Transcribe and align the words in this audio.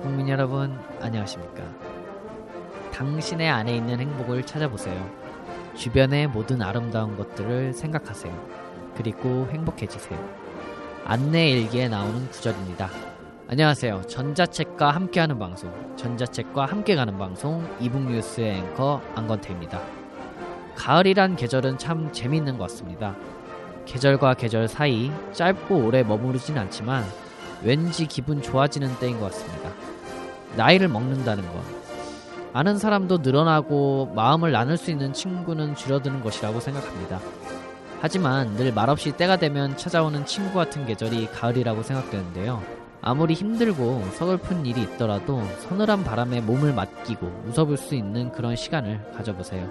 국민 0.00 0.30
여러분 0.30 0.78
안녕하십니까? 1.00 1.62
당신의 2.94 3.50
안에 3.50 3.76
있는 3.76 4.00
행복을 4.00 4.44
찾아보세요. 4.46 5.10
주변의 5.74 6.28
모든 6.28 6.62
아름다운 6.62 7.18
것들을 7.18 7.74
생각하세요. 7.74 8.34
그리고 8.96 9.46
행복해지세요. 9.50 10.18
안내 11.04 11.50
일기에 11.50 11.88
나오는 11.88 12.30
구절입니다. 12.30 12.88
안녕하세요. 13.48 14.02
전자책과 14.06 14.90
함께하는 14.90 15.38
방송 15.38 15.70
전자책과 15.96 16.64
함께 16.64 16.94
가는 16.94 17.18
방송 17.18 17.68
이북 17.78 18.10
뉴스의 18.10 18.56
앵커 18.56 19.02
안건태입니다. 19.14 19.80
가을이란 20.76 21.36
계절은 21.36 21.76
참 21.76 22.10
재미있는 22.10 22.56
것 22.56 22.70
같습니다. 22.70 23.14
계절과 23.84 24.34
계절 24.34 24.66
사이 24.66 25.10
짧고 25.32 25.84
오래 25.84 26.02
머무르진 26.02 26.56
않지만 26.56 27.04
왠지 27.62 28.06
기분 28.06 28.40
좋아지는 28.40 28.98
때인 28.98 29.20
것 29.20 29.30
같습니다. 29.32 29.69
나이를 30.56 30.88
먹는다는 30.88 31.46
것. 31.52 31.62
아는 32.52 32.78
사람도 32.78 33.18
늘어나고 33.18 34.12
마음을 34.14 34.52
나눌 34.52 34.76
수 34.76 34.90
있는 34.90 35.12
친구는 35.12 35.76
줄어드는 35.76 36.22
것이라고 36.22 36.60
생각합니다. 36.60 37.20
하지만 38.00 38.56
늘 38.56 38.72
말없이 38.72 39.12
때가 39.12 39.36
되면 39.36 39.76
찾아오는 39.76 40.24
친구 40.26 40.54
같은 40.54 40.86
계절이 40.86 41.28
가을이라고 41.32 41.82
생각되는데요. 41.82 42.62
아무리 43.02 43.34
힘들고 43.34 44.04
서글픈 44.14 44.66
일이 44.66 44.82
있더라도 44.82 45.42
서늘한 45.60 46.04
바람에 46.04 46.40
몸을 46.40 46.74
맡기고 46.74 47.44
웃어볼 47.46 47.76
수 47.76 47.94
있는 47.94 48.30
그런 48.32 48.56
시간을 48.56 49.12
가져보세요. 49.16 49.70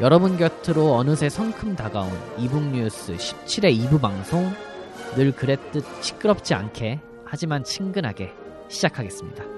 여러분 0.00 0.36
곁으로 0.36 0.94
어느새 0.94 1.28
성큼 1.28 1.74
다가온 1.74 2.10
이북 2.38 2.62
뉴스 2.70 3.14
17회 3.14 3.76
2부 3.84 4.00
방송 4.00 4.50
늘 5.16 5.32
그랬듯 5.32 5.84
시끄럽지 6.02 6.54
않게 6.54 7.00
하지만 7.24 7.64
친근하게 7.64 8.32
시작하겠습니다. 8.68 9.57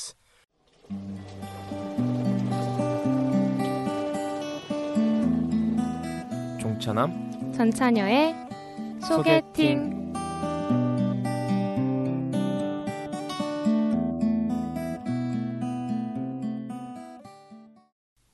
종차남 6.81 7.51
전차녀의 7.53 8.35
소개팅. 9.07 10.11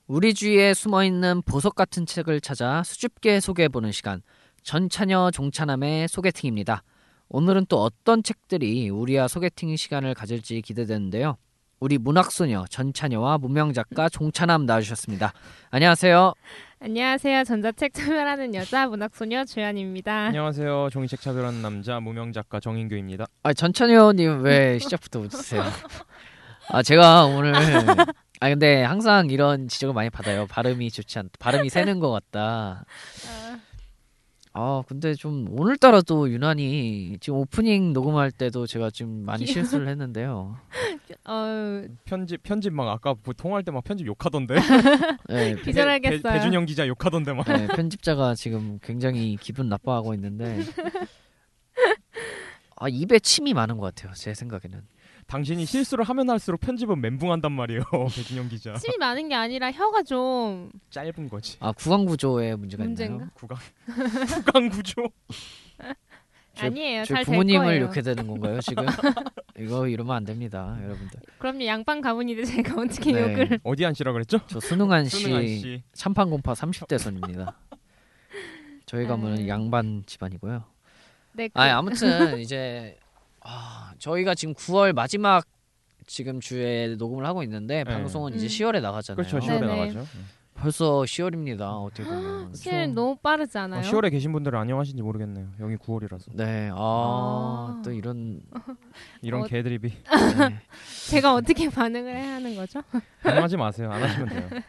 우리 0.06 0.32
주위에 0.32 0.72
숨어 0.72 1.04
있는 1.04 1.42
보석 1.42 1.74
같은 1.74 2.06
책을 2.06 2.40
찾아 2.40 2.82
수줍게 2.82 3.40
소개해보는 3.40 3.92
시간. 3.92 4.22
전차녀 4.62 5.30
종차남의 5.30 6.08
소개팅입니다. 6.08 6.82
오늘은 7.28 7.66
또 7.68 7.82
어떤 7.82 8.22
책들이 8.22 8.88
우리와 8.88 9.28
소개팅 9.28 9.76
시간을 9.76 10.14
가질지 10.14 10.62
기대되는데요. 10.62 11.36
우리 11.80 11.96
문학소녀 11.98 12.64
전차녀와 12.70 13.38
무명 13.38 13.72
작가 13.72 14.08
종차남 14.08 14.66
나와주셨습니다. 14.66 15.32
안녕하세요. 15.70 16.32
안녕하세요. 16.80 17.44
전자책 17.44 17.94
차별하는 17.94 18.54
여자 18.54 18.86
문학소녀 18.86 19.44
주연입니다. 19.44 20.26
안녕하세요 20.26 20.88
종이책 20.92 21.20
차별하는 21.20 21.60
남자 21.62 21.98
무명 21.98 22.32
작가 22.32 22.60
정인규입니다 22.60 23.26
아, 23.42 23.52
전차녀님 23.52 24.42
왜 24.42 24.78
시작부터 24.80 25.20
웃으세요? 25.20 25.62
아, 26.68 26.82
제가 26.82 27.26
오늘 27.26 27.54
아 28.40 28.48
근데 28.48 28.84
항상 28.84 29.30
이런 29.30 29.66
지적을 29.68 29.94
많이 29.94 30.10
받아요. 30.10 30.46
발음이 30.46 30.90
좋지 30.90 31.18
않, 31.18 31.28
발음이 31.40 31.68
새는 31.70 31.98
것 31.98 32.10
같다. 32.10 32.84
아 34.60 34.82
근데 34.88 35.14
좀 35.14 35.46
오늘따라 35.56 36.00
또 36.00 36.28
유난히 36.28 37.16
지금 37.20 37.38
오프닝 37.38 37.92
녹음할 37.92 38.32
때도 38.32 38.66
제가 38.66 38.90
좀 38.90 39.24
많이 39.24 39.46
실수를 39.46 39.86
했는데요. 39.86 40.56
어, 41.24 41.84
편집 42.04 42.42
편집 42.42 42.72
막 42.72 42.88
아까 42.88 43.14
뭐 43.22 43.32
통화할 43.34 43.62
때 43.62 43.70
막 43.70 43.84
편집 43.84 44.04
욕하던데 44.08 44.56
네, 45.30 45.54
기절하겠어요. 45.62 46.22
배, 46.22 46.40
준영 46.40 46.66
기자 46.66 46.88
욕하던데 46.88 47.34
막 47.34 47.46
네, 47.46 47.68
편집자가 47.68 48.34
지금 48.34 48.80
굉장히 48.82 49.36
기분 49.40 49.68
나빠하고 49.68 50.12
있는데 50.14 50.58
아 52.80 52.88
입에 52.88 53.20
침이 53.20 53.54
많은 53.54 53.76
것 53.78 53.94
같아요. 53.94 54.12
제 54.14 54.34
생각에는. 54.34 54.80
당신이 55.28 55.66
실수를 55.66 56.04
하면 56.04 56.28
할수록 56.30 56.58
편집은 56.60 57.00
멘붕한단 57.00 57.52
말이에요 57.52 57.82
배준영 58.16 58.48
기자 58.48 58.74
침이 58.74 58.96
많은 58.98 59.28
게 59.28 59.34
아니라 59.34 59.70
혀가 59.70 60.02
좀 60.02 60.70
짧은 60.90 61.28
거지 61.28 61.56
아 61.60 61.70
구강 61.72 62.06
구조에 62.06 62.56
문제가 62.56 62.82
문제인가? 62.82 63.14
있나요? 63.16 63.30
구강 63.34 63.58
구강 64.44 64.68
구조 64.70 65.02
제- 66.54 66.66
아니에요. 66.66 67.04
될 67.04 67.24
부모님을. 67.24 67.80
욕해야 67.82 68.02
되는 68.02 68.26
건가요 68.26 68.58
지금? 68.60 68.84
이거 69.56 69.86
이러면 69.86 70.16
안 70.16 70.24
됩니다, 70.24 70.76
여러분들. 70.82 71.20
그럼요. 71.38 71.64
양반 71.66 72.00
가문인데 72.00 72.42
제가 72.44 72.80
어떻게 72.82 73.12
네. 73.12 73.20
욕을? 73.22 73.60
어디 73.62 73.86
앉으라 73.86 74.10
그랬죠? 74.10 74.40
저 74.48 74.58
순응한 74.58 75.04
씨, 75.04 75.84
참판공파 75.92 76.54
30대 76.54 76.98
손입니다. 76.98 77.56
저희 78.86 79.06
가문은. 79.06 79.46
양반 79.46 80.02
집안이고요. 80.04 80.64
네. 81.34 81.46
그, 81.46 81.60
아 81.60 81.78
아무튼 81.78 82.40
이제 82.40 82.98
아, 83.48 83.92
저희가 83.98 84.34
지금 84.34 84.54
9월 84.54 84.92
마지막 84.92 85.44
지금 86.06 86.40
주에 86.40 86.94
녹음을 86.96 87.24
하고 87.26 87.42
있는데 87.42 87.84
방송은 87.84 88.34
이제 88.34 88.46
음. 88.46 88.48
10월에 88.48 88.80
나가잖아요. 88.80 89.16
그렇죠 89.16 89.38
10월에 89.38 89.60
네네. 89.60 89.66
나가죠 89.92 90.06
벌써 90.54 91.02
10월입니다. 91.02 91.60
어떻게 91.84 92.02
보면. 92.04 92.52
실 92.54 92.92
너무 92.92 93.16
빠르지 93.16 93.56
어, 93.58 93.62
않아요? 93.62 93.82
10월에 93.82 94.10
계신 94.10 94.32
분들은 94.32 94.58
안녕하신지 94.58 95.02
모르겠네요 95.02 95.48
여기 95.60 95.76
9월이라서 95.76 96.34
네, 96.34 96.68
아, 96.72 96.76
아. 96.76 97.82
또 97.84 97.92
이런 97.92 98.40
이런 99.22 99.42
어, 99.42 99.44
개드립이 99.44 99.88
네. 100.38 100.60
제가 101.10 101.34
어떻게 101.34 101.68
반응을 101.68 102.16
해야 102.16 102.34
하는 102.34 102.56
거죠? 102.56 102.82
반응하지 103.22 103.56
마세요 103.56 103.92
안 103.92 104.02
하시면 104.02 104.28
돼요 104.28 104.62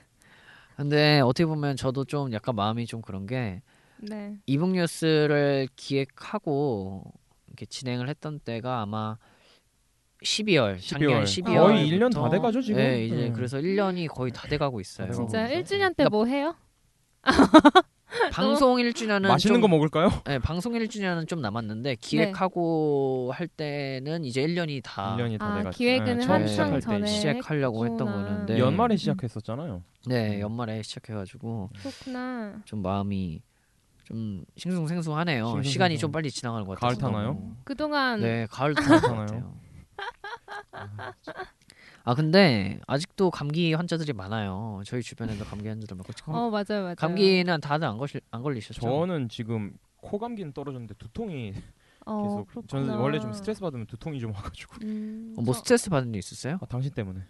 근데 0.76 1.22
어떻게 1.22 1.46
보면 1.46 1.76
저도 1.76 2.06
좀 2.06 2.32
약간 2.34 2.56
마음이 2.56 2.86
좀 2.86 3.02
그런 3.02 3.26
게 3.26 3.62
네. 3.98 4.36
이북 4.46 4.72
뉴스를 4.72 5.70
기획하고 5.76 7.04
이렇게 7.60 7.66
진행을 7.66 8.08
했던 8.08 8.40
때가 8.40 8.82
아마 8.82 9.18
12월, 10.24 10.78
작년 10.82 11.24
12월. 11.24 11.44
12월 11.44 11.58
거의 11.68 11.92
1년 11.92 12.14
다 12.14 12.30
돼가죠, 12.30 12.62
지금? 12.62 12.78
네, 12.82 13.06
이제 13.06 13.28
음. 13.28 13.34
그래서 13.34 13.58
1년이 13.58 14.08
거의 14.08 14.32
다 14.32 14.48
돼가고 14.48 14.80
있어요. 14.82 15.08
다 15.08 15.14
진짜 15.14 15.48
그래서- 15.48 15.76
1주년 15.76 15.96
때 15.96 16.06
뭐 16.10 16.26
해요? 16.26 16.56
방송 18.34 18.78
1주년은 18.78 19.28
맛있는 19.28 19.56
좀, 19.56 19.62
거 19.62 19.68
먹을까요? 19.68 20.10
네, 20.26 20.40
방송 20.40 20.74
1주년은 20.74 21.28
좀 21.28 21.42
남았는데 21.42 21.96
기획하고 21.96 23.32
할 23.34 23.48
때는 23.48 24.24
이제 24.26 24.42
1년이 24.46 24.82
다 24.84 25.16
1년이 25.18 25.38
다 25.38 25.46
아, 25.54 25.58
돼가지고 25.58 25.78
기획은 25.78 26.06
네, 26.06 26.26
때 26.46 26.80
전에 26.82 27.06
시작하려고 27.06 27.86
했던 27.86 28.08
했구나. 28.08 28.26
거는 28.26 28.46
네. 28.48 28.58
연말에 28.58 28.96
시작했었잖아요 28.96 29.84
네, 30.08 30.40
연말에 30.40 30.82
시작해 30.82 31.14
가지고 31.14 31.70
그렇구나. 31.78 32.62
좀 32.66 32.82
마음이 32.82 33.42
좀 34.10 34.44
싱숭생숭하네요. 34.58 35.46
싱숭생숭. 35.46 35.72
시간이 35.72 35.98
좀 36.00 36.12
빨리 36.12 36.32
지나가는 36.32 36.66
것 36.66 36.80
같아요. 36.80 36.98
가을 36.98 37.02
타나요? 37.02 37.56
그동안 37.64 38.22
네, 38.22 38.48
가을 38.50 38.74
타나요? 38.76 39.56
아아 42.06 42.16
근데 42.16 42.80
아직도 42.88 43.30
감기 43.30 43.74
환자들이 43.74 44.14
많아요. 44.14 44.82
저희 44.86 45.02
주변에도 45.02 45.44
감기 45.46 45.68
환자들 45.68 45.96
많고 45.96 46.14
지금 46.14 46.34
어 46.34 46.50
맞아요 46.50 46.82
맞아요. 46.84 46.96
감기는 46.96 47.62
다들 47.62 47.88
안 47.88 47.98
걸리 47.98 48.12
안 48.32 48.42
걸리셨죠? 48.42 48.82
저는 48.82 49.30
지금 49.30 49.74
코 49.98 50.18
감기는 50.18 50.54
떨어졌는데 50.54 50.96
두통이 50.96 51.54
어, 52.06 52.24
계속. 52.24 52.68
저는 52.68 52.86
그렇구나. 52.86 52.98
원래 53.04 53.20
좀 53.20 53.32
스트레스 53.34 53.60
받으면 53.62 53.86
두통이 53.86 54.20
좀 54.20 54.34
와가지고. 54.34 54.78
음, 54.84 55.36
어, 55.38 55.42
뭐 55.42 55.54
저- 55.54 55.60
스트레스 55.60 55.90
받은 55.92 56.12
일 56.16 56.20
있었어요? 56.20 56.58
아, 56.62 56.66
당신 56.66 56.92
때문에. 56.92 57.22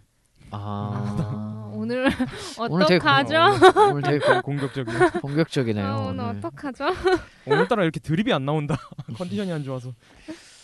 아 0.52 1.16
아, 1.18 1.70
오늘 1.74 2.06
어떡하죠? 2.58 3.36
어, 3.36 3.88
오늘 3.90 4.02
되게 4.02 4.18
되게 4.18 4.40
공격적이네. 4.40 4.98
공격적이네요. 5.22 5.86
아, 5.86 5.96
오늘 5.98 6.24
오늘. 6.24 6.38
어떡하죠? 6.38 6.84
오늘따라 7.46 7.82
이렇게 7.82 8.00
드립이 8.00 8.32
안 8.32 8.44
나온다. 8.44 8.76
컨디션이 9.16 9.52
안 9.52 9.64
좋아서. 9.64 9.92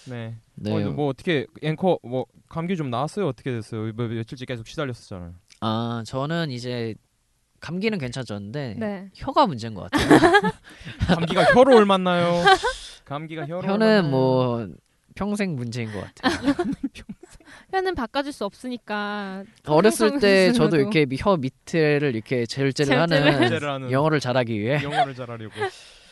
네. 0.06 0.37
네. 0.55 0.85
어, 0.85 0.91
뭐 0.91 1.09
어떻게 1.09 1.47
앵커 1.62 1.99
뭐 2.03 2.27
감기 2.49 2.77
좀 2.77 2.91
나았어요? 2.91 3.27
어떻게 3.27 3.50
됐어요? 3.50 3.93
뭐, 3.94 4.06
며칠째 4.06 4.44
계속 4.44 4.67
시달렸었잖아요. 4.67 5.35
아 5.61 6.03
저는 6.06 6.50
이제 6.50 6.94
감기는 7.61 7.99
괜찮았는데 7.99 8.77
네. 8.79 9.11
혀가 9.15 9.47
문제인 9.47 9.75
것 9.75 9.91
같아요. 9.91 10.53
감기가 11.09 11.44
혀로 11.55 11.75
올맞나요? 11.77 12.44
감기가 13.05 13.47
혀로 13.47 13.62
혀는 13.62 13.73
올맞나요? 13.73 14.03
뭐 14.11 14.69
평생 15.15 15.56
문제인 15.56 15.91
것 15.93 16.05
같아요. 16.15 16.55
혀는 17.73 17.95
바꿔줄 17.95 18.33
수 18.33 18.45
없으니까. 18.45 19.45
어렸을 19.67 20.19
때 20.21 20.53
저도. 20.53 20.77
이렇게 20.77 21.05
미- 21.07 21.17
혀 21.21 21.37
밑에를 21.37 22.15
이렇게 22.15 22.47
제일제를. 22.47 22.99
하는 23.01 23.91
영어를 23.91 24.21
잘하기 24.21 24.59
위해 24.59 24.83
영어를 24.83 25.15
잘하려고 25.15 25.55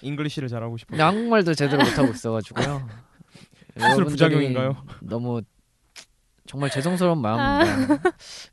English를 0.03 0.49
잘하고 0.49 0.77
싶어. 0.77 0.91
근데 0.91 1.03
한국말도 1.03 1.55
제대로 1.55 1.83
못하고 1.85 2.13
있어가지고요. 2.13 2.89
수술 3.77 3.83
여러분들이 3.91 4.11
부작용인가요? 4.11 4.77
너무 5.03 5.41
정말 6.47 6.69
죄송스러운 6.71 7.23
마음입니다. 7.23 8.03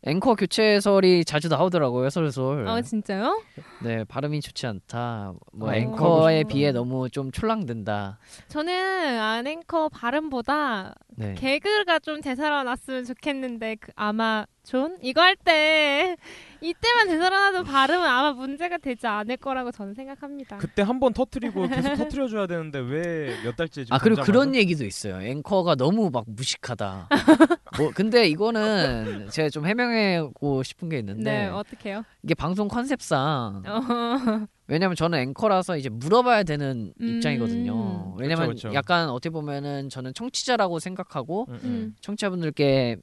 앵커 0.03 0.33
교체설이 0.35 1.25
자주 1.25 1.49
나오더라고요 1.49 2.09
설설. 2.09 2.65
아 2.67 2.81
진짜요? 2.81 3.43
네 3.83 4.05
발음이 4.05 4.39
좋지 4.39 4.65
않다. 4.65 5.33
뭐 5.51 5.69
어, 5.69 5.73
앵커에 5.75 6.39
앵커 6.39 6.47
비해 6.47 6.71
너무 6.71 7.09
좀 7.09 7.31
촐랑댄다. 7.33 8.17
저는 8.47 9.19
안 9.19 9.45
앵커 9.45 9.89
발음보다 9.89 10.95
네. 11.17 11.33
개그가 11.35 11.99
좀 11.99 12.21
되살아났으면 12.21 13.03
좋겠는데 13.05 13.75
그 13.79 13.91
아마 13.95 14.45
존 14.63 14.97
이거 15.01 15.21
할 15.21 15.35
때 15.35 16.15
이때만 16.61 17.07
되살아나도 17.07 17.63
발음은 17.63 18.07
아마 18.07 18.31
문제가 18.33 18.77
되지 18.77 19.07
않을 19.07 19.37
거라고 19.37 19.71
저는 19.71 19.93
생각합니다. 19.95 20.57
그때 20.57 20.83
한 20.83 20.99
번 20.99 21.13
터트리고 21.13 21.67
계속 21.67 21.95
터트려 21.95 22.27
줘야 22.27 22.47
되는데 22.47 22.79
왜 22.79 23.35
몇 23.43 23.55
달째 23.55 23.83
지금 23.83 23.95
아 23.95 23.99
그리고 23.99 24.21
그런 24.21 24.49
하죠? 24.49 24.59
얘기도 24.59 24.85
있어요. 24.85 25.19
앵커가 25.21 25.75
너무 25.75 26.09
막 26.11 26.23
무식하다. 26.27 27.09
뭐 27.77 27.91
근데 27.95 28.27
이거는 28.27 29.29
제가 29.31 29.49
좀 29.49 29.65
해명하고 29.65 30.61
싶은 30.63 30.89
게 30.89 30.99
있는데 30.99 31.23
네 31.23 31.47
어떡해요? 31.47 32.03
이게 32.23 32.35
방송 32.35 32.67
컨셉상 32.67 33.63
어, 33.65 34.47
왜냐면 34.71 34.95
저는 34.95 35.19
앵커라서 35.19 35.75
이제 35.75 35.89
물어봐야 35.89 36.43
되는 36.43 36.93
음. 37.01 37.07
입장이거든요. 37.07 38.15
왜냐면 38.17 38.47
그쵸, 38.51 38.69
그쵸. 38.69 38.73
약간 38.73 39.09
어떻게 39.09 39.29
보면은 39.29 39.89
저는 39.89 40.13
청취자라고 40.13 40.79
생각하고 40.79 41.45
음, 41.49 41.53
음. 41.55 41.59
음. 41.63 41.95
청취자분들께 41.99 42.95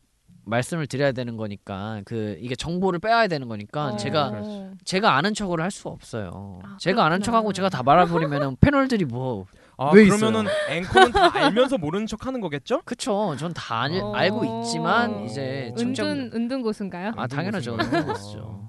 말씀을 0.46 0.86
드려야 0.86 1.12
되는 1.12 1.36
거니까 1.36 2.00
그 2.06 2.38
이게 2.40 2.54
정보를 2.54 3.00
빼야 3.00 3.26
되는 3.26 3.48
거니까 3.48 3.88
어. 3.88 3.96
제가 3.98 4.30
그렇지. 4.30 4.70
제가 4.86 5.14
아는 5.14 5.34
척을 5.34 5.60
할 5.60 5.70
수가 5.70 5.90
없어요. 5.90 6.60
아, 6.64 6.78
제가 6.80 7.04
아는. 7.04 7.20
척하고 7.20 7.52
제가 7.52 7.68
다 7.68 7.82
말아버리면은 7.82 8.56
패널들이 8.60 9.04
뭐 9.04 9.44
아 9.80 9.92
왜 9.92 10.06
그러면은 10.06 10.50
앵커는 10.70 11.12
다 11.12 11.30
알면서 11.32 11.78
모르는 11.78 12.06
척 12.06 12.26
하는 12.26 12.40
거겠죠? 12.40 12.80
그쵸? 12.86 13.36
전다 13.38 13.84
어. 14.02 14.12
알고 14.14 14.62
있지만 14.64 15.24
이제 15.24 15.72
은둔 15.78 16.32
은둔 16.34 16.62
고수인가요? 16.62 17.12
아 17.16 17.26
당연하죠. 17.28 17.76
무슨 17.76 18.04
그렇죠. 18.06 18.68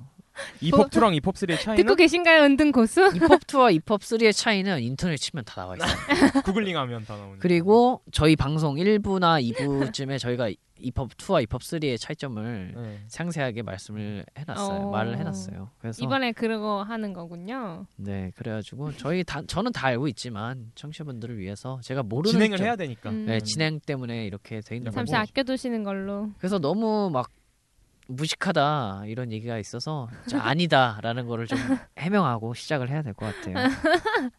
이펍 0.62 0.89
2랑 0.89 1.15
이펍 1.15 1.33
3의 1.36 1.59
차이는 1.62 1.83
듣고 1.83 1.95
계신가요, 1.95 2.44
은둔 2.44 2.71
고수? 2.71 3.12
이펍 3.15 3.41
2와 3.47 3.74
이펍 3.74 4.00
3의 4.01 4.33
차이는 4.36 4.81
인터넷 4.81 5.18
치면 5.18 5.45
다 5.45 5.62
나와 5.62 5.75
있어요. 5.75 5.89
구글링하면 6.45 7.06
다 7.06 7.15
나오는. 7.15 7.39
그리고 7.39 8.01
저희 8.12 8.36
방송 8.36 8.75
1부나 8.75 9.41
2부쯤에 9.53 10.19
저희가 10.19 10.50
이펍 10.81 11.09
2와 11.09 11.44
이펍 11.44 11.59
3의 11.62 12.00
차이점을 12.00 12.74
네. 12.75 13.00
상세하게 13.09 13.63
말씀을 13.63 14.25
해놨어요. 14.38 14.77
어. 14.88 14.91
말을 14.91 15.18
해놨어요. 15.18 15.71
그래서 15.80 16.01
이번에 16.06 16.31
그러고 16.31 16.83
하는 16.83 17.12
거군요. 17.12 17.85
네 17.97 18.31
그래가지고 18.38 18.94
저희 18.94 19.25
다 19.25 19.42
저는 19.45 19.74
다 19.74 19.88
알고 19.88 20.07
있지만 20.07 20.71
청취자분들을 20.75 21.38
위해서 21.38 21.81
제가 21.83 22.03
모르는 22.03 22.31
진행을 22.31 22.57
점- 22.59 22.65
해야 22.65 22.75
되니까. 22.77 23.09
음. 23.09 23.25
네 23.25 23.42
진행 23.42 23.81
때문에 23.81 24.25
이렇게 24.25 24.62
돼 24.62 24.77
있는 24.77 24.92
잠시 24.94 25.12
거고 25.12 25.21
아껴두시는 25.24 25.83
걸로. 25.83 26.30
그래서 26.38 26.59
너무 26.59 27.09
막 27.12 27.30
무식하다 28.09 29.03
이런 29.06 29.31
얘기가 29.31 29.57
있어서 29.59 30.09
자, 30.27 30.41
아니다라는 30.44 31.27
거를 31.27 31.45
좀 31.47 31.57
해명하고 31.97 32.53
시작을 32.56 32.89
해야 32.89 33.01
될 33.03 33.13
것 33.13 33.25
같아요. 33.35 33.56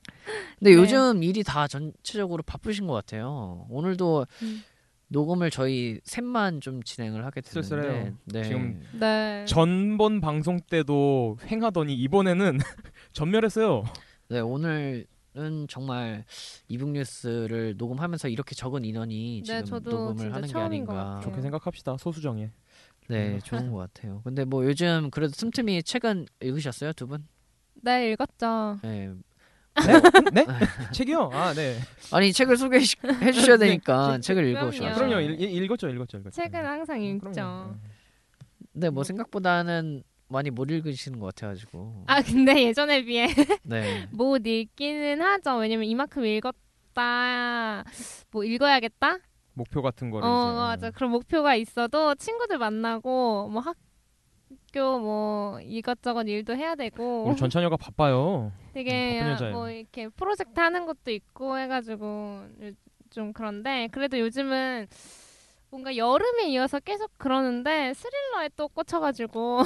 근데 0.58 0.70
네. 0.70 0.74
요즘 0.74 1.22
일이 1.22 1.42
다 1.42 1.66
전체적으로 1.68 2.42
바쁘신 2.42 2.86
것 2.86 2.92
같아요. 2.94 3.66
오늘도 3.70 4.26
음. 4.42 4.62
녹음을 5.08 5.50
저희 5.50 5.98
셋만 6.04 6.60
좀 6.60 6.82
진행을 6.82 7.24
하게 7.24 7.40
됐는데. 7.40 8.14
네. 8.26 8.42
지금 8.44 8.82
네. 8.98 9.44
전번 9.48 10.20
방송 10.20 10.60
때도 10.60 11.38
횡하더니 11.50 11.94
이번에는 11.94 12.58
전멸했어요. 13.12 13.84
네 14.28 14.40
오늘 14.40 15.06
은 15.36 15.66
정말 15.68 16.24
이북 16.68 16.90
뉴스를 16.90 17.76
녹음하면서 17.76 18.28
이렇게 18.28 18.56
적은 18.56 18.84
인원이 18.84 19.42
네, 19.46 19.62
지금 19.62 19.64
저도 19.64 19.90
녹음을 19.90 20.34
하는 20.34 20.48
게 20.48 20.58
아닌가. 20.58 21.20
좋게 21.22 21.40
생각합시다. 21.40 21.96
소수정예. 21.98 22.50
네 23.10 23.38
좋은 23.40 23.70
것 23.72 23.78
같아요. 23.78 24.20
근데 24.24 24.44
뭐 24.44 24.64
요즘 24.64 25.10
그래도 25.10 25.32
틈틈이 25.32 25.82
책은 25.82 26.26
읽으셨어요 26.40 26.92
두 26.94 27.06
분? 27.06 27.26
네, 27.82 28.12
읽었죠. 28.12 28.78
네. 28.82 29.10
네? 30.32 30.46
책이요? 30.92 31.30
아 31.32 31.54
네. 31.54 31.78
아니 32.12 32.32
책을 32.32 32.56
소개해 32.56 32.82
주셔야 32.84 33.56
네, 33.56 33.66
되니까 33.66 34.14
책- 34.18 34.22
책을 34.22 34.52
그럼요. 34.52 34.66
읽으셔. 34.68 34.86
아, 34.86 34.94
그럼요. 34.94 35.20
읽, 35.20 35.40
읽- 35.40 35.62
읽었죠, 35.64 35.88
읽었죠, 35.88 36.18
읽었죠. 36.18 36.30
책은 36.42 36.64
항상 36.66 37.00
읽죠. 37.02 37.28
음, 37.28 37.32
그럼요. 37.32 37.74
근데 38.72 38.90
뭐 38.90 39.04
생각보다는 39.04 40.02
많이 40.28 40.50
못 40.50 40.70
읽으시는 40.70 41.18
것 41.18 41.34
같아가지고. 41.34 42.04
아, 42.06 42.20
근데 42.22 42.64
예전에 42.66 43.02
비해 43.04 43.26
네. 43.64 44.06
못 44.12 44.46
읽기는 44.46 45.20
하죠. 45.20 45.56
왜냐면 45.56 45.86
이만큼 45.86 46.24
읽었다, 46.24 47.84
뭐 48.30 48.44
읽어야겠다? 48.44 49.18
목표 49.54 49.82
같은 49.82 50.10
거를 50.10 50.26
어, 50.28 50.74
이제 50.76 50.86
맞아. 50.86 50.90
그런 50.90 51.10
목표가 51.10 51.54
있어도 51.54 52.14
친구들 52.14 52.58
만나고, 52.58 53.48
뭐 53.48 53.60
학교 53.60 54.98
뭐 54.98 55.60
이것저것 55.60 56.22
일도 56.22 56.56
해야 56.56 56.74
되고, 56.74 57.24
우리 57.24 57.36
전찬여가 57.36 57.76
바빠요. 57.76 58.52
되게 58.72 59.18
바쁜 59.18 59.32
여자예요. 59.32 59.54
뭐 59.54 59.70
이렇게 59.70 60.08
프로젝트 60.08 60.58
하는 60.60 60.86
것도 60.86 61.10
있고 61.10 61.58
해가지고 61.58 62.44
좀 63.10 63.32
그런데 63.32 63.88
그래도 63.90 64.18
요즘은 64.18 64.86
뭔가 65.70 65.96
여름에 65.96 66.48
이어서 66.50 66.80
계속 66.80 67.10
그러는데 67.16 67.94
스릴러에 67.94 68.50
또 68.56 68.66
꽂혀가지고 68.68 69.62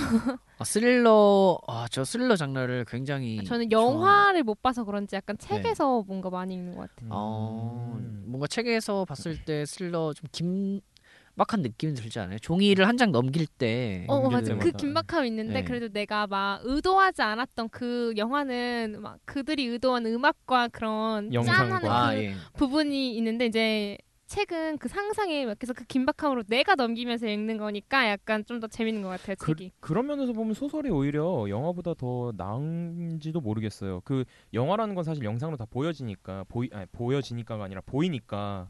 아, 0.59 0.65
스릴러, 0.65 1.59
아, 1.67 1.87
저 1.91 2.05
스릴러 2.05 2.37
장르를 2.37 2.85
굉장히. 2.87 3.43
저는 3.45 3.69
좋아하는- 3.69 3.73
영화를 3.73 4.43
못 4.43 4.61
봐서 4.63 4.85
그런지 4.85 5.17
약간 5.17 5.39
책에서 5.39 6.03
뭔가 6.07 6.29
많이 6.29 6.55
읽는 6.55 6.75
것 6.75 6.83
같아요. 6.95 7.09
어, 7.11 7.97
음. 7.99 8.25
뭔가 8.27 8.47
책에서 8.47 9.07
봤을 9.07 9.43
때 9.45 9.65
스릴러 9.65 10.13
좀 10.13 10.29
긴막한 10.31 11.63
느낌이 11.63 11.95
들지 11.95 12.19
않아요? 12.21 12.39
종이를 12.39 12.87
한 12.87 12.99
장 12.99 13.11
넘길 13.11 13.47
때. 13.47 14.05
어, 14.09 14.17
어 14.17 14.29
넘길 14.29 14.55
맞아. 14.57 14.57
그 14.59 14.73
긴박함 14.73 15.25
있는데 15.27 15.55
네. 15.55 15.65
그래도 15.65 15.89
내가 15.89 16.27
막 16.27 16.61
의도하지 16.65 17.23
않았던 17.23 17.71
그 17.71 18.13
영화는 18.19 19.01
막 19.01 19.19
그들이 19.25 19.65
의도한 19.67 20.05
음악과 20.07 20.69
그런 20.69 21.33
영상과. 21.33 21.81
짠하는 21.81 21.91
아, 21.91 22.13
그 22.15 22.19
예. 22.23 22.35
부분이 22.59 23.17
있는데 23.17 23.47
이제 23.47 23.97
책은 24.35 24.79
그 24.79 24.89
상상에 24.89 25.45
그래서 25.55 25.73
그 25.73 25.85
긴박함으로 25.85 26.43
내가 26.45 26.75
넘기면서 26.75 27.27
읽는 27.29 27.57
거니까 27.59 28.09
약간 28.09 28.45
좀 28.45 28.61
더 28.61 28.67
재밌는 28.69 29.03
것 29.03 29.09
같아요 29.11 29.37
그, 29.39 29.47
책이. 29.55 29.73
그 29.81 29.93
런 29.93 30.07
면에서 30.07 30.33
보면 30.33 30.55
소설이 30.55 30.91
오히려 30.91 31.47
영화보다 31.49 31.95
더 31.95 32.33
나은지도 32.37 33.41
모르겠어요. 33.41 34.01
그 34.05 34.25
영화라는 34.53 34.95
건 34.95 35.05
사실 35.05 35.23
영상으로 35.25 35.57
다 35.57 35.67
보여지니까 35.71 36.45
보이 36.49 36.69
아니, 36.73 36.87
보여지니까가 36.87 37.65
아니라 37.65 37.81
보이니까 37.87 38.69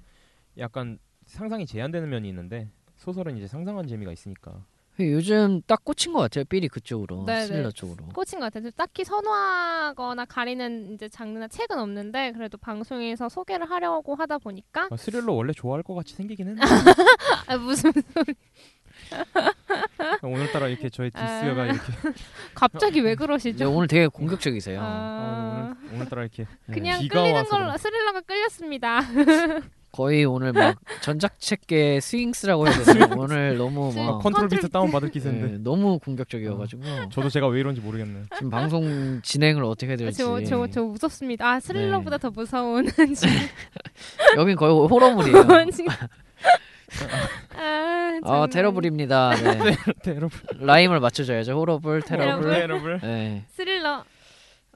약간 0.59 0.99
상상이 1.25 1.65
제한되는 1.67 2.09
면이 2.09 2.29
있는데 2.29 2.69
소설은 2.97 3.37
이제 3.37 3.47
상상한 3.47 3.87
재미가 3.87 4.13
있으니까. 4.13 4.65
요즘 5.01 5.61
딱 5.67 5.85
꽂힌 5.85 6.13
것 6.13 6.21
같아요. 6.21 6.45
삘이 6.45 6.69
그쪽으로. 6.69 7.25
네, 7.27 7.47
스릴러 7.47 7.71
네. 7.71 7.75
쪽으로. 7.75 8.07
꽂힌 8.15 8.39
것 8.39 8.53
같아요. 8.53 8.71
딱히 8.73 9.05
선호하거나 9.05 10.25
가리는 10.27 10.95
이제 10.95 11.09
장르나 11.09 11.49
책은 11.49 11.77
없는데 11.79 12.33
그래도 12.33 12.57
방송에서 12.59 13.29
소개를 13.29 13.69
하려고 13.69 14.15
하다 14.15 14.39
보니까 14.39 14.87
아, 14.91 14.97
스릴러 14.97 15.33
원래 15.33 15.53
좋아할 15.53 15.83
것 15.83 15.95
같이 15.95 16.15
생기긴 16.15 16.49
했는데 16.49 16.63
아, 17.49 17.57
무슨 17.57 17.93
오늘따라 20.23 20.69
이렇게 20.69 20.89
저의 20.89 21.11
diss가 21.11 21.63
아. 21.63 21.67
이렇게 21.67 21.81
갑자기 22.55 23.01
왜 23.01 23.17
그러시죠? 23.17 23.71
오늘 23.73 23.89
되게 23.89 24.07
공격적이세요. 24.07 24.81
아, 24.81 24.85
아, 24.85 25.75
오늘 25.83 25.95
오늘따라 25.95 26.23
이렇게 26.23 26.47
네. 26.67 26.75
그냥 26.75 27.07
끌리는 27.09 27.45
걸로 27.45 27.77
스릴러가 27.77 28.21
끌렸습니다. 28.23 29.01
거의 29.95 30.25
오늘 30.25 30.53
막 30.53 30.77
전자책계 31.03 32.01
스윙스라고 32.01 32.67
해야 32.67 32.83
되나 32.83 33.15
오늘 33.17 33.57
너무. 33.57 33.93
막 33.95 34.09
아, 34.09 34.19
컨트롤 34.19 34.49
비트 34.49 34.69
다운 34.69 34.91
받을 34.91 35.09
기세인데. 35.09 35.47
네, 35.47 35.59
너무 35.59 36.01
공격적이어가지고 36.01 36.83
저도 37.13 37.29
제가 37.29 37.47
왜 37.47 37.61
이런지 37.61 37.81
모르겠네. 37.81 38.23
지금 38.35 38.51
방송 38.51 39.21
진행을 39.23 39.63
어떻게 39.63 39.91
해야 39.91 39.97
될지 39.97 40.19
저, 40.19 40.43
저, 40.43 40.67
저 40.67 40.83
무섭습니다. 40.83 41.49
아 41.49 41.61
스릴러보다 41.61 42.19
네. 42.19 42.23
더 42.23 42.31
무서운 42.31 42.89
여긴 44.37 44.57
거의 44.57 44.75
호러물이에요. 44.89 45.39
아, 47.57 47.61
아 47.61 48.21
정말. 48.27 48.51
테러블입니다. 48.51 49.31
네. 49.37 49.77
여러분, 50.09 50.31
rhyme을 50.59 50.99
맞춰줘야죠. 50.99 51.57
Horrible, 51.57 52.03
terrible. 52.03 52.53
Terrible. 52.53 53.01
네. 53.01 53.45
스릴러. 53.51 54.05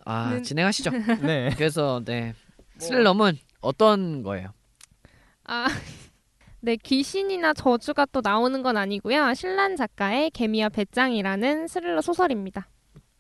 아 0.05 0.31
는- 0.31 0.45
진행하시죠. 0.45 0.91
네. 1.23 1.51
그래서 1.57 2.03
네 2.05 2.35
스릴러물은 2.79 3.37
어떤 3.61 4.23
거예요? 4.23 4.51
아, 5.49 5.67
네 6.61 6.77
귀신이나 6.77 7.55
저주가 7.55 8.07
또 8.13 8.21
나오는 8.23 8.63
건 8.63 8.77
아니고요. 8.77 9.33
신란 9.35 9.77
작가의 9.77 10.31
개미와 10.31 10.69
베짱이라는 10.71 11.67
스릴러 11.69 12.01
소설입니다. 12.03 12.69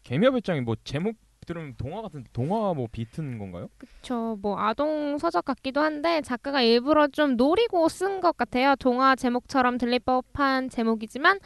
개미와 0.03 0.33
배짱이 0.33 0.61
뭐 0.61 0.75
제목 0.85 1.17
들으면 1.47 1.75
동화 1.79 2.03
같은 2.03 2.25
동화 2.35 2.75
뭐 2.75 2.89
비트는 2.93 3.39
건가요? 3.39 3.71
저뭐 4.03 4.59
아동 4.59 5.17
서적 5.17 5.47
같기도 5.47 5.81
한데 5.81 6.21
작가가 6.21 6.61
일부러 6.61 7.09
좀 7.09 7.37
노리고 7.37 7.89
쓴 7.89 8.21
것 8.21 8.37
같아요. 8.37 8.75
동화 8.77 9.17
제목처럼 9.17 9.79
들릴 9.79 10.01
법한 10.01 10.69
제목이지만 10.69 11.39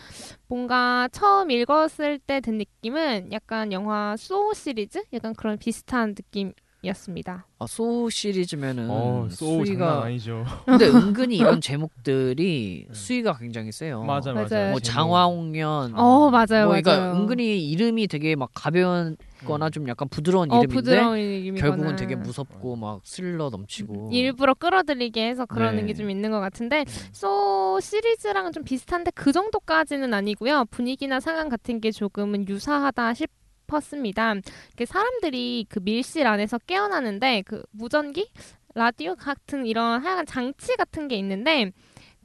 뭔가 0.49 1.09
처음 1.13 1.53
읽었을 1.53 2.19
때 2.19 2.41
든 2.41 2.59
느낌은 2.59 3.31
약간 3.31 3.71
영화 3.71 4.17
소우 4.19 4.55
시리즈 4.55 5.05
약간 5.13 5.35
그런 5.35 5.57
비슷한 5.57 6.17
느낌 6.17 6.53
이었습니다. 6.83 7.47
아, 7.61 7.67
소우 7.69 8.11
시리즈면은 8.11 8.89
어, 8.91 9.29
수위가 9.31 10.03
아니죠. 10.03 10.45
근데 10.67 10.87
은근히 10.91 11.37
이런 11.37 11.61
제목들이 11.61 12.87
수위가 12.93 13.39
굉장히 13.39 13.71
세요. 13.71 14.03
맞아 14.03 14.33
맞아. 14.33 14.57
맞아요. 14.57 14.71
뭐. 14.73 14.81
장화홍련. 14.81 15.95
어 15.95 16.31
맞아요, 16.31 16.67
뭐 16.67 16.75
그러니까 16.75 16.97
맞아요. 16.99 17.15
은근히 17.15 17.71
이름이 17.71 18.09
되게 18.09 18.35
막 18.35 18.51
가벼운 18.53 19.17
거나 19.45 19.71
좀 19.71 19.89
약간 19.89 20.09
부드러운 20.09 20.51
어 20.53 20.59
이름인데 20.59 20.75
부드러운 20.75 21.19
이름이거나 21.19 21.71
결국은 21.71 21.97
되게 21.97 22.17
무섭고 22.17 22.77
막 22.77 23.01
스릴러 23.05 23.51
넘치고. 23.51 24.11
일부러 24.13 24.55
끌어들이게 24.55 25.29
해서 25.29 25.47
그러는 25.47 25.83
네. 25.87 25.87
게좀 25.93 26.11
있는 26.11 26.31
것 26.33 26.41
같은데 26.41 26.85
소 27.13 27.79
시리즈랑은 27.81 28.53
좀 28.53 28.65
비슷한데 28.65 29.13
그 29.15 29.31
정도까지는 29.33 30.13
아니고요. 30.15 30.65
분위기나 30.71 31.21
상황 31.21 31.49
같은 31.49 31.81
게 31.81 31.93
조금은 31.93 32.49
유사하다 32.49 33.15
싶 33.15 33.31
었습니다. 33.77 34.35
이렇게 34.69 34.87
사람들이 34.87 35.67
그 35.69 35.81
밀실 35.81 36.27
안에서 36.27 36.59
깨어나는데 36.59 37.43
그 37.47 37.63
무전기, 37.71 38.31
라디오 38.75 39.15
같은 39.15 39.67
이런 39.67 40.03
하여간 40.03 40.27
장치 40.27 40.77
같은 40.77 41.09
게 41.09 41.17
있는데 41.17 41.73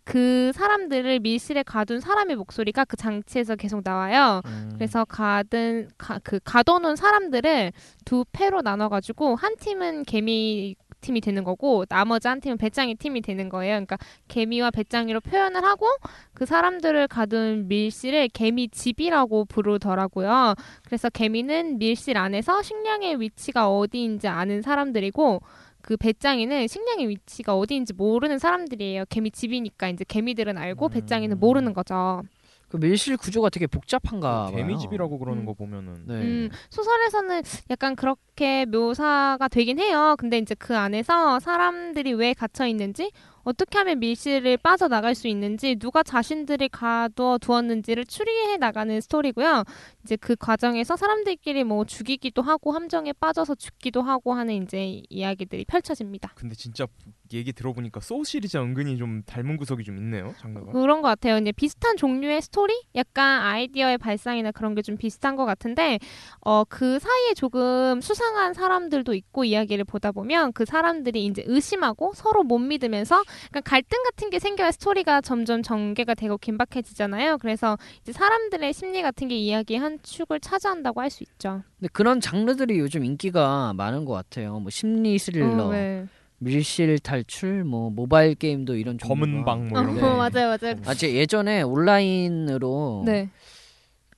그 0.07 0.53
사람들을 0.53 1.19
밀실에 1.19 1.63
가둔 1.63 1.99
사람의 1.99 2.37
목소리가 2.37 2.85
그 2.85 2.95
장치에서 2.95 3.57
계속 3.57 3.81
나와요. 3.83 4.41
음. 4.45 4.71
그래서 4.73 5.03
가든 5.03 5.89
가, 5.97 6.19
그 6.23 6.39
가둬놓은 6.45 6.95
사람들을 6.95 7.73
두 8.05 8.23
패로 8.31 8.61
나눠가지고 8.61 9.35
한 9.35 9.57
팀은 9.57 10.03
개미 10.03 10.75
팀이 11.07 11.21
되는 11.21 11.43
거고 11.43 11.85
나머지 11.85 12.27
한 12.27 12.41
팀은 12.41 12.57
배짱이 12.57 12.95
팀이 12.95 13.21
되는 13.21 13.47
거예요. 13.47 13.75
그러니까 13.75 13.97
개미와 14.27 14.71
배짱이로 14.71 15.21
표현을 15.21 15.63
하고 15.63 15.87
그 16.33 16.45
사람들을 16.45 17.07
가둔 17.07 17.67
밀실을 17.69 18.29
개미 18.29 18.67
집이라고 18.67 19.45
부르더라고요. 19.45 20.55
그래서 20.85 21.09
개미는 21.09 21.79
밀실 21.79 22.17
안에서 22.17 22.61
식량의 22.61 23.21
위치가 23.21 23.69
어디인지 23.69 24.27
아는 24.27 24.61
사람들이고 24.61 25.41
그 25.81 25.95
배짱이는 25.95 26.67
식량의 26.67 27.07
위치가 27.07 27.55
어디인지 27.55 27.93
모르는 27.93 28.39
사람들이에요. 28.39 29.05
개미 29.07 29.31
집이니까 29.31 29.87
이제 29.89 30.03
개미들은 30.05 30.57
알고 30.57 30.87
음. 30.87 30.91
배짱이는 30.91 31.39
모르는 31.39 31.73
거죠. 31.73 32.23
그 32.69 32.77
밀실 32.77 33.15
구조가 33.17 33.49
되게 33.49 33.65
복잡한가 33.65 34.45
봐요. 34.45 34.55
개미집이라고 34.55 35.19
그러는 35.19 35.43
음. 35.43 35.45
거 35.45 35.53
보면은 35.53 36.03
네. 36.05 36.13
음, 36.15 36.49
소설에서는 36.69 37.41
약간 37.69 37.95
그렇게 37.95 38.65
묘사가 38.65 39.47
되긴 39.47 39.79
해요. 39.79 40.15
근데 40.17 40.37
이제 40.37 40.53
그 40.55 40.75
안에서 40.77 41.39
사람들이 41.39 42.13
왜 42.13 42.33
갇혀 42.33 42.67
있는지, 42.67 43.11
어떻게 43.43 43.77
하면 43.77 43.99
밀실을 43.99 44.57
빠져나갈 44.57 45.15
수 45.15 45.29
있는지, 45.29 45.77
누가 45.77 46.03
자신들을 46.03 46.67
가두어 46.67 47.37
두었는지를 47.37 48.03
추리해 48.05 48.57
나가는 48.57 48.99
스토리고요. 48.99 49.63
이제 50.03 50.17
그 50.17 50.35
과정에서 50.35 50.97
사람들끼리 50.97 51.63
뭐 51.63 51.85
죽이기도 51.85 52.41
하고, 52.41 52.73
함정에 52.73 53.13
빠져서 53.13 53.55
죽기도 53.55 54.01
하고 54.01 54.33
하는 54.33 54.61
이제 54.63 55.01
이야기들이 55.09 55.63
펼쳐집니다. 55.63 56.33
근데 56.35 56.55
진짜 56.55 56.85
얘기 57.33 57.51
들어보니까 57.51 57.99
소우 57.99 58.23
시리즈 58.23 58.55
은근히 58.57 58.97
좀 58.97 59.23
닮은 59.25 59.57
구석이 59.57 59.83
좀 59.83 59.97
있네요 59.97 60.33
장르가. 60.39 60.71
그런 60.71 61.01
것 61.01 61.07
같아요. 61.09 61.37
이제 61.37 61.51
비슷한 61.51 61.97
종류의 61.97 62.41
스토리, 62.41 62.73
약간 62.95 63.41
아이디어의 63.41 63.97
발상이나 63.97 64.51
그런 64.51 64.73
게 64.75 64.81
좀 64.81 64.95
비슷한 64.95 65.35
것 65.35 65.45
같은데, 65.45 65.99
어, 66.41 66.63
그 66.63 66.99
사이에 66.99 67.33
조금 67.33 67.99
수상한 67.99 68.53
사람들도 68.53 69.13
있고 69.15 69.43
이야기를 69.43 69.83
보다 69.85 70.11
보면 70.11 70.53
그 70.53 70.63
사람들이 70.65 71.25
이제 71.25 71.43
의심하고 71.45 72.13
서로 72.15 72.43
못 72.43 72.59
믿으면서 72.59 73.23
약간 73.47 73.63
갈등 73.63 74.01
같은 74.03 74.29
게 74.29 74.39
생겨야 74.39 74.71
스토리가 74.71 75.21
점점 75.21 75.61
전개가 75.63 76.13
되고 76.13 76.37
긴박해지잖아요. 76.37 77.37
그래서 77.39 77.77
이제 78.01 78.11
사람들의 78.11 78.71
심리 78.73 79.01
같은 79.01 79.27
게 79.27 79.35
이야기의 79.35 79.79
한 79.79 79.99
축을 80.03 80.39
차지한다고 80.39 81.01
할 81.01 81.09
수 81.09 81.23
있죠. 81.23 81.63
근데 81.79 81.89
그런 81.93 82.19
장르들이 82.19 82.77
요즘 82.79 83.03
인기가 83.05 83.73
많은 83.75 84.03
것 84.05 84.13
같아요. 84.13 84.59
뭐 84.59 84.69
심리 84.69 85.17
스릴러, 85.17 85.63
어, 85.67 85.71
네. 85.71 86.05
밀실 86.39 86.99
탈출, 86.99 87.63
뭐 87.63 87.89
모바일 87.89 88.35
게임도 88.35 88.75
이런 88.75 88.97
종류가. 88.97 89.43
검은 89.43 89.45
방뭐 89.45 89.79
어, 89.79 89.81
이런 89.83 89.95
네. 89.95 90.01
거. 90.01 90.17
맞아요, 90.17 90.57
맞아요. 90.61 90.75
아, 90.85 90.93
제 90.93 91.13
예전에 91.13 91.61
온라인으로 91.63 93.03
네, 93.05 93.29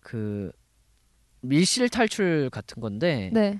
그 0.01 0.51
밀실 1.41 1.89
탈출 1.89 2.49
같은 2.49 2.81
건데, 2.81 3.29
네. 3.33 3.59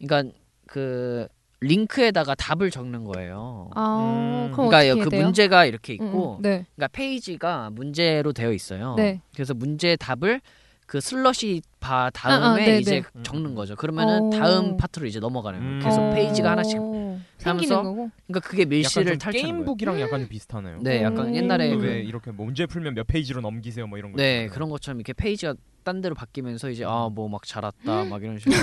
그러니까 0.00 0.36
그 0.66 1.28
링크에다가 1.60 2.34
답을 2.34 2.72
적는 2.72 3.04
거예요. 3.04 3.70
아, 3.76 3.96
음. 4.00 4.52
그럼 4.52 4.68
그러니까 4.68 4.78
어떻게 4.92 5.04
그 5.04 5.10
돼요? 5.10 5.22
문제가 5.22 5.64
이렇게 5.64 5.96
음, 6.00 6.06
있고, 6.08 6.36
음, 6.38 6.42
네, 6.42 6.66
그러니까 6.74 6.88
페이지가 6.88 7.70
문제로 7.70 8.32
되어 8.32 8.52
있어요. 8.52 8.94
네. 8.96 9.20
그래서 9.32 9.54
문제 9.54 9.94
답을 9.94 10.40
그 10.92 11.00
슬러시 11.00 11.62
바 11.80 12.10
다음에 12.10 12.44
아, 12.44 12.50
아, 12.50 12.56
네, 12.56 12.78
이제 12.78 13.00
네. 13.14 13.22
적는 13.22 13.54
거죠. 13.54 13.74
그러면은 13.76 14.24
오. 14.24 14.30
다음 14.30 14.76
파트로 14.76 15.06
이제 15.06 15.20
넘어가는 15.20 15.58
거예요. 15.58 15.72
음. 15.72 15.80
계속 15.82 16.02
어, 16.02 16.10
페이지가 16.10 16.50
하나씩. 16.50 16.76
생기는 16.76 17.76
하면서 17.76 17.82
거고. 17.82 18.10
그러니까 18.26 18.46
그게 18.46 18.66
밀실을 18.66 19.12
좀 19.12 19.18
탈출하는 19.18 19.32
거예요. 19.32 19.56
게임북이랑 19.64 20.00
약간 20.02 20.20
좀 20.20 20.28
비슷하네요. 20.28 20.80
네, 20.82 21.02
약간 21.02 21.28
음. 21.28 21.34
옛날에 21.34 21.70
왜 21.70 21.76
그, 21.78 21.86
이렇게 21.86 22.30
뭐 22.30 22.44
문제 22.44 22.66
풀면 22.66 22.92
몇 22.94 23.06
페이지로 23.06 23.40
넘기세요 23.40 23.86
뭐 23.86 23.96
이런 23.96 24.12
거. 24.12 24.18
네 24.18 24.32
있잖아요. 24.42 24.50
그런 24.50 24.68
것처럼 24.68 25.00
이렇게 25.00 25.14
페이지가 25.14 25.54
딴 25.82 26.02
데로 26.02 26.14
바뀌면서 26.14 26.68
이제 26.68 26.84
아 26.84 27.08
뭐막 27.10 27.40
음. 27.42 27.46
잘았다 27.46 28.04
막 28.04 28.22
이런 28.22 28.38
식으로 28.38 28.54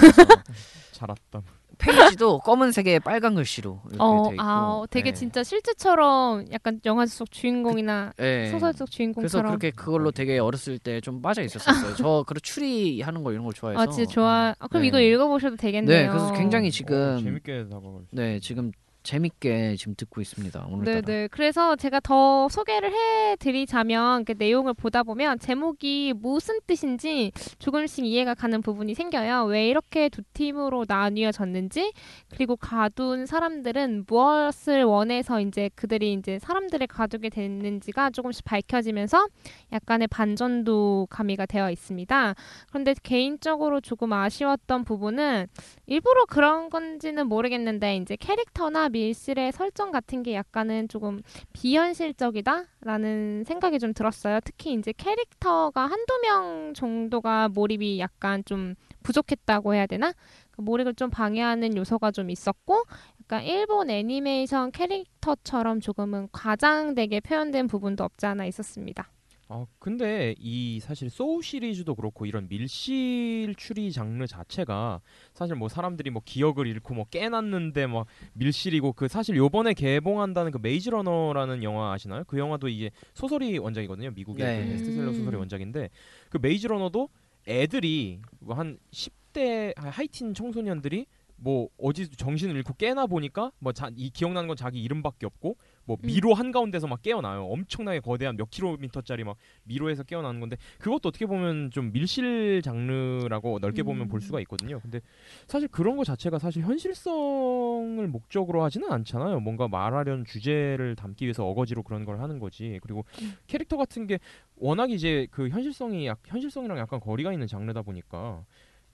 왔다. 1.02 1.42
페이지도 1.80 2.40
검은색에 2.40 3.00
빨간 3.00 3.36
글씨로 3.36 3.82
이렇게 3.86 3.98
어, 4.04 4.24
돼 4.30 4.36
있고. 4.36 4.44
아, 4.44 4.84
되게 4.92 5.12
네. 5.12 5.14
진짜 5.18 5.44
실제처럼 5.44 6.46
약간 6.52 6.80
영화 6.86 7.06
속 7.06 7.32
주인공이나 7.32 8.14
네. 8.18 8.52
소설 8.52 8.74
속 8.74 8.86
그래서 8.86 8.86
주인공처럼. 8.98 9.48
그렇게 9.58 9.72
그걸로 9.72 10.12
되게 10.12 10.38
어렸을 10.40 10.78
때 10.78 11.00
좀 11.02 11.22
빠져 11.22 11.42
있었었어요. 11.42 11.96
저 11.96 12.24
그런 12.28 12.40
추리하는 12.44 13.24
거 13.24 13.32
이런 13.32 13.46
걸 13.46 13.54
좋아해서. 13.54 13.82
아, 13.82 13.88
진짜 13.88 14.12
좋아. 14.12 14.54
아, 14.60 14.68
그럼 14.68 14.82
네. 14.84 14.88
이거 14.90 15.00
읽어보셔도 15.00 15.56
되겠네요. 15.56 16.02
네, 16.04 16.08
그래서 16.10 16.34
굉장히 16.34 16.68
어, 16.68 16.72
지금 16.72 17.20
재밌게 17.24 17.70
다가갈. 17.70 18.02
수네 18.10 18.40
지금 18.42 18.72
재밌게 19.04 19.76
지금 19.78 19.96
듣고 19.96 20.22
있습니다. 20.22 20.68
오늘따라. 20.70 21.02
네네. 21.02 21.28
그래서 21.30 21.76
제가 21.76 22.00
더 22.02 22.50
소개를 22.50 22.92
해드리자면 22.92 24.26
그 24.26 24.34
내용을 24.38 24.74
보다 24.74 25.04
보면 25.04 25.40
제목이 25.40 26.14
무슨 26.18 26.60
뜻인지 26.68 27.32
조금씩 27.60 28.06
이해가 28.06 28.34
가는 28.36 28.62
부분이 28.62 28.94
생겨요. 28.94 29.46
왜 29.46 29.70
이렇게 29.70 30.10
두 30.10 30.22
팀으로 30.34 30.86
나뉘어졌는지 30.88 31.94
그리고 32.36 32.56
가둔 32.56 33.26
사람들은 33.26 34.06
무엇을 34.08 34.84
원해서 34.84 35.40
이제 35.40 35.70
그들이 35.76 36.14
이제 36.14 36.38
사람들을 36.40 36.86
가두게 36.88 37.30
됐는지가 37.30 38.12
조금씩 38.12 38.44
밝혀지면서 38.46 39.28
약간의 39.72 40.08
반전도 40.08 41.08
가미가 41.10 41.46
되어 41.46 41.72
있습니다. 41.72 42.36
그런데 42.68 42.94
개인적으로 43.02 43.80
조금 43.82 44.14
아쉬웠던 44.14 44.84
부분은 44.84 45.48
일부러 45.86 46.26
그런 46.26 46.70
건지는 46.70 47.28
모르겠는데 47.28 47.98
이제 47.98 48.16
캐릭터나 48.16 48.89
밀실의 48.90 49.52
설정 49.52 49.92
같은 49.92 50.24
게 50.24 50.34
약간은 50.34 50.88
조금 50.88 51.22
비현실적이다라는 51.54 53.44
생각이 53.46 53.80
좀 53.80 53.94
들었어요. 53.94 54.40
특히 54.44 54.74
이제 54.74 54.94
캐릭터가 54.96 55.82
한두 55.82 56.20
명 56.22 56.74
정도가 56.74 57.50
몰입이 57.50 58.00
약간 58.00 58.44
좀 58.46 58.76
부족했다고 59.04 59.74
해야 59.74 59.86
되나? 59.86 60.14
그 60.52 60.62
몰입을 60.62 60.96
좀 60.96 61.10
방해하는 61.10 61.78
요소가 61.78 62.12
좀 62.12 62.30
있었고 62.30 62.84
약간 63.22 63.44
일본 63.44 63.90
애니메이션 63.90 64.72
캐릭터처럼 64.72 65.80
조금은 65.80 66.30
과장되게 66.32 67.20
표현된 67.22 67.68
부분도 67.68 68.04
없지 68.04 68.26
않아 68.26 68.46
있었습니다. 68.46 69.10
아 69.52 69.66
근데 69.80 70.36
이 70.38 70.80
사실 70.80 71.10
소우 71.10 71.42
시리즈도 71.42 71.96
그렇고 71.96 72.28
이런 72.28 72.48
밀실 72.48 73.56
추리 73.58 73.92
장르 73.92 74.28
자체가 74.28 75.02
사실 75.34 75.56
뭐 75.56 75.68
사람들이 75.68 76.12
뭐 76.12 76.22
기억을 76.24 76.68
잃고 76.68 76.94
뭐 76.94 77.06
깨났는데 77.06 77.88
막 77.88 78.06
밀실이고 78.34 78.94
그 78.94 79.08
사실 79.08 79.36
요번에 79.38 79.74
개봉한다는 79.74 80.52
그 80.52 80.60
Maze 80.62 80.92
Runner라는 80.92 81.64
영화 81.64 81.94
아시나요? 81.94 82.26
그 82.28 82.38
영화도 82.38 82.68
이게 82.68 82.92
소설이 83.16 83.58
원작이거든요. 83.58 84.12
미국의 84.12 84.46
네. 84.46 84.64
그 84.66 84.70
베스트셀러 84.70 85.08
음. 85.08 85.14
소설이 85.16 85.36
원작인데 85.36 85.90
그 86.30 86.38
Maze 86.40 86.68
Runner도 86.68 87.10
애들이 87.48 88.22
뭐한 88.42 88.78
10대 88.92 89.74
하이틴 89.76 90.36
청소년들이 90.36 91.08
뭐 91.38 91.70
어디 91.80 92.08
정신을 92.08 92.56
잃고 92.58 92.74
깨나 92.74 93.08
보니까 93.08 93.52
뭐 93.58 93.74
이 93.96 94.12
기억나는 94.12 94.48
건 94.48 94.58
자기 94.58 94.80
이름밖에 94.84 95.26
없고 95.26 95.58
뭐 95.90 95.98
음. 96.04 96.06
미로 96.06 96.36
한 96.36 96.52
가운데서 96.52 96.86
막 96.86 97.02
깨어나요. 97.02 97.46
엄청나게 97.46 98.00
거대한 98.02 98.38
몇 98.38 98.52
킬로미터짜리 98.52 99.24
막 99.24 99.38
미로에서 99.64 100.04
깨어나는 100.04 100.40
건데 100.40 100.56
그것도 100.78 101.10
어떻게 101.10 101.26
보면 101.26 101.72
좀 101.72 101.92
밀실 101.92 102.62
장르라고 102.62 103.58
넓게 103.58 103.82
보면 103.82 104.04
음. 104.06 104.08
볼 104.08 104.22
수가 104.22 104.40
있거든요. 104.42 104.80
근데 104.82 105.02
사실 105.48 105.68
그런 105.68 105.98
거 105.98 106.04
자체가 106.04 106.38
사실 106.38 106.62
현실성을 106.62 108.08
목적으로 108.08 108.64
하지는 108.64 108.92
않잖아요. 108.92 109.40
뭔가 109.40 109.68
말하려는 109.68 110.26
주제를 110.26 110.96
담기 110.96 111.26
위해서 111.26 111.44
어거지로 111.48 111.82
그런 111.82 112.06
걸 112.06 112.20
하는 112.22 112.38
거지. 112.38 112.78
그리고 112.84 113.04
음. 113.24 113.34
캐릭터 113.48 113.76
같은 113.76 114.06
게 114.06 114.20
워낙 114.58 114.92
이제 114.92 115.26
그 115.32 115.50
현실성이 115.50 116.06
약, 116.06 116.20
현실성이랑 116.28 116.78
약간 116.78 117.00
거리가 117.00 117.34
있는 117.34 117.48
장르다 117.48 117.82
보니까 117.82 118.46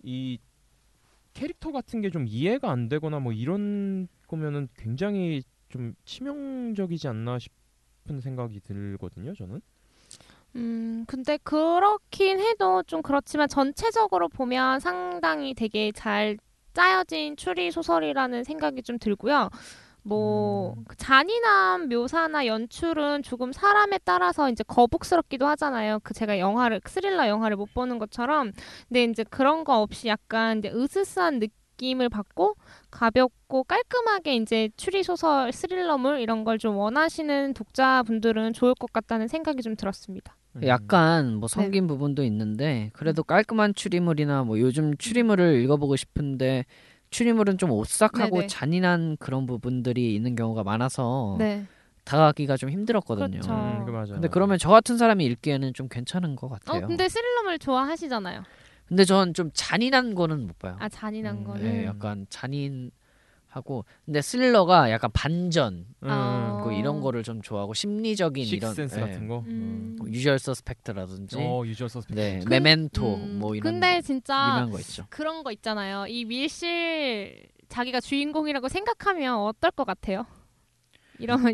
이 0.01 0.39
캐릭터 1.33 1.73
같은 1.73 1.99
게 1.99 2.09
좀 2.09 2.25
이해가 2.25 2.71
안 2.71 2.87
되거나 2.87 3.19
뭐 3.19 3.33
이런 3.33 4.07
거면은 4.27 4.69
굉장히 4.77 5.43
좀 5.75 5.93
치명적이지 6.05 7.09
않나 7.09 7.37
싶은 7.37 8.21
생각이 8.21 8.61
들거든요. 8.61 9.33
저는. 9.35 9.61
음, 10.55 11.03
근데 11.05 11.37
그렇긴 11.43 12.39
해도 12.39 12.81
좀 12.83 13.01
그렇지만 13.01 13.49
전체적으로 13.49 14.29
보면 14.29 14.79
상당히 14.79 15.53
되게 15.53 15.91
잘 15.91 16.37
짜여진 16.73 17.35
추리 17.35 17.71
소설이라는 17.71 18.45
생각이 18.45 18.83
좀 18.83 18.97
들고요. 18.97 19.49
뭐 20.03 20.75
음. 20.77 20.85
그 20.87 20.95
잔인한 20.95 21.89
묘사나 21.89 22.45
연출은 22.45 23.23
조금 23.23 23.51
사람에 23.51 23.99
따라서 24.05 24.49
이제 24.49 24.63
거북스럽기도 24.65 25.45
하잖아요. 25.47 25.99
그 26.03 26.13
제가 26.13 26.39
영화를 26.39 26.79
스릴러 26.85 27.27
영화를 27.27 27.57
못 27.57 27.73
보는 27.73 27.99
것처럼 27.99 28.53
근데 28.87 29.03
이제 29.03 29.25
그런 29.25 29.65
거 29.65 29.81
없이 29.81 30.07
약간 30.07 30.59
이제 30.59 30.71
으스스한 30.73 31.39
느낌 31.39 31.64
을 31.83 32.09
받고 32.09 32.55
가볍고 32.89 33.65
깔끔하게 33.65 34.35
이제 34.37 34.69
추리 34.77 35.03
소설 35.03 35.51
스릴러물 35.51 36.19
이런 36.19 36.43
걸 36.43 36.55
좀 36.57 36.77
원하시는 36.77 37.53
독자분들은 37.53 38.53
좋을 38.53 38.73
것 38.75 38.91
같다는 38.93 39.27
생각이 39.27 39.61
좀 39.61 39.75
들었습니다. 39.75 40.35
음. 40.55 40.63
약간 40.65 41.31
네. 41.31 41.35
뭐 41.35 41.47
성긴 41.49 41.85
부분도 41.85 42.23
있는데 42.23 42.89
그래도 42.93 43.23
깔끔한 43.23 43.75
추리물이나 43.75 44.43
뭐 44.43 44.57
요즘 44.59 44.95
추리물을 44.97 45.61
읽어보고 45.61 45.97
싶은데 45.97 46.65
추리물은 47.09 47.57
좀 47.57 47.71
오싹하고 47.71 48.35
네네. 48.37 48.47
잔인한 48.47 49.17
그런 49.19 49.45
부분들이 49.45 50.15
있는 50.15 50.35
경우가 50.35 50.63
많아서 50.63 51.35
네. 51.39 51.65
다가가기가 52.05 52.55
좀 52.55 52.69
힘들었거든요. 52.69 53.29
그렇죠. 53.41 53.51
음, 53.53 53.83
그 53.85 53.91
맞아요. 53.91 54.07
근데 54.13 54.27
그러면 54.29 54.57
저 54.57 54.69
같은 54.69 54.97
사람이 54.97 55.25
읽기에는 55.25 55.73
좀 55.73 55.89
괜찮은 55.89 56.35
것 56.37 56.47
어, 56.47 56.49
같아요. 56.51 56.87
근데 56.87 57.09
스릴러물 57.09 57.59
좋아하시잖아요. 57.59 58.43
근데 58.87 59.03
전 59.03 59.33
좀 59.33 59.49
잔인한 59.53 60.13
거는 60.15 60.47
못 60.47 60.59
봐요. 60.59 60.77
아 60.79 60.87
잔인한 60.89 61.37
음, 61.37 61.43
거는. 61.43 61.63
네, 61.63 61.85
약간 61.85 62.25
잔인 62.29 62.91
하고 63.47 63.85
근데 64.05 64.21
스릴러가 64.21 64.91
약간 64.91 65.09
반전 65.13 65.85
음, 66.03 66.07
아. 66.09 66.61
그 66.63 66.73
이런 66.73 66.99
거를 67.01 67.23
좀 67.23 67.41
좋아하고 67.41 67.73
심리적인 67.73 68.45
이런 68.45 68.71
Sixth 68.71 68.84
Sense 68.84 68.97
예, 68.97 68.99
같은 69.01 69.27
거. 69.27 69.39
음. 69.47 69.95
뭐 69.97 70.07
Usual 70.09 70.37
Suspect라든지 70.39 71.37
어, 71.39 71.63
Usual 71.65 71.87
Suspect. 71.87 72.19
네 72.19 72.39
근- 72.39 72.49
Memento 72.49 73.15
음, 73.15 73.39
뭐 73.39 73.55
이런 73.55 73.73
근데 73.73 73.95
거, 73.95 74.01
진짜 74.01 74.67
거 74.69 74.79
있죠. 74.79 75.05
그런 75.09 75.43
거 75.43 75.51
있잖아요. 75.53 76.05
이 76.07 76.25
밀실 76.25 77.47
자기가 77.69 78.01
주인공이라고 78.01 78.67
생각하면 78.67 79.37
어떨 79.39 79.71
것 79.71 79.85
같아요? 79.85 80.25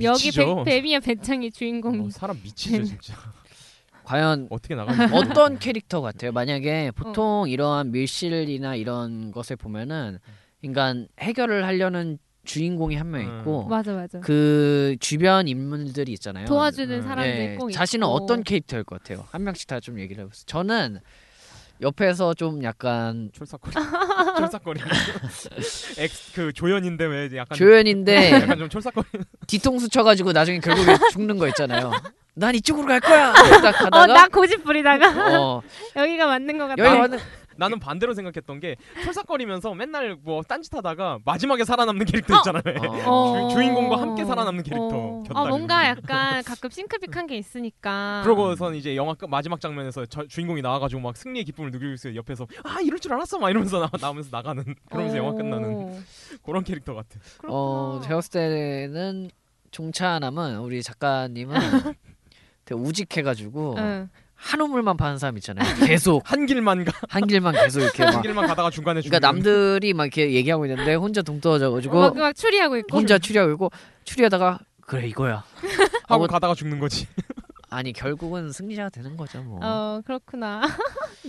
여기 0.04 0.08
미치죠. 0.26 0.64
배, 0.64 0.72
배비의 0.78 1.00
배짱이 1.02 1.52
주인공이. 1.52 2.00
어, 2.08 2.10
사람 2.10 2.40
미치죠 2.44 2.84
진짜. 2.84 3.14
과연 4.04 4.48
어떻게 4.50 4.76
나가는지. 4.76 5.14
어떤 5.14 5.60
캐릭터 5.60 6.02
같아요? 6.02 6.32
만약에 6.32 6.92
보통 6.92 7.48
이러한 7.48 7.92
밀실이나 7.92 8.76
이런 8.76 9.32
것을 9.32 9.56
보면은 9.56 10.20
인간 10.62 11.08
해결을 11.20 11.66
하려는 11.66 12.18
주인공이 12.44 12.96
한명 12.96 13.22
음. 13.22 13.40
있고 13.40 13.68
맞아 13.68 13.94
맞아. 13.94 14.20
그 14.20 14.96
주변 15.00 15.48
인물들이 15.48 16.12
있잖아요. 16.14 16.46
도와주는 16.48 16.96
음. 16.98 17.02
사람도 17.04 17.22
네, 17.24 17.54
있고. 17.54 17.72
자신은 17.72 18.06
있고. 18.08 18.14
어떤 18.16 18.44
캐릭터일 18.44 18.84
것 18.84 19.02
같아요? 19.02 19.26
한 19.32 19.44
명씩 19.44 19.68
다 19.68 19.80
좀 19.80 20.00
얘기를 20.00 20.24
해보세요. 20.24 20.44
저는 20.48 21.00
옆에서 21.82 22.34
좀 22.36 22.64
약간 22.64 23.32
촐싹거리. 23.38 23.74
촐싹거리. 24.38 24.82
엑스 25.98 26.32
그 26.34 26.54
조연인데 26.54 27.06
왜 27.06 27.30
약간 27.36 27.58
조연인데 27.58 28.32
약간 28.34 28.58
좀 28.60 28.70
촐싹거리. 28.70 29.08
뒤통수 29.48 29.90
쳐가지고 29.90 30.32
나중에 30.32 30.60
결국에 30.60 30.96
죽는 31.12 31.38
거 31.38 31.48
있잖아요. 31.50 31.92
난 32.34 32.54
이쪽으로 32.56 32.88
갈 32.88 33.00
거야. 33.00 33.34
딱 33.34 33.66
어, 33.82 33.84
가다가 33.86 34.06
나 34.08 34.28
고집 34.28 34.64
부리다가 34.64 35.40
어, 35.42 35.62
여기가 35.98 36.28
맞는 36.28 36.58
것 36.58 36.68
같다. 36.68 36.86
여기 36.86 36.98
가는 37.00 37.20
나는 37.58 37.80
반대로 37.80 38.14
생각했던 38.14 38.60
게 38.60 38.76
촐싹거리면서 39.04 39.74
맨날 39.74 40.18
뭐 40.22 40.42
딴짓하다가 40.44 41.20
마지막에 41.26 41.66
살아남는 41.66 42.06
캐릭터 42.06 42.38
있잖아요. 42.38 43.04
어. 43.06 43.48
주, 43.50 43.56
주인공과 43.56 44.02
함께 44.02 44.26
살아남는 44.26 44.64
캐릭터 44.64 44.88
어. 44.88 45.24
어, 45.34 45.48
뭔가 45.48 45.88
약간 45.88 46.44
가끔 46.44 46.70
think 46.70 46.96
big한 46.96 47.28
게 47.28 47.38
있으니까. 47.38 48.22
그러고선 48.24 48.76
이제 48.76 48.96
영화 48.96 49.14
끝 49.14 49.28
마지막 49.28 49.60
장면에서 49.60 50.06
저, 50.06 50.26
주인공이 50.26 50.62
나와가지고 50.62 51.02
막 51.02 51.18
승리의 51.18 51.46
기쁨을 51.46 51.72
누리고 51.72 51.94
있어요. 51.94 52.16
옆에서 52.16 52.48
아 52.64 52.80
이럴 52.82 53.00
줄 53.00 53.14
알았어 53.14 53.40
막 53.40 53.50
이러면서 53.50 53.80
나, 53.80 53.90
나오면서 54.00 54.30
나가는 54.32 54.64
그러면서 54.90 55.18
영화 55.18 55.34
끝나는 55.34 55.74
오, 55.74 56.00
그런 56.44 56.64
캐릭터 56.64 56.94
같아. 56.94 57.20
어, 57.48 58.00
그렇구나. 58.00 58.02
제가 58.04 58.16
봤을 58.16 58.32
때는 58.32 59.30
종차남은 59.72 60.58
우리 60.60 60.84
작가님은 60.84 61.56
되게 62.66 62.80
우직해가지고 62.80 63.76
응. 63.78 64.10
한 64.44 64.60
우물만 64.60 64.98
파는 64.98 65.18
사람 65.20 65.38
있잖아요. 65.38 65.86
계속 65.86 66.24
한 66.30 66.46
길만 66.48 66.84
가, 66.84 66.92
한 67.10 67.28
길만 67.28 67.54
계속 67.54 67.82
이렇게 67.82 68.04
한 68.04 68.16
막. 68.16 68.22
길만 68.22 68.48
가다가 68.48 68.70
중간에 68.72 69.02
그러니까. 69.02 69.20
남들이 69.20 69.94
막 69.94 70.06
이렇게 70.06 70.34
얘기하고 70.34 70.66
있는데 70.66 70.96
혼자 70.96 71.22
동 71.22 71.40
떨어져 71.40 71.70
가지고 71.72 72.00
막, 72.00 72.18
막 72.18 72.34
추리하고 72.36 72.78
있고. 72.78 72.98
혼자 72.98 73.20
추리하고 73.20 73.52
있고 73.54 73.70
추리하다가 74.04 74.60
그래 74.82 75.08
이거야. 75.08 75.44
하고 76.10 76.24
어, 76.24 76.28
가다가 76.28 76.56
죽는 76.56 76.80
거지. 76.80 77.08
아니 77.70 77.94
결국은 77.94 78.52
승리자가 78.52 78.90
되는 78.90 79.16
거죠 79.16 79.42
뭐. 79.44 79.60
어 79.64 80.02
그렇구나. 80.06 80.62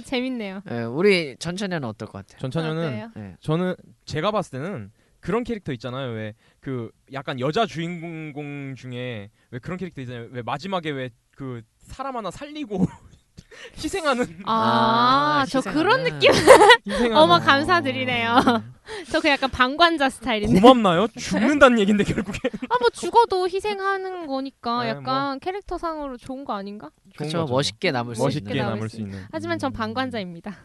재밌네요. 0.05 0.63
예, 0.71 0.81
우리 0.83 1.37
전천에는 1.39 1.87
어떨 1.87 2.09
것 2.09 2.27
같아요? 2.27 2.41
전찬현은 2.41 2.87
어때요? 2.87 3.11
예. 3.19 3.37
저는 3.41 3.77
제가 4.07 4.31
봤을 4.33 4.59
때는 4.59 4.91
그런 5.21 5.45
캐릭터 5.45 5.73
있잖아요. 5.73 6.13
왜 6.13 6.35
그 6.61 6.91
약간 7.13 7.41
여자 7.41 7.67
주인공 7.67 8.75
중에 8.77 9.29
왜 9.51 9.59
그런 9.59 9.77
캐릭터 9.77 10.01
있잖아요. 10.01 10.29
왜 10.31 10.43
마지막에 10.43 10.91
왜 10.91 11.11
그 11.37 11.63
사람 11.81 12.17
하나 12.17 12.31
살리고 12.31 12.87
희생하는 13.77 14.41
아, 14.47 15.45
저 15.49 15.59
희생하는. 15.59 15.83
그런 15.83 16.05
느낌. 16.05 16.33
희생하는 16.33 17.17
어머 17.17 17.39
감사드리네요. 17.41 18.37
저 19.13 19.21
그 19.21 19.29
약간 19.29 19.49
방관자 19.51 20.11
스타일인데. 20.11 20.61
고맙나요? 20.61 21.07
죽는다는 21.17 21.79
얘긴데 21.81 22.05
결국에 22.05 22.39
아 22.69 22.77
뭐 22.81 22.91
죽어도 22.91 23.49
희생하는 23.49 24.27
거니까 24.27 24.83
네, 24.83 24.89
약간 24.91 25.39
캐릭터 25.41 25.79
상으로 25.79 26.17
좋은 26.17 26.45
거 26.45 26.55
아닌가? 26.55 26.91
그렇죠. 27.17 27.45
멋있게 27.45 27.91
남을 27.93 28.17
수 28.17 28.23
멋있게 28.23 28.51
있는. 28.55 28.67
남을 28.67 28.89
수수 28.89 29.03
있는. 29.03 29.25
하지만 29.31 29.59
전 29.59 29.73
방관자입니다. 29.73 30.57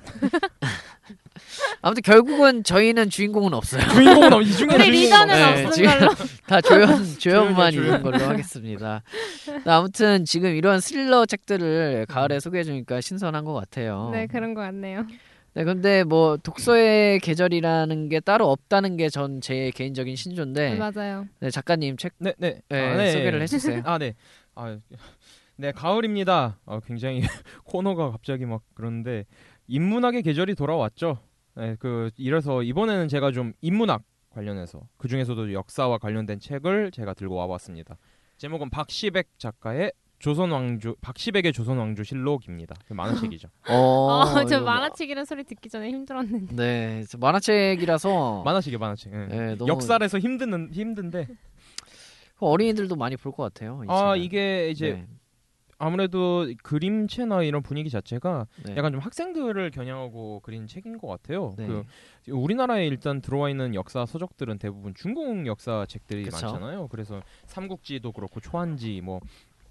아무튼 1.82 2.02
결국은 2.04 2.64
저희는 2.64 3.10
주인공은 3.10 3.54
없어요. 3.54 3.82
주인공은 3.90 4.34
없- 4.34 4.42
이 4.42 4.52
중에 4.52 4.68
우리 4.74 4.90
리더는 4.92 5.28
네, 5.36 5.44
없는 5.54 5.72
지금- 5.72 5.90
걸로. 6.00 6.12
다 6.48 6.62
조연 6.62 6.88
조연만 7.20 7.72
조연. 7.72 7.86
있는 7.86 8.02
걸로 8.04 8.18
하겠습니다. 8.18 9.02
아무튼 9.66 10.26
지금 10.26 10.56
이런 10.56 10.80
스릴러 10.80 11.26
책들을 11.26 12.06
가을에 12.08 12.40
소개해 12.40 12.64
주니까 12.64 13.02
신선한 13.02 13.46
것 13.46 13.54
같아요. 13.54 14.10
네 14.12 14.28
그런 14.28 14.54
것 14.54 14.62
같네요. 14.62 15.06
네, 15.54 15.64
근데 15.64 16.04
뭐 16.04 16.38
독서의 16.38 17.20
계절이라는 17.20 18.10
게 18.10 18.20
따로 18.20 18.50
없다는 18.52 18.96
게 18.98 19.10
전 19.10 19.40
제 19.42 19.72
개인적인 19.74 20.16
신조인데 20.16 20.76
맞아요. 20.76 21.26
네, 21.40 21.50
작가님 21.50 21.98
책 21.98 22.14
네, 22.20 22.34
네. 22.38 22.62
네, 22.70 22.80
아, 22.94 22.96
네. 22.98 23.12
소개를 23.12 23.42
해주세요. 23.42 23.82
아, 23.86 23.98
네. 23.98 24.14
아, 24.56 24.78
네, 25.56 25.72
가을입니다. 25.72 26.60
아, 26.68 26.80
굉장히 26.86 27.22
코너가 27.66 28.12
갑자기 28.12 28.46
막 28.46 28.62
그런데 28.76 29.26
인문학의 29.68 30.24
계절이 30.24 30.56
돌아왔죠. 30.56 31.20
네, 31.56 31.76
그 31.80 32.10
이래서 32.18 32.64
이번에는 32.64 33.08
제가 33.08 33.32
좀 33.32 33.54
인문학 33.62 34.04
관련해서 34.30 34.82
그 34.98 35.08
중에서도 35.08 35.54
역사와 35.54 35.98
관련된 35.98 36.40
책을 36.40 36.92
제가 36.92 37.14
들고 37.14 37.36
와봤습니다. 37.36 37.98
제목은 38.38 38.70
박시백 38.70 39.30
작가의 39.40 39.92
조선 40.20 40.52
왕조 40.52 40.96
박시백의 41.02 41.54
조선 41.54 41.78
왕조 41.78 42.04
실록입니다. 42.04 42.76
그 42.88 42.94
만화책이죠. 42.94 43.50
어, 43.70 43.74
어, 43.74 44.46
저 44.46 44.62
만화책이라는 44.62 45.26
소리 45.26 45.44
듣기 45.44 45.70
전에 45.70 45.90
힘들었는데. 45.90 46.56
네, 46.56 47.04
저 47.10 47.18
만화책이라서 47.18 48.44
만화책이 48.46 48.78
만화책. 48.78 49.14
예. 49.14 49.18
네, 49.28 49.56
너무 49.56 49.70
역사에서 49.72 50.18
힘든 50.20 50.72
힘든데 50.72 51.28
어린이들도 52.40 52.96
많이 52.96 53.18
볼 53.18 53.32
것 53.32 53.44
같아요. 53.52 53.82
이아 53.88 54.14
책은. 54.14 54.24
이게 54.26 54.70
이제 54.70 54.92
네. 54.94 55.08
아무래도 55.80 56.48
그림체나 56.64 57.44
이런 57.44 57.62
분위기 57.62 57.90
자체가 57.90 58.48
네. 58.66 58.76
약간 58.76 58.92
좀 58.92 59.00
학생들을 59.00 59.72
겨냥하고 59.72 60.40
그린 60.42 60.68
책인 60.68 60.98
것 60.98 61.08
같아요. 61.08 61.54
네. 61.58 61.68
그 61.68 61.84
우리나라에 62.32 62.88
일단 62.88 63.22
들어와 63.22 63.50
있는 63.50 63.76
역사 63.76 64.06
서적들은 64.06 64.58
대부분 64.58 64.94
중국 64.96 65.46
역사 65.46 65.86
책들이 65.88 66.24
그쵸. 66.24 66.46
많잖아요. 66.46 66.88
그래서 66.88 67.22
삼국지도 67.46 68.12
그렇고 68.12 68.40
초한지 68.40 69.02
뭐 69.02 69.20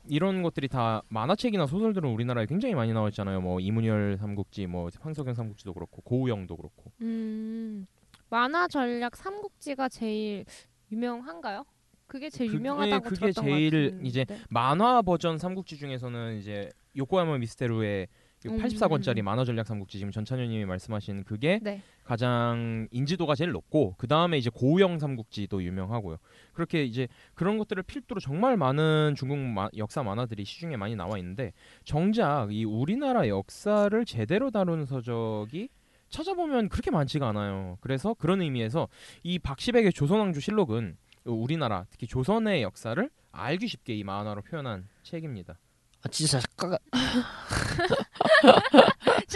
이런 0.09 0.43
것들이 0.43 0.69
다 0.69 1.03
만화책이나 1.09 1.67
소설들은 1.67 2.09
우리나라에 2.09 2.47
굉장히 2.47 2.75
많이 2.75 2.93
나와 2.93 3.09
있잖아요. 3.09 3.41
뭐 3.41 3.59
이문열 3.59 4.19
삼국지, 4.19 4.67
뭐 4.67 4.89
황석영 5.01 5.35
삼국지도 5.35 5.75
그렇고 5.75 6.01
고우영도 6.03 6.57
그렇고. 6.57 6.93
음, 7.03 7.87
만화 8.31 8.69
전략 8.69 9.17
삼국지가 9.17 9.89
제일 9.89 10.45
유명한가요? 10.93 11.65
그게 12.07 12.31
제일 12.31 12.51
그- 12.51 12.57
유명하다고 12.57 12.95
예, 12.95 13.09
그게 13.09 13.17
들었던 13.33 13.45
제일 13.45 13.71
것 13.71 13.77
같은데. 13.91 14.09
이제 14.09 14.27
만화 14.49 15.03
버전 15.03 15.39
삼국지 15.39 15.77
중에서는 15.77 16.39
이제 16.39 16.71
요코하마 16.97 17.39
미스테루의 17.39 18.07
음. 18.49 18.59
84권짜리 18.59 19.23
만화 19.23 19.45
전략 19.45 19.67
삼국지 19.67 19.99
지금 19.99 20.13
전찬현님이 20.13 20.67
말씀하신 20.67 21.25
그게 21.25 21.59
네. 21.63 21.83
가장 22.05 22.87
인지도가 22.93 23.35
제일 23.35 23.51
높고 23.51 23.95
그 23.99 24.07
다음에 24.07 24.39
이제 24.39 24.51
고우영 24.55 25.01
삼국지도 25.01 25.65
유명하고요. 25.65 26.19
그렇게 26.53 26.85
이제 26.85 27.09
그런 27.35 27.59
것들을 27.59 27.83
필두로 27.83 28.21
정말 28.21 28.57
많은 28.57 29.15
중국 29.17 29.37
마- 29.39 29.69
역사 29.77 30.05
만화들이 30.05 30.45
시중에 30.45 30.77
많이 30.77 30.95
나와 30.95 31.19
있는데 31.19 31.53
정작 31.85 32.53
이 32.53 32.65
우리나라 32.65 33.27
역사를 33.27 34.05
제대로 34.05 34.51
다룬 34.53 34.85
서적이 34.87 35.69
찾아보면 36.09 36.69
그렇게 36.69 36.93
많지가 36.93 37.29
않아요. 37.31 37.79
그래서 37.81 38.15
그런 38.15 38.43
의미에서 38.43 38.87
이 39.25 39.41
박시백의 39.41 39.93
조선왕조 39.93 40.39
실록은 40.39 40.97
우리나라 41.33 41.85
특히 41.91 42.07
조선의 42.07 42.63
역사를 42.63 43.11
알기 43.33 43.69
쉽게 43.69 43.95
이 43.95 44.05
만화로 44.05 44.43
표현한 44.43 44.89
책입니다. 45.03 45.59
아, 46.05 46.09
진짜 46.09 46.39
작가가 46.41 46.79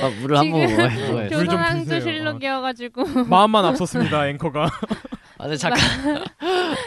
아 0.00 0.08
물을 0.20 0.38
한번 0.38 0.68
지금 0.68 0.84
먹어요. 1.10 1.28
좀 1.28 1.44
조선왕조. 1.46 2.00
실록이어가지고 2.00 3.24
마음만 3.24 3.64
앞섰습니다 3.66 4.28
앵커가. 4.28 4.64
아, 5.38 5.42
근데 5.44 5.56
잠깐. 5.56 5.80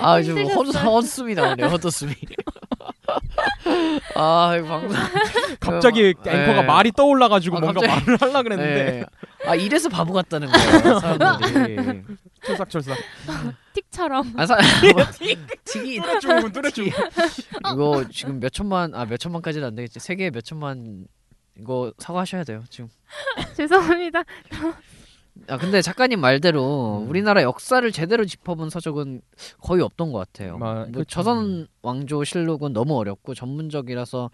아, 0.01 0.21
지금 0.21 0.45
헛? 0.47 0.75
헛숨이 0.75 1.35
나오네요. 1.35 1.67
헛웃음이. 1.67 2.13
아, 4.15 4.55
이거 4.57 4.67
방금. 4.67 4.95
갑자기 5.59 6.13
그, 6.13 6.29
앵커가 6.29 6.59
예. 6.59 6.63
말이 6.63 6.91
떠올라가지고 6.91 7.57
아, 7.57 7.59
뭔가 7.59 7.81
갑자기- 7.81 8.05
말을 8.11 8.21
하려 8.21 8.43
그랬는데 8.43 8.91
네. 8.91 9.05
아, 9.49 9.55
이래서 9.55 9.89
바보 9.89 10.13
같다는 10.13 10.47
거예요. 10.49 10.99
사람들이. 10.99 11.75
네. 11.75 12.03
철삭철삭 12.45 12.97
틱처럼 13.73 14.33
아, 14.37 14.45
사, 14.45 14.55
뭐, 14.93 15.03
틱이 15.65 15.99
뚜레쭈군 16.01 16.51
뚜레쭈군 16.53 16.91
이거 17.73 18.05
지금 18.11 18.39
몇 18.39 18.51
천만 18.53 18.93
아 18.95 19.05
몇 19.05 19.17
천만까지는 19.19 19.67
안 19.67 19.75
되겠지. 19.75 19.99
세계에 19.99 20.29
몇 20.31 20.43
천만 20.43 21.05
이거 21.57 21.91
사과하셔야 21.97 22.43
돼요. 22.45 22.63
지금. 22.69 22.89
죄송합니다. 23.57 24.23
아 25.47 25.57
근데 25.57 25.81
작가님 25.81 26.19
말대로 26.19 27.01
음. 27.03 27.09
우리나라 27.09 27.43
역사를 27.43 27.89
제대로 27.91 28.25
짚어본 28.25 28.69
서적은 28.69 29.21
거의 29.59 29.81
없던 29.81 30.11
것 30.11 30.19
같아요. 30.19 30.57
마- 30.57 30.85
뭐. 30.85 31.03
조선 31.05 31.67
왕조 31.81 32.23
실록은 32.23 32.73
너무 32.73 32.97
어렵고 32.97 33.33
전문적이라서 33.33 34.29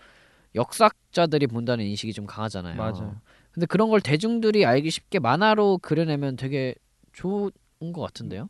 역사자들이 0.55 1.47
본다는 1.47 1.85
인식이 1.85 2.13
좀 2.13 2.25
강하잖아요. 2.25 2.75
맞아요. 2.75 3.15
근데 3.51 3.65
그런 3.65 3.89
걸 3.89 4.01
대중들이 4.01 4.65
알기 4.65 4.89
쉽게 4.89 5.19
만화로 5.19 5.79
그려내면 5.79 6.35
되게 6.35 6.75
좋은 7.13 7.51
것 7.93 8.01
같은데요. 8.01 8.49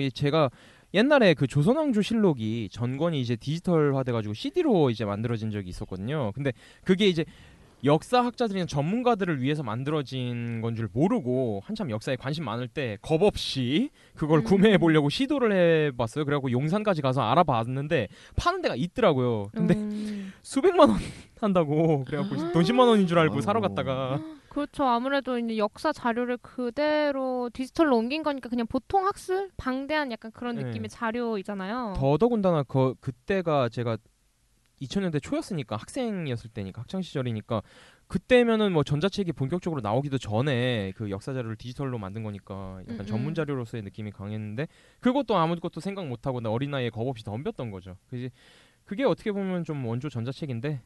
이 0.00 0.10
제가 0.10 0.50
옛날에 0.94 1.34
그 1.34 1.46
조선왕조 1.46 2.00
실록이 2.02 2.68
전권이 2.72 3.20
이제 3.20 3.36
디지털화 3.36 4.02
돼가지고 4.02 4.34
CD로 4.34 4.90
이제 4.90 5.04
만들어진 5.04 5.50
적이 5.50 5.68
있었거든요 5.68 6.32
근데 6.32 6.52
그게 6.84 7.06
이제 7.06 7.24
역사학자들이나 7.84 8.66
전문가들을 8.66 9.40
위해서 9.42 9.62
만들어진 9.62 10.60
건 10.60 10.74
줄 10.76 10.88
모르고 10.92 11.62
한참 11.64 11.90
역사에 11.90 12.16
관심 12.16 12.44
많을 12.44 12.68
때 12.68 12.98
겁 13.02 13.22
없이 13.22 13.90
그걸 14.14 14.40
음. 14.40 14.44
구매해 14.44 14.78
보려고 14.78 15.08
시도를 15.08 15.52
해봤어요. 15.92 16.24
그래갖고 16.24 16.50
용산까지 16.50 17.00
가서 17.02 17.22
알아봤는데 17.22 18.08
파는 18.36 18.62
데가 18.62 18.74
있더라고요. 18.76 19.48
근데 19.54 19.74
음, 19.74 20.32
수백만 20.42 20.90
원 20.90 20.98
한다고 21.40 22.04
그래갖고 22.04 22.52
돈 22.52 22.62
10만 22.62 22.88
원인 22.88 23.06
줄 23.06 23.18
알고 23.18 23.40
사러 23.40 23.60
갔다가 23.60 24.20
그렇죠. 24.48 24.84
아무래도 24.84 25.38
이제 25.38 25.58
역사 25.58 25.92
자료를 25.92 26.38
그대로 26.38 27.50
디지털로 27.52 27.96
옮긴 27.96 28.22
거니까 28.22 28.48
그냥 28.48 28.66
보통 28.66 29.06
학술 29.06 29.50
방대한 29.56 30.10
약간 30.12 30.30
그런 30.32 30.56
네. 30.56 30.64
느낌의 30.64 30.88
자료이잖아요. 30.88 31.94
더더군다나 31.96 32.62
그 32.64 32.94
그때가 33.00 33.68
제가 33.68 33.98
2000년대 34.80 35.22
초였으니까 35.22 35.76
학생이었을 35.76 36.50
때니까 36.50 36.82
학창 36.82 37.02
시절이니까 37.02 37.62
그때면은 38.08 38.72
뭐 38.72 38.84
전자책이 38.84 39.32
본격적으로 39.32 39.80
나오기도 39.80 40.18
전에 40.18 40.92
그 40.96 41.10
역사 41.10 41.32
자료를 41.32 41.56
디지털로 41.56 41.98
만든 41.98 42.22
거니까 42.22 42.80
약간 42.82 42.96
음, 42.96 43.00
음. 43.00 43.06
전문 43.06 43.34
자료로서의 43.34 43.82
느낌이 43.82 44.12
강했는데 44.12 44.68
그것도 45.00 45.36
아무것도 45.36 45.80
생각 45.80 46.06
못 46.06 46.26
하고 46.26 46.40
나 46.40 46.50
어린 46.50 46.70
나이에 46.70 46.90
겁 46.90 47.06
없이 47.08 47.24
덤볐던 47.24 47.70
거죠. 47.70 47.96
그지 48.08 48.30
그게 48.84 49.04
어떻게 49.04 49.32
보면 49.32 49.64
좀 49.64 49.84
원조 49.84 50.08
전자책인데 50.08 50.80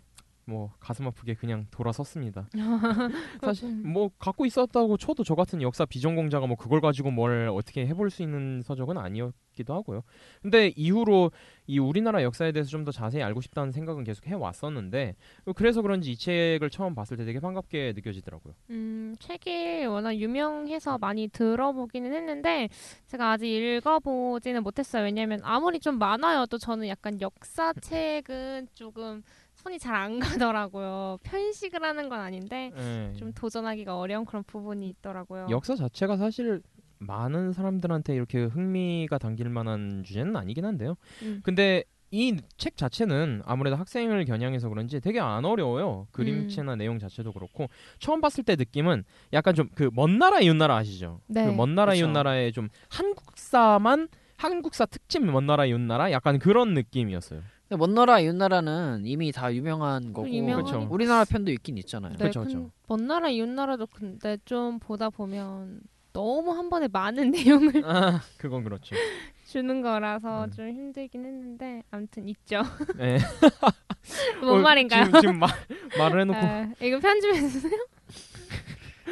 뭐 0.51 0.73
가슴 0.81 1.07
아프게 1.07 1.35
그냥 1.35 1.67
돌아섰습니다. 1.71 2.49
사실 3.41 3.71
뭐 3.71 4.11
갖고 4.19 4.45
있었다고 4.45 4.97
쳐도 4.97 5.23
저 5.25 5.37
같은 5.37 5.63
역사 5.63 5.85
비전공자가 5.87 6.47
뭐 6.49 6.57
그걸 6.57 6.81
가지고 6.81 7.13
뭘 7.13 7.49
어떻게 7.55 7.87
해볼 7.87 8.11
수 8.11 8.23
있는 8.23 8.61
서적은 8.63 8.99
아니었기도 8.99 9.73
하고요. 9.75 10.03
근데 10.43 10.73
이후로 10.75 11.31
이 11.69 11.79
우리나라 11.79 12.23
역사에 12.25 12.51
대해서 12.53 12.69
좀 12.69 12.81
더 12.81 12.91
자세히 12.91 13.23
알고 13.23 13.43
싶다는 13.43 13.73
생각은 13.73 14.05
계속 14.05 14.27
해 14.27 14.33
왔었는데 14.35 15.15
그래서 15.55 15.83
그런지 15.83 16.13
이 16.13 16.17
책을 16.17 16.71
처음 16.71 16.95
봤을 16.95 17.17
때 17.19 17.27
되게 17.27 17.39
반갑게 17.41 17.93
느껴지더라고요. 17.95 18.55
음, 18.71 19.15
책이 19.21 19.85
워낙 19.85 20.17
유명해서 20.17 20.97
많이 20.97 21.29
들어보기는 21.29 22.11
했는데 22.13 22.71
제가 23.07 23.33
아직 23.33 23.49
읽어보지는 23.51 24.63
못했어요. 24.63 25.05
왜냐면 25.05 25.41
아무리 25.43 25.79
좀 25.79 25.99
많아요도 25.99 26.57
저는 26.57 26.89
약간 26.89 27.21
역사책은 27.21 28.69
조금 28.75 29.23
손이 29.61 29.79
잘 29.79 29.95
안 29.95 30.19
가더라고요. 30.19 31.19
편식을 31.23 31.83
하는 31.83 32.09
건 32.09 32.21
아닌데 32.21 32.73
예. 32.77 33.13
좀 33.17 33.33
도전하기가 33.33 33.99
어려운 33.99 34.25
그런 34.25 34.43
부분이 34.45 34.89
있더라고요. 34.89 35.49
역사 35.51 35.75
자체가 35.75 36.17
사실 36.17 36.63
많은 36.99 37.53
사람들한테 37.53 38.15
이렇게 38.15 38.45
흥미가 38.45 39.19
당길 39.19 39.49
만한 39.51 40.03
주제는 40.05 40.37
아니긴 40.37 40.65
한데요. 40.65 40.97
음. 41.23 41.41
근데 41.45 41.85
이 42.13 42.37
책 42.57 42.77
자체는 42.77 43.43
아무래도 43.45 43.77
학생을 43.77 44.25
겨냥해서 44.25 44.69
그런지 44.69 44.99
되게 45.01 45.21
안 45.21 45.45
어려워요. 45.45 46.07
음. 46.09 46.13
그림체나 46.13 46.75
내용 46.77 46.99
자체도 46.99 47.33
그렇고 47.33 47.69
처음 48.01 48.21
봤을 48.21 48.43
때 48.43 48.57
느낌은 48.57 49.05
약간 49.33 49.55
좀 49.55 49.69
그 49.75 49.91
먼 49.93 50.19
나라 50.19 50.41
이웃 50.41 50.55
나라 50.57 50.77
아시죠? 50.77 51.21
네. 51.29 51.47
그먼 51.47 51.75
나라 51.75 51.95
이웃. 51.95 52.09
나라의 52.09 52.53
좀 52.53 52.69
한국사만 52.89 54.09
한국사 54.37 54.87
특집 54.87 55.25
먼 55.25 55.47
나라 55.47 55.67
이웃 55.67 55.79
나라 55.81 56.11
약간 56.13 56.39
그런 56.39 56.75
느낌이었어요. 56.75 57.43
근데 57.71 57.79
먼 57.79 57.95
나라 57.95 58.19
이웃 58.19 58.35
나라는 58.35 59.03
이미 59.05 59.31
다 59.31 59.55
유명한 59.55 60.13
거고 60.13 60.29
유명하니까. 60.29 60.89
우리나라 60.91 61.25
편도 61.25 61.53
있긴 61.53 61.79
있잖아요. 61.79 62.15
네, 62.19 62.27
그쵸, 62.27 62.41
근- 62.41 62.47
그쵸. 62.49 62.71
먼 62.89 63.07
나라 63.07 63.29
이웃 63.29 63.49
나라도 63.49 63.87
근데 63.87 64.39
좀 64.45 64.81
보다 64.81 65.09
보면 65.09 65.81
너무 66.13 66.51
한 66.51 66.69
번에 66.69 66.89
많은 66.89 67.31
내용을 67.79 67.85
아, 67.87 68.21
그건 68.39 68.65
그렇죠. 68.65 68.97
주는 69.47 69.83
거라서 69.83 70.47
음. 70.47 70.51
좀 70.51 70.69
힘들긴 70.69 71.25
했는데 71.25 71.85
아무튼 71.93 72.29
있죠. 72.29 72.63
네. 72.97 73.19
뭔 74.43 74.59
어, 74.59 74.63
말인가요? 74.63 75.05
지금, 75.05 75.21
지금 75.21 75.39
말, 75.39 75.51
말을 75.97 76.21
해놓고 76.23 76.39
아, 76.41 76.73
이거 76.83 76.99
편집해 76.99 77.39
주세요. 77.41 77.87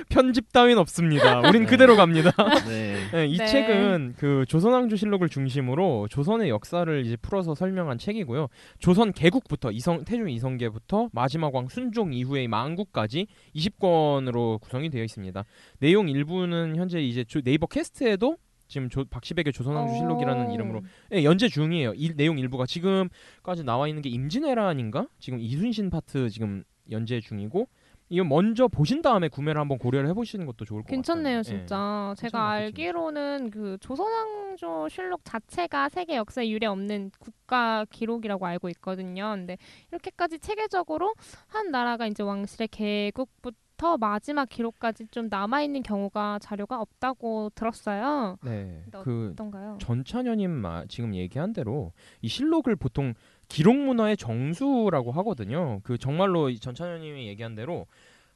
편집 0.09 0.53
따윈 0.53 0.79
없습니다. 0.79 1.41
우린 1.49 1.67
그대로 1.67 1.97
갑니다. 1.97 2.31
네. 2.67 2.97
네, 3.13 3.27
이 3.27 3.37
네. 3.37 3.47
책은 3.47 4.15
그 4.19 4.45
조선왕조 4.49 4.97
실록을 4.97 5.29
중심으로 5.29 6.09
조선의 6.09 6.49
역사를 6.51 7.05
이제 7.05 7.17
풀어서 7.17 7.55
설명한 7.55 7.99
책이고요. 7.99 8.49
조선 8.79 9.13
개국부터 9.13 9.71
이성 9.73 10.05
태종 10.05 10.29
이성계부터 10.31 11.09
마지막 11.13 11.55
왕 11.55 11.69
순종 11.69 12.13
이후의 12.13 12.49
망국까지 12.49 13.27
20권으로 13.55 14.61
구성이 14.61 14.91
되어 14.91 15.05
있습니다. 15.05 15.45
내용 15.81 16.09
일부는 16.09 16.77
현재 16.77 17.01
이제 17.01 17.25
조- 17.25 17.41
네이버 17.43 17.67
캐스트에도 17.67 18.37
지금 18.67 18.91
조, 18.91 19.05
박시백의 19.07 19.53
조선왕조 19.53 19.95
실록이라는 19.95 20.49
오. 20.49 20.55
이름으로 20.55 20.83
예, 21.15 21.25
연재 21.25 21.49
중이에요. 21.49 21.95
이, 21.97 22.13
내용 22.15 22.39
일부가 22.39 22.67
지금까지 22.67 23.65
나와 23.65 23.89
있는 23.89 24.03
게 24.03 24.11
임진왜란인가? 24.11 25.07
지금 25.19 25.41
이순신 25.41 25.89
파트 25.89 26.29
지금 26.29 26.65
연재 26.91 27.21
중이고 27.21 27.67
이거 28.11 28.25
먼저 28.25 28.69
보신 28.69 29.03
다음에 29.03 29.29
구매를 29.29 29.61
한번 29.61 29.79
고려를 29.79 30.09
해보시는 30.11 30.47
것도 30.47 30.65
좋을 30.65 30.83
것 30.83 30.89
괜찮네요, 30.89 31.39
같아요. 31.39 31.39
예. 31.39 31.43
진짜. 31.43 32.15
제가 32.17 32.39
나쁘지 32.39 32.63
알기로는 32.65 33.51
그 33.51 33.77
조선왕조 33.81 34.89
실록 34.89 35.21
자체가 35.25 35.89
세계 35.91 36.17
역사에 36.17 36.49
유례 36.49 36.67
없는 36.67 37.11
국가 37.19 37.85
기록이라고 37.91 38.47
알고 38.47 38.69
있거든요. 38.71 39.33
근데 39.37 39.59
이렇게까지 39.91 40.39
체계적으로 40.39 41.15
한 41.49 41.71
나라가 41.71 42.07
이제 42.07 42.23
왕실의 42.23 42.69
개국부터 42.69 43.99
마지막 43.99 44.49
기록까지 44.49 45.07
좀 45.11 45.29
남아 45.29 45.63
있는 45.63 45.83
경우가 45.83 46.39
자료가 46.41 46.81
없다고 46.81 47.51
들었어요. 47.55 48.39
네. 48.43 48.85
그 49.03 49.31
어떤가요? 49.33 49.77
전찬현님 49.81 50.51
마- 50.51 50.85
지금 50.87 51.15
얘기한 51.15 51.53
대로 51.53 51.93
이 52.23 52.29
실록을 52.29 52.75
보통 52.77 53.15
기록 53.49 53.77
문화의 53.77 54.17
정수라고 54.17 55.11
하거든요. 55.13 55.81
그 55.83 55.99
정말로 55.99 56.51
이 56.51 56.59
전찬현님이 56.59 57.27
얘기한 57.29 57.55
대로 57.55 57.87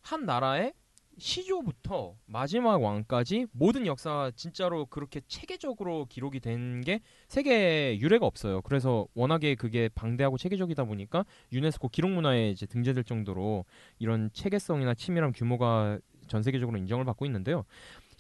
한 0.01 0.25
나라의 0.25 0.72
시조부터 1.18 2.16
마지막 2.25 2.83
왕까지 2.83 3.46
모든 3.53 3.87
역사가 3.87 4.31
진짜로 4.35 4.87
그렇게 4.87 5.20
체계적으로 5.29 6.07
기록이 6.07 6.40
된 6.40 6.81
게 6.85 7.01
세계 7.29 7.98
유례가 8.01 8.25
없어요. 8.27 8.62
그래서 8.62 9.07
워낙에 9.14 9.55
그게 9.55 9.90
방대하고 9.94 10.38
체계적이다 10.38 10.85
보니까 10.85 11.27
유네스코 11.53 11.88
기록 11.88 12.11
문화에 12.11 12.48
이제 12.51 12.64
등재될 12.64 13.05
정도로 13.05 13.66
이런 13.98 14.31
체계성이나 14.33 14.94
치밀한 14.94 15.33
규모가 15.33 15.98
전 16.29 16.42
세계적으로 16.42 16.79
인정을 16.79 17.05
받고 17.05 17.27
있는데요. 17.27 17.64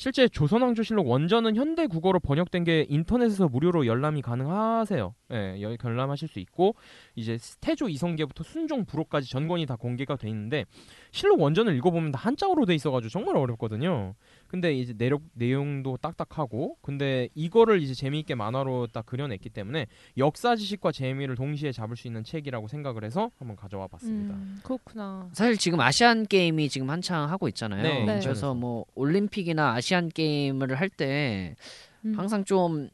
실제 0.02 0.26
조선왕조실록 0.26 1.06
원전은 1.06 1.54
현대 1.54 1.86
국어로 1.86 2.18
번역된 2.18 2.64
게 2.64 2.84
인터넷에서 2.88 3.46
무료로 3.46 3.86
열람이 3.86 4.20
가능하세요. 4.22 5.14
예, 5.30 5.62
열- 5.62 5.78
열람하실 5.80 6.26
수 6.26 6.40
있고 6.40 6.74
이제 7.14 7.38
태조 7.60 7.88
이성계부터 7.88 8.42
순종 8.42 8.84
부록까지 8.84 9.30
전권이 9.30 9.64
다 9.66 9.76
공개가 9.76 10.16
돼 10.16 10.28
있는데 10.28 10.64
실록 11.12 11.40
원전을 11.40 11.76
읽어보면 11.76 12.10
다 12.10 12.18
한자어로 12.18 12.66
돼 12.66 12.74
있어가지고 12.74 13.10
정말 13.10 13.36
어렵거든요. 13.36 14.16
근데 14.52 14.74
이제 14.74 14.92
내력 14.92 15.22
내용도 15.32 15.96
딱딱하고 15.96 16.76
근데 16.82 17.30
이거를 17.34 17.80
이제 17.80 17.94
재미있게 17.94 18.34
만화로 18.34 18.88
딱 18.88 19.06
그려냈기 19.06 19.48
때문에 19.48 19.86
역사 20.18 20.56
지식과 20.56 20.92
재미를 20.92 21.36
동시에 21.36 21.72
잡을 21.72 21.96
수 21.96 22.06
있는 22.06 22.22
책이라고 22.22 22.68
생각을 22.68 23.02
해서 23.02 23.30
한번 23.38 23.56
가져와 23.56 23.86
봤습니다. 23.86 24.34
음, 24.34 24.60
그렇구나. 24.62 25.30
사실 25.32 25.56
지금 25.56 25.80
아시안 25.80 26.26
게임이 26.26 26.68
지금 26.68 26.90
한창 26.90 27.30
하고 27.30 27.48
있잖아요. 27.48 27.82
네, 27.82 28.04
네. 28.04 28.20
그래서 28.20 28.52
뭐 28.52 28.84
올림픽이나 28.94 29.72
아시안 29.72 30.10
게임을 30.10 30.78
할때 30.78 31.56
음. 32.04 32.12
항상 32.14 32.44
좀 32.44 32.90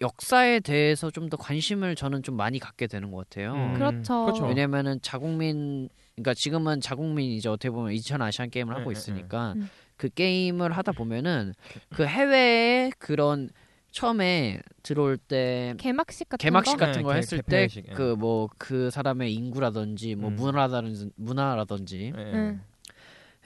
역사에 0.00 0.58
대해서 0.58 1.12
좀 1.12 1.28
더 1.30 1.36
관심을 1.36 1.94
저는 1.94 2.24
좀 2.24 2.36
많이 2.36 2.58
갖게 2.58 2.88
되는 2.88 3.12
것 3.12 3.28
같아요. 3.28 3.54
음, 3.54 3.74
그렇죠. 3.74 4.24
그렇죠. 4.24 4.46
왜냐면은 4.46 4.98
자국민 5.00 5.88
그러니까 6.16 6.34
지금은 6.34 6.80
자국민이 6.80 7.36
이제 7.36 7.48
어떻게 7.48 7.70
보면 7.70 7.92
2000 7.92 8.20
아시안 8.20 8.50
게임을 8.50 8.74
네, 8.74 8.78
하고 8.80 8.92
네, 8.92 8.98
있으니까 8.98 9.54
네. 9.54 9.60
음. 9.60 9.70
그 10.02 10.08
게임을 10.08 10.72
하다 10.72 10.90
보면은 10.92 11.54
그 11.94 12.04
해외에 12.04 12.90
그런 12.98 13.50
처음에 13.92 14.60
들어올 14.82 15.16
때 15.16 15.74
개막식 15.78 16.28
같은 16.28 16.42
개막식 16.44 16.76
거? 16.76 16.86
같은 16.86 17.02
네, 17.02 17.04
거 17.04 17.12
개- 17.12 17.18
했을 17.18 17.38
개폐식, 17.42 17.84
때 17.84 17.90
예. 17.92 17.94
그뭐 17.94 18.48
그 18.58 18.90
사람의 18.90 19.32
인구라든지 19.32 20.16
뭐 20.16 20.30
음. 20.30 20.34
문화라든지 20.34 21.10
문화라든지 21.14 22.12
예, 22.16 22.20
예. 22.20 22.32
응. 22.34 22.60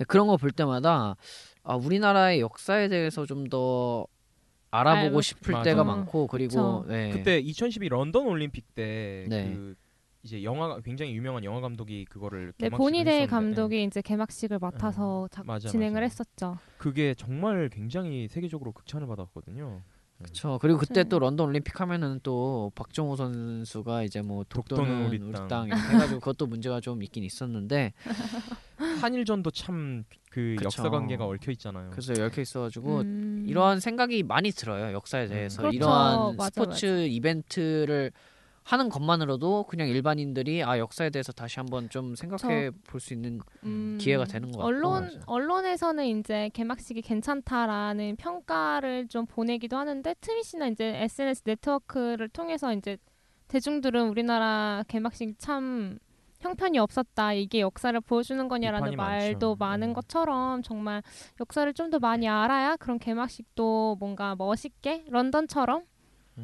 그런 0.09 0.29
거 0.29 0.39
볼 0.39 0.51
때마다 0.51 1.17
아, 1.63 1.75
우리나라의 1.77 2.41
역사에 2.41 2.89
대해서 2.89 3.27
좀 3.27 3.51
더 3.51 4.07
알아보고 4.71 5.21
싶을 5.21 5.53
맞아. 5.53 5.65
때가 5.65 5.83
음, 5.83 5.87
많고 5.89 6.27
그리고. 6.27 6.85
네. 6.89 7.11
그때 7.11 7.39
2012 7.39 7.89
런던 7.91 8.27
올림픽 8.27 8.75
때 8.75 9.27
네. 9.29 9.45
그 9.53 9.75
이제 10.27 10.43
영화 10.43 10.81
굉장히 10.81 11.15
유명한 11.15 11.45
영화 11.45 11.61
감독이 11.61 12.05
그거를 12.07 12.53
네, 12.59 12.67
했었는데, 12.67 13.27
감독이 13.27 13.85
이제 13.85 14.03
개막식을 14.03 14.59
맡아서 14.59 15.29
자- 15.31 15.45
맞아, 15.47 15.69
진행을 15.69 16.01
맞아. 16.01 16.05
했었죠. 16.05 16.59
그게 16.79 17.15
정말 17.15 17.69
굉장히 17.73 18.27
세계적으로 18.27 18.73
극찬을 18.73 19.07
받았거든요. 19.07 19.83
그렇죠. 20.19 20.59
그리고 20.61 20.79
그때 20.81 21.05
네. 21.05 21.09
또 21.09 21.19
런던 21.21 21.47
올림픽 21.47 21.79
하면은 21.81 22.19
또 22.25 22.73
박정호 22.75 23.15
선수가 23.17 24.03
이제 24.03 24.21
뭐 24.23 24.45
독도는, 24.49 24.85
독도는 24.85 25.07
우리, 25.09 25.19
우리 25.19 25.49
땅. 25.49 25.71
해가지고 25.71 26.19
그것도 26.21 26.47
문제가 26.47 26.81
좀 26.81 27.03
있긴 27.05 27.23
있었는데 27.23 27.93
한일전도 29.03 29.51
참 29.53 30.05
그. 30.31 30.57
역사 30.65 30.89
관계가 30.91 31.25
얽혀 31.25 31.53
있잖아요. 31.53 31.91
그래서 31.91 32.15
얽혀 32.25 32.41
있어가지고 32.41 33.01
음. 33.03 33.45
이런 33.47 33.79
생각이 33.79 34.23
많이 34.25 34.51
들어요 34.51 34.93
역사에 34.95 35.27
대해서 35.29 35.59
그렇죠. 35.63 35.77
이러한 35.77 36.37
맞아, 36.37 36.51
스포츠 36.51 37.07
이벤트를 37.07 38.11
하는 38.67 38.89
것만으로도 38.89 39.65
그냥 39.69 39.87
일반인들이 39.89 40.65
아 40.65 40.79
역사에 40.81 41.11
대해서 41.11 41.31
다시 41.33 41.61
한번 41.61 41.89
좀 41.89 42.17
생각해 42.17 42.73
볼 42.89 43.01
수 43.01 43.15
있는 43.15 43.39
음, 43.63 43.97
기회가 44.01 44.25
되는 44.25 44.51
것 44.51 44.59
같고. 44.59 44.67
언론 44.67 45.05
맞아. 45.05 45.21
언론에서는 45.27 46.05
이제 46.19 46.51
개막식이 46.53 47.01
괜찮다라는 47.03 48.17
평가를 48.17 49.07
좀 49.07 49.25
보내기도 49.27 49.77
하는데 49.77 50.13
트윗이나 50.21 50.67
이제 50.67 50.97
SNS 50.97 51.43
네트워크를 51.45 52.29
통해서 52.29 52.73
이제 52.75 52.97
대중들은 53.49 54.09
우리나라 54.09 54.83
개막식 54.89 55.39
참 55.39 55.99
형편이 56.41 56.79
없었다 56.81 57.35
이게 57.35 57.61
역사를 57.61 57.99
보여주는 58.01 58.49
거냐라는 58.49 58.97
말도 58.97 59.51
많죠. 59.51 59.57
많은 59.59 59.89
음. 59.91 59.95
것처럼 59.95 60.63
정말 60.63 61.03
역사를 61.41 61.73
좀 61.73 61.91
더 61.91 62.01
많이 62.01 62.29
알아야 62.29 62.75
그런 62.77 62.99
개막식도 62.99 63.97
뭔가 64.01 64.35
멋있게 64.35 65.05
런던처럼 65.09 65.83
음. 65.83 65.87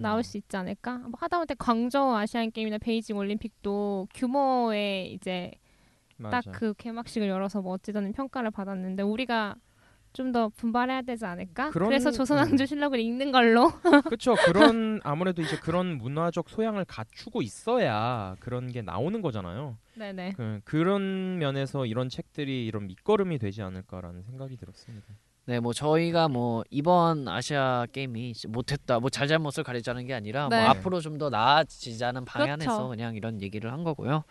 나올 0.00 0.22
수 0.22 0.36
있지 0.38 0.56
않을까? 0.56 0.98
뭐 0.98 1.12
하다못해 1.18 1.54
광저우 1.58 2.14
아시안 2.14 2.50
게임이나 2.50 2.78
베이징 2.78 3.16
올림픽도 3.16 4.08
규모의 4.14 5.12
이제. 5.12 5.50
딱 6.30 6.44
그 6.52 6.72
개막식을 6.74 7.26
열어서 7.28 7.60
뭐 7.62 7.72
어찌든 7.74 8.12
평가를 8.12 8.50
받았는데 8.52 9.02
우리가 9.02 9.56
좀 10.12 10.30
더 10.30 10.50
분발해야 10.50 11.02
되지 11.02 11.24
않을까? 11.24 11.70
그런- 11.70 11.88
그래서 11.88 12.10
조선왕조 12.10 12.66
실록을 12.66 13.00
읽는 13.00 13.32
걸로. 13.32 13.72
그렇죠. 14.04 14.34
그런 14.44 15.00
아무래도 15.04 15.40
이제 15.42 15.56
그런 15.56 15.96
문화적 15.98 16.50
소양을 16.50 16.84
갖추고 16.84 17.40
있어야 17.42 18.36
그런 18.38 18.70
게 18.70 18.82
나오는 18.82 19.20
거잖아요. 19.22 19.78
네네. 19.96 20.34
그, 20.36 20.60
그런 20.64 21.38
면에서 21.38 21.86
이런 21.86 22.08
책들이 22.10 22.66
이런 22.66 22.86
밑거름이 22.88 23.38
되지 23.38 23.62
않을까라는 23.62 24.22
생각이 24.22 24.56
들었습니다. 24.58 25.06
네, 25.44 25.58
뭐 25.58 25.72
저희가 25.72 26.28
뭐 26.28 26.62
이번 26.70 27.26
아시아 27.26 27.84
게임이 27.92 28.32
못했다, 28.48 29.00
뭐 29.00 29.10
잘잘못을 29.10 29.64
가리자는 29.64 30.06
게 30.06 30.14
아니라 30.14 30.48
네. 30.48 30.60
뭐 30.60 30.66
앞으로 30.70 31.00
좀 31.00 31.18
더 31.18 31.30
나아지자는 31.30 32.24
방향에서 32.24 32.70
그렇죠. 32.70 32.88
그냥 32.88 33.14
이런 33.16 33.42
얘기를 33.42 33.72
한 33.72 33.82
거고요. 33.84 34.22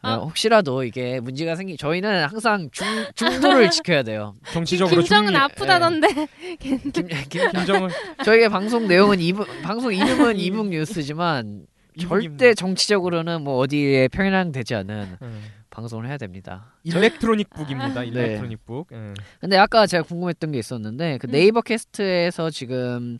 아. 0.00 0.10
네, 0.16 0.22
혹시라도 0.22 0.84
이게 0.84 1.20
문제가 1.20 1.54
생기, 1.54 1.76
저희는 1.76 2.24
항상 2.24 2.70
중 2.72 2.86
중도를 3.14 3.70
지켜야 3.70 4.02
돼요. 4.02 4.34
정치적으로 4.52 5.00
김정은 5.02 5.32
중립- 5.32 5.36
아프다던데. 5.42 6.08
김, 6.58 6.78
김, 6.92 7.06
김정은 7.28 7.90
저희의 8.24 8.48
방송 8.48 8.88
내용은 8.88 9.20
이북 9.20 9.46
방송 9.62 9.92
이름은 9.94 10.38
이북 10.38 10.68
뉴스지만. 10.72 11.66
절대 12.00 12.54
정치적으로는 12.54 13.42
뭐 13.42 13.58
어디에 13.58 14.08
편향되지 14.08 14.74
않은 14.76 15.18
음. 15.20 15.42
방송을 15.72 16.06
해야 16.06 16.18
됩니다. 16.18 16.74
Electronic 16.84 17.50
book입니다. 17.50 18.02
네. 18.02 18.06
Electronic 18.08 18.64
book. 18.64 18.88
예. 18.92 19.14
근데 19.40 19.56
아까 19.56 19.86
제가 19.86 20.04
궁금했던 20.04 20.52
게 20.52 20.58
있었는데 20.58 21.18
그 21.18 21.26
음. 21.26 21.30
네이버 21.32 21.62
캐스트에서 21.62 22.50
지금 22.50 23.18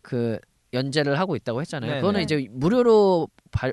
그 0.00 0.38
연재를 0.74 1.18
하고 1.18 1.36
있다고 1.36 1.60
했잖아요. 1.62 1.90
네, 1.94 2.00
그거는 2.00 2.18
네. 2.18 2.24
이제 2.24 2.48
무료로 2.50 3.28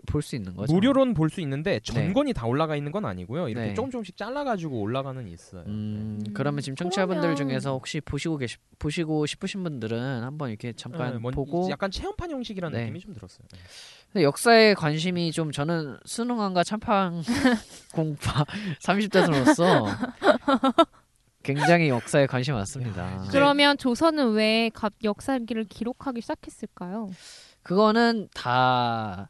볼 0.06 0.22
수 0.22 0.36
있는 0.36 0.56
거죠. 0.56 0.72
무료로는 0.74 1.14
볼 1.16 1.30
수 1.30 1.42
있는데 1.42 1.80
전권이 1.82 2.34
다 2.34 2.46
올라가 2.46 2.76
있는 2.76 2.92
건 2.92 3.04
아니고요. 3.06 3.50
이렇게 3.50 3.68
네. 3.70 3.74
조금 3.74 3.90
조금씩 3.92 4.16
잘라가지고 4.16 4.80
올라가는 4.80 5.28
있어요. 5.28 5.64
음, 5.68 6.20
음, 6.28 6.34
그러면 6.34 6.62
지금 6.62 6.76
청취자분들 6.76 7.22
그러면- 7.22 7.36
중에서 7.36 7.72
혹시 7.74 8.00
보시고 8.00 8.38
계시 8.38 8.58
보시고 8.80 9.26
싶으신 9.26 9.64
분들은 9.64 10.24
한번 10.24 10.50
이렇게 10.50 10.72
잠깐 10.74 11.16
예, 11.16 11.18
뭔- 11.18 11.34
보고 11.34 11.68
약간 11.72 11.90
체험판 11.92 12.30
형식이라는 12.32 12.78
네. 12.78 12.84
느낌이 12.86 13.00
좀 13.00 13.14
들었어요. 13.14 13.46
예. 13.56 13.60
근데 14.14 14.24
역사에 14.24 14.74
관심이 14.76 15.32
좀 15.32 15.52
저는 15.52 15.98
수능안과 16.06 16.64
참판 16.64 17.22
공파 17.94 18.46
30대로서 18.84 19.86
굉장히 21.44 21.90
역사에 21.90 22.28
관심이 22.28 22.56
많습니다. 22.56 23.24
그러면 23.32 23.78
조선은 23.78 24.34
왜 24.34 24.70
갑 24.74 24.94
역사기를 25.04 25.64
기록하기 25.66 26.22
시작했을까요? 26.22 27.12
그거는 27.64 28.28
다 28.34 29.30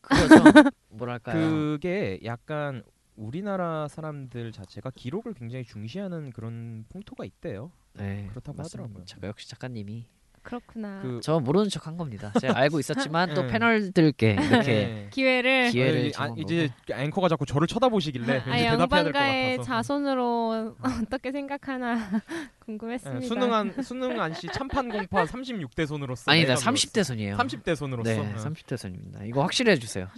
그거죠. 0.00 0.34
뭐랄까요? 0.90 1.34
그게 1.50 2.18
약간 2.24 2.82
우리나라 3.16 3.88
사람들 3.88 4.52
자체가 4.52 4.90
기록을 4.94 5.34
굉장히 5.34 5.64
중시하는 5.64 6.30
그런 6.32 6.84
풍토가 6.88 7.24
있대요. 7.24 7.70
네, 7.94 8.26
그렇다고 8.30 8.56
맞습니다. 8.58 8.82
하더라고요. 8.84 9.04
작가 9.04 9.28
역시 9.28 9.48
작가님이 9.48 10.06
그렇구나. 10.42 11.00
그 11.02 11.20
저 11.22 11.38
모르는 11.40 11.68
척 11.68 11.86
한 11.86 11.96
겁니다. 11.96 12.32
제가 12.40 12.56
알고 12.58 12.80
있었지만 12.80 13.34
또 13.34 13.42
네. 13.46 13.48
패널들께 13.48 14.32
이렇게 14.32 14.66
네. 14.72 15.08
기회를 15.10 15.70
기회를 15.70 16.12
아, 16.16 16.28
이제 16.36 16.68
앵커가 16.90 17.28
자꾸 17.28 17.46
저를 17.46 17.66
쳐다보시길래 17.66 18.24
아, 18.38 18.44
대답해야 18.44 18.76
될것 18.76 18.80
양반가의 18.80 19.56
같아서. 19.58 19.68
자손으로 19.68 20.76
어떻게 21.06 21.32
생각하나 21.32 21.96
궁금했습니다. 22.66 23.22
예, 23.22 23.26
수능한 23.26 23.74
수능안 23.82 24.34
씨 24.34 24.46
참판 24.52 24.88
공파 24.88 25.24
36대 25.24 25.86
손으로서 25.86 26.30
아니다 26.30 26.54
30대 26.54 27.02
손이에요. 27.04 27.36
30대 27.36 27.74
손으로서 27.76 28.10
네, 28.10 28.18
예. 28.18 28.34
30대 28.36 28.76
손입니다. 28.76 29.20
이거 29.24 29.42
확실해 29.42 29.76
주세요. 29.76 30.08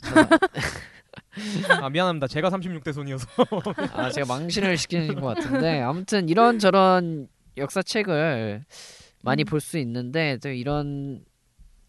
아 1.81 1.89
미안합니다 1.91 2.27
제가 2.29 2.51
36대 2.51 2.93
손이어서 2.93 3.27
아 3.93 4.11
제가 4.11 4.27
망신을 4.27 4.77
시키는 4.77 5.21
것 5.21 5.35
같은데 5.35 5.81
아무튼 5.81 6.29
이런 6.29 6.59
저런 6.59 7.29
역사책을 7.57 8.65
많이 9.25 9.43
음. 9.43 9.47
볼수 9.47 9.79
있는데 9.79 10.39
또 10.43 10.49
이런 10.51 11.25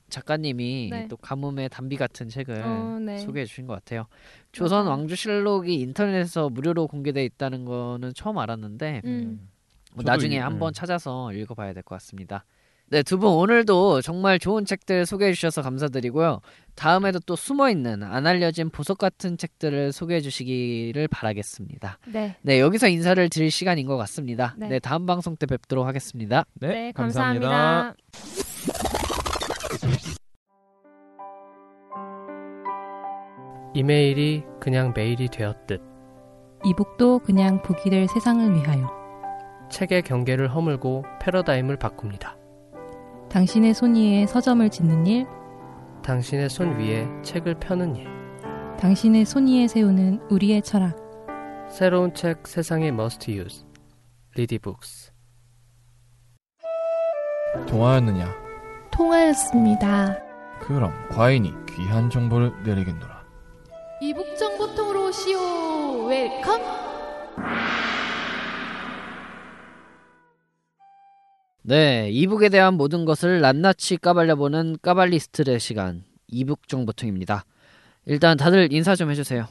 작가님이 0.10 0.90
네. 0.92 1.08
또 1.08 1.18
가뭄의 1.18 1.70
단비 1.70 1.98
같은 1.98 2.30
책을 2.30 2.62
어, 2.64 3.00
네. 3.00 3.18
소개해 3.20 3.46
주신 3.46 3.66
것 3.68 3.74
같아요. 3.74 4.06
조선. 4.52 4.88
왕조실록이 4.88 5.74
인터넷에서 5.82 6.50
무료로 6.50 6.88
공개돼 6.88 7.26
있다는 7.26 7.66
거는 7.66 8.14
처음 8.14 8.38
알았는데 8.38 9.02
음. 9.06 9.50
뭐 9.94 10.04
저도 10.04 10.12
나중에 10.12 10.36
이- 10.36 10.40
한번 10.40 10.70
음. 10.70 10.74
찾아서 10.74 11.34
읽어봐야 11.34 11.74
될 11.74 11.84
것 11.84 11.96
같습니다. 11.96 12.46
네, 12.88 13.02
두 13.02 13.18
분 13.18 13.30
오늘도 13.32 14.02
정말 14.02 14.38
좋은 14.38 14.64
책들 14.64 15.06
소개해 15.08 15.34
주셔서 15.34 15.62
감사드리고요. 15.64 16.42
다음에도 16.76 17.20
또 17.26 17.36
숨어 17.36 17.70
있는 17.70 18.04
안 18.04 18.28
알려진 18.28 18.70
보석 18.70 19.00
같은 19.00 19.38
책들을 19.38 19.92
소개해 19.92 20.22
주시기를 20.22 21.08
바라겠습니다. 21.08 21.98
네. 22.08 22.36
네, 22.42 22.60
여기서 22.60 22.88
인사를 22.88 23.28
드릴 23.30 23.50
시간인 23.50 23.88
것 23.88 23.98
같습니다. 23.98 24.54
네. 24.58 24.68
네, 24.68 24.80
다음 24.80 25.06
방송 25.06 25.36
때 25.36 25.46
뵙도록 25.48 25.88
하겠습니다. 25.88 26.46
네, 26.54 26.68
네, 26.68 26.92
감사합니다. 26.92 27.50
감사합니다. 27.50 27.96
이메일이 33.74 34.44
그냥 34.60 34.94
메일이 34.96 35.28
되었듯 35.28 35.82
이북도 36.64 37.20
그냥 37.20 37.62
북이 37.62 37.90
될 37.90 38.08
세상을 38.08 38.56
위하여 38.56 38.90
책의 39.70 40.04
경계를 40.04 40.54
허물고 40.54 41.04
패러다임을 41.22 41.78
바꿉니다. 41.78 42.35
당신의 43.30 43.74
손 43.74 43.96
위에 43.96 44.26
서점을 44.28 44.70
짓는 44.70 45.08
일, 45.08 45.28
당신의 46.04 46.50
손 46.50 46.78
위에 46.80 47.08
책을 47.24 47.56
펴는 47.56 47.96
일. 47.96 48.08
당신의 48.78 49.26
손 49.26 49.48
위에 49.48 49.68
세우는 49.68 50.22
우리의 50.30 50.62
철학. 50.62 50.96
새로운 51.70 52.14
책 52.14 52.48
세상의 52.48 52.90
must 52.90 53.32
use. 53.32 53.66
리디북스. 54.36 55.12
통하였느냐? 57.68 58.34
통하였습니다. 58.92 60.18
그럼 60.62 60.94
과인이 61.10 61.54
귀한 61.70 62.10
정보를 62.10 62.52
내리겠노라. 62.64 63.24
e-book 64.02 64.38
정보통으로 64.38 65.08
오시오. 65.08 66.06
Welcome. 66.06 66.62
네, 71.68 72.12
e-book에 72.12 72.50
대한 72.50 72.76
모든 72.76 73.06
것을 73.06 73.42
낱낱이 73.42 73.98
까발려보는 73.98 74.78
까발리스트의 74.84 75.60
시간 75.60 76.04
e-book 76.28 76.68
정보통입니다. 76.68 77.44
일단 78.06 78.38
다들 78.38 78.72
인사 78.72 78.96
좀 78.96 79.10
해주세요. 79.10 79.48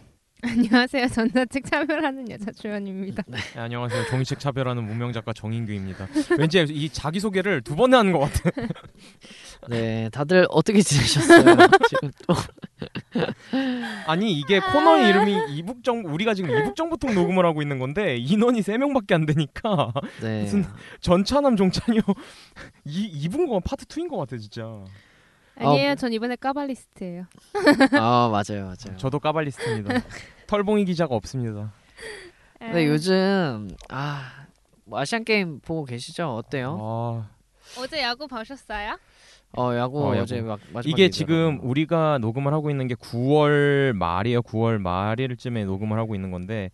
안녕하세요. 0.46 1.08
전자책 1.08 1.64
차별하는 1.64 2.30
여자 2.30 2.50
주연입니다. 2.52 3.22
네, 3.26 3.38
안녕하세요. 3.56 4.04
종이책 4.06 4.38
차별하는 4.38 4.84
무명 4.84 5.12
작가 5.12 5.32
정인규입니다. 5.32 6.06
왠지 6.38 6.60
이 6.68 6.88
자기 6.90 7.18
소개를 7.18 7.62
두번 7.62 7.94
하는 7.94 8.12
것 8.12 8.20
같아. 8.20 8.50
네, 9.68 10.10
다들 10.10 10.46
어떻게 10.50 10.82
지내셨어요? 10.82 11.56
지금 11.88 12.10
또 12.26 12.34
아니 14.06 14.32
이게 14.38 14.60
코너의 14.60 15.08
이름이 15.08 15.56
이북정 15.56 16.04
우리가 16.06 16.34
지금 16.34 16.50
이북정보통 16.50 17.14
녹음을 17.14 17.46
하고 17.46 17.62
있는 17.62 17.78
건데 17.78 18.16
인원이 18.18 18.60
세 18.62 18.76
명밖에 18.76 19.14
안 19.14 19.24
되니까 19.24 19.92
네, 20.20 20.42
무슨 20.42 20.64
전차남 21.00 21.56
종찬이요 21.56 22.02
이 22.84 23.04
이분 23.14 23.46
거 23.46 23.60
파트 23.60 23.86
2인 23.86 24.08
것 24.08 24.18
같아 24.18 24.36
진짜. 24.36 24.84
아니에요. 25.56 25.94
전 25.94 26.12
이번에 26.12 26.34
까발리스트예요. 26.34 27.26
아 27.92 28.28
맞아요, 28.30 28.64
맞아요. 28.64 28.96
저도 28.98 29.20
까발리스트입니다. 29.20 30.02
털봉이 30.46 30.84
기자가 30.84 31.14
없습니다. 31.14 31.72
근데 32.58 32.86
요즘 32.86 33.68
아 33.88 34.44
뭐 34.86 34.98
아시안 34.98 35.24
게임 35.24 35.60
보고 35.60 35.84
계시죠? 35.84 36.34
어때요? 36.34 36.78
아, 36.80 37.30
어제 37.78 38.02
야구 38.02 38.26
보셨어요? 38.28 38.98
어 39.56 39.74
야구 39.76 40.04
어, 40.04 40.10
야구. 40.12 40.22
어제 40.22 40.40
막 40.40 40.60
마지막에 40.72 40.88
이게 40.90 41.08
지금 41.10 41.34
얘기하더라고요. 41.34 41.70
우리가 41.70 42.18
녹음을 42.18 42.52
하고 42.52 42.70
있는 42.70 42.86
게 42.86 42.94
9월 42.94 43.92
말이에요. 43.94 44.42
9월 44.42 44.78
말일쯤에 44.78 45.64
녹음을 45.64 45.98
하고 45.98 46.14
있는 46.14 46.30
건데 46.30 46.70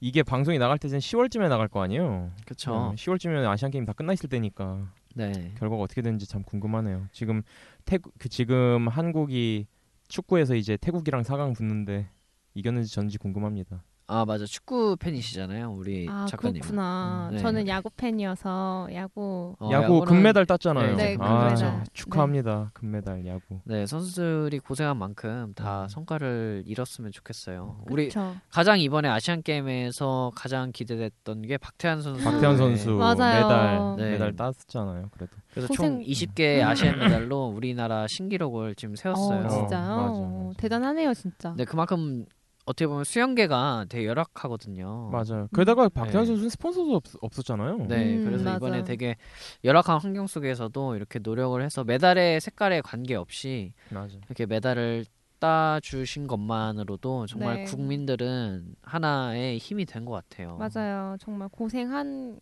이게 0.00 0.22
방송이 0.22 0.58
나갈 0.58 0.78
때는 0.78 0.98
10월쯤에 0.98 1.48
나갈 1.48 1.68
거 1.68 1.82
아니에요. 1.82 2.30
그쵸. 2.46 2.94
10월쯤이면 2.96 3.46
아시안 3.46 3.70
게임 3.70 3.84
다 3.84 3.92
끝나 3.92 4.12
있을 4.14 4.30
때니까 4.30 4.86
네. 5.14 5.52
결과가 5.58 5.82
어떻게 5.82 6.00
되는지 6.02 6.26
참 6.26 6.42
궁금하네요. 6.44 7.08
지금 7.12 7.42
태국 7.84 8.14
그 8.18 8.28
지금 8.28 8.88
한국이 8.88 9.66
축구에서 10.08 10.54
이제 10.54 10.78
태국이랑 10.78 11.22
4강 11.22 11.54
붙는데 11.54 12.08
이겼는지 12.54 12.92
전지 12.92 13.18
궁금합니다. 13.18 13.82
아 14.12 14.24
맞아 14.24 14.44
축구 14.44 14.96
팬이시잖아요, 14.96 15.70
우리 15.70 16.08
아 16.10 16.26
작가님. 16.28 16.62
그렇구나. 16.62 17.28
음, 17.30 17.36
네. 17.36 17.38
저는 17.40 17.68
야구 17.68 17.90
팬이어서 17.90 18.88
야구. 18.92 19.54
어, 19.60 19.70
야구 19.70 20.00
야구는- 20.00 20.06
금메달 20.06 20.46
땄잖아요. 20.46 20.96
네, 20.96 21.16
아, 21.20 21.46
금메달. 21.46 21.84
축하합니다. 21.92 22.70
금메달 22.74 23.24
야구. 23.26 23.60
네 23.64 23.86
선수들이 23.86 24.58
고생한 24.58 24.96
만큼 24.96 25.52
다 25.54 25.84
음. 25.84 25.88
성과를 25.88 26.64
이뤘으면 26.66 27.12
좋겠어요. 27.12 27.84
우리 27.88 28.08
그렇죠. 28.08 28.34
가장 28.50 28.80
이번에 28.80 29.08
아시안 29.08 29.42
게임에서 29.42 30.32
가장 30.34 30.72
기대됐던 30.72 31.42
게 31.42 31.56
박태환 31.56 32.02
선수. 32.02 32.24
박태환 32.24 32.56
네. 32.56 32.76
선수. 32.76 32.90
메달 32.96 33.94
네. 33.96 34.10
메달 34.10 34.34
땄잖아요. 34.34 35.08
그래도. 35.12 35.36
그래서 35.52 35.72
총 35.72 35.98
고생- 36.00 36.00
20개 36.02 36.60
아시안 36.64 36.98
메달로 36.98 37.46
우리나라 37.46 38.08
신기록을 38.08 38.74
지금 38.74 38.96
세웠어요. 38.96 39.46
어, 39.46 39.48
진짜요? 39.48 39.68
맞아, 39.68 40.02
어, 40.02 40.44
맞아. 40.48 40.56
대단하네요, 40.60 41.14
진짜. 41.14 41.54
네 41.56 41.64
그만큼 41.64 42.24
어떻게 42.70 42.86
보면 42.86 43.04
수영계가 43.04 43.86
되게 43.88 44.06
열악하거든요. 44.06 45.10
맞아요. 45.10 45.48
게다가 45.54 45.88
박태환 45.88 46.24
네. 46.24 46.26
선수는 46.26 46.48
스폰서도 46.50 46.94
없, 46.96 47.02
없었잖아요. 47.20 47.86
네, 47.88 48.16
음, 48.16 48.24
그래서 48.24 48.44
맞아. 48.44 48.56
이번에 48.56 48.84
되게 48.84 49.16
열악한 49.64 49.98
환경 50.00 50.26
속에서도 50.26 50.96
이렇게 50.96 51.18
노력을 51.18 51.60
해서 51.62 51.84
메달의 51.84 52.40
색깔에 52.40 52.80
관계없이 52.80 53.72
맞아. 53.90 54.16
이렇게 54.26 54.46
메달을 54.46 55.04
따 55.38 55.80
주신 55.82 56.26
것만으로도 56.26 57.26
정말 57.26 57.56
네. 57.56 57.64
국민들은 57.64 58.74
하나의 58.82 59.58
힘이 59.58 59.86
된 59.86 60.04
것 60.04 60.12
같아요. 60.12 60.58
맞아요. 60.58 61.16
정말 61.20 61.48
고생한 61.48 62.38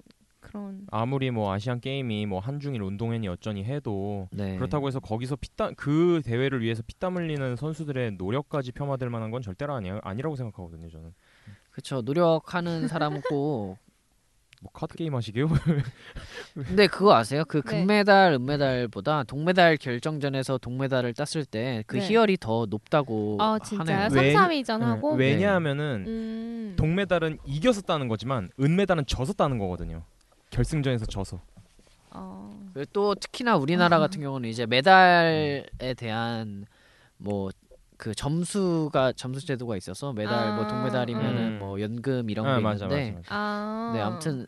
그런. 0.49 0.87
아무리 0.91 1.31
뭐 1.31 1.53
아시안 1.53 1.81
게임이 1.81 2.27
뭐 2.27 2.41
한중일 2.41 2.83
운동회니 2.83 3.29
어쩌니 3.29 3.65
해도 3.65 4.29
네. 4.33 4.57
그렇다고 4.57 4.89
해서 4.89 5.01
거기서 5.01 5.37
피땀 5.37 5.75
그 5.77 6.21
대회를 6.25 6.61
위해서 6.63 6.83
피땀 6.87 7.17
흘리는 7.17 7.57
선수들의 7.57 8.13
노력까지 8.13 8.73
폄하될 8.73 9.11
만한 9.11 9.31
건 9.31 9.43
절대로 9.43 9.75
아니에요. 9.75 10.01
아니라고 10.03 10.37
생각하거든요, 10.37 10.89
저는. 10.89 11.13
그렇죠. 11.71 12.01
노력하는 12.03 12.89
사람은 12.89 13.21
꼭 13.29 13.77
뭐 14.61 14.73
카드 14.73 14.97
게임 14.97 15.15
하시게요? 15.15 15.47
근데 16.55 16.89
그거 16.89 17.15
아세요? 17.15 17.45
그 17.47 17.63
네. 17.63 17.81
금메달, 17.81 18.33
은메달보다 18.33 19.23
동메달 19.23 19.77
결정전에서 19.77 20.59
동메달을 20.59 21.15
땄을 21.15 21.45
때 21.45 21.85
그 21.87 21.97
네. 21.99 22.03
희열이 22.09 22.39
더 22.41 22.67
높다고 22.69 23.37
아 23.41 23.59
진짜요? 23.61 23.97
하네요. 23.97 24.09
3, 24.09 24.19
왜- 24.19 24.35
4위전 24.63 24.81
하고. 24.81 25.17
네. 25.17 25.27
왜냐하면은 25.33 26.05
음. 26.09 26.75
동메달은 26.77 27.39
이겨서 27.47 27.83
따는 27.83 28.09
거지만 28.09 28.49
은메달은 28.59 29.07
져서 29.07 29.35
따는 29.35 29.59
거거든요. 29.59 30.03
결승전에서 30.51 31.07
져서. 31.07 31.41
어. 32.11 32.71
그리고 32.75 32.91
또 32.93 33.15
특히나 33.15 33.57
우리나라 33.57 33.97
아. 33.97 34.01
같은 34.01 34.21
경우는 34.21 34.49
이제 34.49 34.67
메달에 34.67 35.95
대한 35.97 36.67
뭐 37.17 37.51
그 37.99 38.15
점수가 38.15 39.13
점수 39.17 39.45
제도가 39.45 39.77
있어서 39.77 40.13
메달 40.13 40.55
뭐 40.55 40.65
아. 40.65 40.69
동메달이면은 40.69 41.43
음. 41.55 41.59
뭐 41.59 41.81
연금 41.81 42.31
이런 42.31 42.47
아, 42.47 42.57
게 42.57 42.63
맞아, 42.63 42.85
있는데 42.87 43.11
맞아, 43.11 43.17
맞아. 43.19 43.29
아. 43.35 43.91
네 43.93 44.01
아무튼 44.01 44.47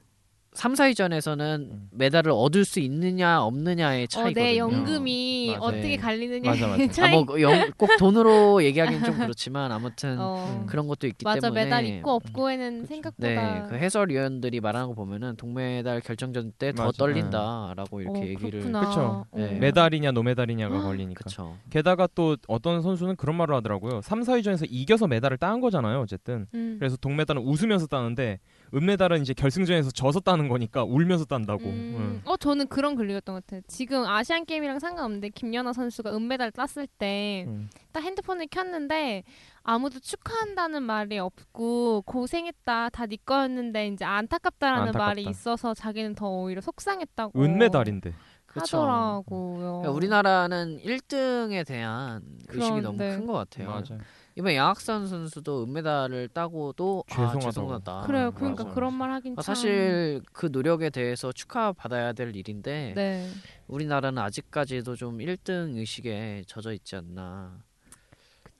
3, 0.52 0.72
4위전에서는 0.72 1.40
음. 1.60 1.88
메달을 1.92 2.32
얻을 2.32 2.64
수 2.64 2.80
있느냐 2.80 3.40
없느냐의 3.42 4.04
어, 4.04 4.06
차이거든요. 4.08 4.44
내 4.44 4.56
연금이 4.56 5.50
맞아. 5.52 5.60
어떻게 5.64 5.82
네. 5.90 5.96
갈리느냐 5.96 6.50
맞아, 6.50 6.66
맞아. 6.66 6.86
차이. 6.88 7.14
아뭐꼭 7.14 7.96
돈으로 7.98 8.62
얘기하기는 8.64 9.04
좀 9.04 9.18
그렇지만 9.18 9.70
아무튼 9.70 10.16
어. 10.18 10.64
그런 10.68 10.88
것도 10.88 11.06
있기 11.06 11.24
맞아 11.24 11.40
때문에 11.40 11.64
메달 11.64 11.84
있고 11.84 12.10
없고에는 12.14 12.86
생각보다 12.86 13.28
네, 13.28 13.62
그 13.68 13.76
해설위원들이 13.76 14.60
말하는 14.60 14.88
거 14.88 14.94
보면은 14.94 15.36
동메달 15.36 16.00
결정전 16.00 16.52
때 16.58 16.72
더. 16.72 16.90
떨린다라고 16.90 18.00
이렇게 18.00 18.18
어, 18.18 18.22
얘기를 18.24 18.50
그렇구나. 18.60 18.88
그쵸. 18.88 19.26
네. 19.32 19.56
어. 19.56 19.58
메달이냐 19.60 20.10
노메달이냐가 20.10 20.82
걸리니까. 20.82 21.22
그쵸. 21.24 21.56
게다가 21.70 22.08
또 22.14 22.36
어떤 22.48 22.82
선수는 22.82 23.14
그런 23.14 23.36
말을 23.36 23.54
하더라고요. 23.54 24.00
3, 24.02 24.22
4위전에서 24.22 24.66
이겨서 24.68 25.06
메달을 25.06 25.38
딴 25.38 25.60
거잖아요, 25.60 26.00
어쨌든. 26.00 26.46
음. 26.54 26.76
그래서 26.80 26.96
동메달은 26.96 27.40
웃으면서 27.42 27.86
따는데 27.86 28.40
은메달은 28.74 29.22
이제 29.22 29.34
결승전에서 29.34 29.90
져서 29.90 30.20
따는 30.20 30.48
거니까 30.48 30.84
울면서 30.84 31.24
딴다고. 31.24 31.64
음, 31.64 31.94
응. 31.98 32.22
어 32.24 32.36
저는 32.36 32.68
그런 32.68 32.94
글 32.94 33.10
읽었던 33.10 33.34
것 33.34 33.46
같아요. 33.46 33.60
지금 33.66 34.04
아시안 34.06 34.44
게임이랑 34.44 34.78
상관없는데 34.78 35.30
김연아 35.30 35.72
선수가 35.72 36.14
은메달 36.16 36.52
땄을 36.52 36.86
때딱 36.98 37.46
응. 37.48 37.68
핸드폰을 37.96 38.46
켰는데 38.48 39.24
아무도 39.62 39.98
축하한다는 40.00 40.82
말이 40.82 41.18
없고 41.18 42.02
고생했다 42.02 42.88
다 42.90 43.06
네 43.06 43.16
거였는데 43.24 43.88
이제 43.88 44.04
안타깝다라는 44.04 44.88
안타깝다. 44.88 45.04
말이 45.06 45.24
있어서 45.24 45.74
자기는 45.74 46.14
더 46.14 46.28
오히려 46.30 46.60
속상했다고 46.60 47.40
은메달인데. 47.40 48.14
그쵸. 48.46 48.78
하더라고요. 48.78 49.60
그러니까 49.60 49.90
우리나라는 49.92 50.78
1등에 50.84 51.64
대한 51.64 52.20
의식이 52.48 52.68
그런, 52.68 52.82
너무 52.82 52.98
네. 52.98 53.16
큰것 53.16 53.32
같아요. 53.48 53.68
맞아요. 53.68 54.00
이번 54.40 54.54
양학선 54.54 55.06
선수도 55.06 55.64
은메달을 55.64 56.28
따고도 56.28 57.04
아, 57.10 57.14
죄송하다고. 57.14 57.40
죄송하다. 57.40 58.00
그래요. 58.06 58.32
그러니까 58.32 58.64
맞아요. 58.64 58.74
그런 58.74 58.94
말 58.94 59.10
하긴 59.12 59.34
아, 59.36 59.42
참. 59.42 59.54
사실 59.54 60.22
그 60.32 60.48
노력에 60.50 60.88
대해서 60.88 61.30
축하받아야 61.30 62.14
될 62.14 62.34
일인데 62.34 62.94
네. 62.96 63.28
우리나라는 63.66 64.22
아직까지도 64.22 64.96
좀 64.96 65.18
1등 65.18 65.76
의식에 65.76 66.44
젖어 66.46 66.72
있지 66.72 66.96
않나 66.96 67.58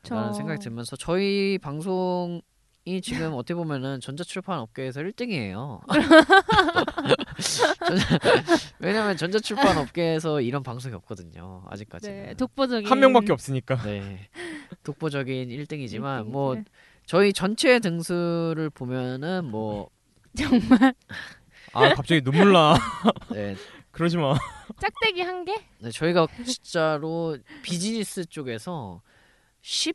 그쵸. 0.03 0.15
라는 0.15 0.35
생각이 0.35 0.61
들면서 0.61 0.97
저희 0.97 1.57
방송 1.57 2.43
지금 3.03 3.35
어떻게 3.35 3.55
보면은 3.55 4.01
전자출판 4.01 4.59
업계에서 4.59 5.03
1등이에요. 5.03 5.81
왜냐면 8.81 9.17
전자출판 9.17 9.77
업계에서 9.79 10.41
이런 10.41 10.63
방송이 10.63 10.95
없거든요. 10.95 11.63
아직까지. 11.69 12.11
네, 12.11 12.35
독보적인 12.35 12.91
한 12.91 13.01
명밖에 13.01 13.33
없으니까. 13.33 13.77
네. 13.83 14.29
독보적인 14.83 15.49
1등이지만 15.51 15.51
일등이죠. 15.51 16.25
뭐 16.25 16.57
저희 17.05 17.33
전체 17.33 17.79
등수를 17.81 18.71
보면은 18.71 19.45
뭐 19.45 19.91
정말 20.37 20.95
아 21.73 21.95
갑자기 21.95 22.23
눈물 22.23 22.53
나. 22.53 22.77
네, 23.31 23.57
그러지 23.91 24.17
마. 24.17 24.35
짝대기 24.81 25.21
한 25.21 25.45
개? 25.45 25.55
네, 25.81 25.91
저희가 25.91 26.27
진짜로 26.47 27.37
비즈니스 27.63 28.25
쪽에서 28.25 29.03
10 29.61 29.95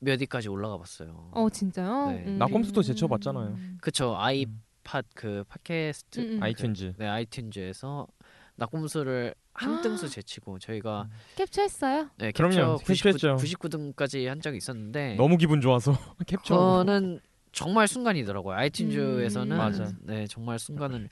몇 0.00 0.20
위까지 0.20 0.48
올라가 0.48 0.78
봤어요. 0.78 1.28
어 1.32 1.48
진짜요? 1.50 2.10
네. 2.12 2.24
음. 2.26 2.38
나꼼수도 2.38 2.82
제쳐봤잖아요. 2.82 3.56
그쵸 3.80 4.14
아이팟 4.16 5.02
그 5.14 5.44
팟캐스트 5.48 6.20
음, 6.20 6.24
음. 6.36 6.40
아이튠즈. 6.40 6.94
네 6.98 7.06
아이튠즈에서 7.06 8.06
나꼼수를 8.56 9.34
한 9.54 9.82
등수 9.82 10.08
제치고 10.08 10.58
저희가 10.60 11.08
캡처했어요? 11.36 12.10
네, 12.18 12.30
그럼요. 12.32 12.78
캡처 12.78 12.84
캡처했죠. 12.94 13.36
99, 13.36 13.68
99등까지 13.68 14.26
한 14.26 14.40
적이 14.40 14.58
있었는데 14.58 15.14
너무 15.16 15.36
기분 15.36 15.60
좋아서 15.60 15.92
캡처. 16.26 16.54
그거는 16.56 17.20
정말 17.52 17.88
순간이더라고요. 17.88 18.56
아이튠즈에서는 18.56 19.50
음. 19.52 19.56
맞아. 19.56 19.92
네 20.02 20.26
정말 20.28 20.58
순간을 20.58 21.08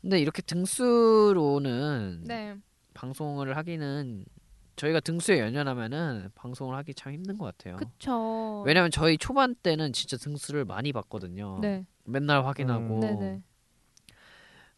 근데 0.00 0.20
이렇게 0.20 0.42
등수로는 0.42 2.24
네. 2.26 2.56
방송을 2.94 3.56
하기는 3.56 4.24
저희가 4.76 5.00
등수에 5.00 5.40
연연하면은 5.40 6.30
방송을 6.34 6.76
하기 6.76 6.94
참 6.94 7.12
힘든 7.12 7.38
것 7.38 7.46
같아요. 7.46 7.76
그쵸. 7.76 8.62
왜냐면 8.66 8.90
저희 8.90 9.16
초반 9.18 9.54
때는 9.54 9.92
진짜 9.92 10.16
등수를 10.16 10.64
많이 10.64 10.92
봤거든요. 10.92 11.58
네. 11.62 11.86
맨날 12.04 12.44
확인하고 12.44 12.96
음. 12.96 13.00
네네. 13.00 13.42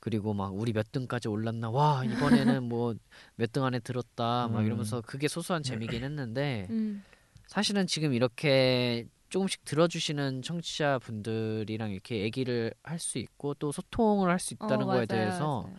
그리고 0.01 0.33
막 0.33 0.55
우리 0.55 0.73
몇 0.73 0.93
등까지 0.93 1.29
올랐나 1.29 1.71
와 1.71 2.05
이번에는 2.05 2.63
뭐 2.69 2.95
몇 3.37 3.53
등 3.53 3.65
안에 3.65 3.81
들었다 3.81 4.49
막 4.49 4.61
음. 4.61 4.67
이러면서 4.67 5.01
그게 5.01 5.27
소소한 5.29 5.63
재미긴 5.63 6.05
했는데 6.05 6.67
음. 6.71 7.03
사실은 7.47 7.87
지금 7.87 8.13
이렇게 8.15 9.07
조금씩 9.31 9.65
들어주시는 9.65 10.43
청취자 10.43 11.01
분들이랑 11.01 11.91
이렇게 11.91 12.21
얘기를 12.23 12.73
할 12.83 12.99
수 12.99 13.19
있고 13.19 13.55
또 13.55 13.73
소통을 13.73 14.31
할 14.31 14.39
수 14.39 14.55
있다는 14.55 14.83
어, 14.83 14.87
거에 14.87 14.95
맞아요, 14.95 15.07
대해서 15.07 15.63
맞아요. 15.63 15.77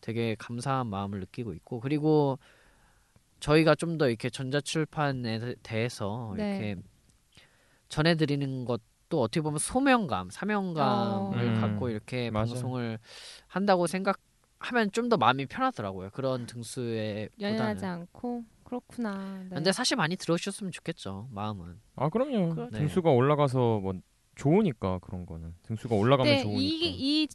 되게 0.00 0.34
감사한 0.36 0.86
마음을 0.86 1.20
느끼고 1.20 1.52
있고 1.54 1.80
그리고 1.80 2.38
저희가 3.40 3.74
좀 3.74 3.98
더 3.98 4.08
이렇게 4.08 4.30
전자출판에 4.30 5.38
대- 5.38 5.54
대해서 5.62 6.34
네. 6.36 6.58
이렇게 6.58 6.82
전해드리는 7.88 8.64
것도 8.64 9.20
어떻게 9.20 9.40
보면 9.40 9.58
소명감, 9.58 10.30
사명감을 10.30 11.38
음. 11.42 11.60
갖고 11.60 11.88
이렇게 11.88 12.30
맞아요. 12.30 12.48
방송을 12.48 12.98
한다고 13.46 13.86
생각하면 13.86 14.92
좀 14.92 15.08
더 15.08 15.16
마음이 15.16 15.46
편하더라고요. 15.46 16.10
그런 16.10 16.46
등수에 16.46 17.28
연연하지. 17.40 17.84
않고 17.86 18.44
그렇구나. 18.64 19.38
네. 19.48 19.54
근데 19.54 19.72
사실 19.72 19.96
많이 19.96 20.16
들어주셨으면 20.16 20.70
좋겠죠. 20.72 21.28
마음은. 21.32 21.80
아 21.96 22.08
그럼요. 22.10 22.54
그렇죠. 22.54 22.70
네. 22.72 22.78
등수가 22.80 23.10
올라가서 23.10 23.80
뭐 23.80 23.94
좋으니까 24.34 24.98
그런 24.98 25.24
거는 25.24 25.54
등수가 25.62 25.94
올라가면 25.94 26.42
좋으니까. 26.42 26.60
이, 26.60 27.22
이 27.22 27.28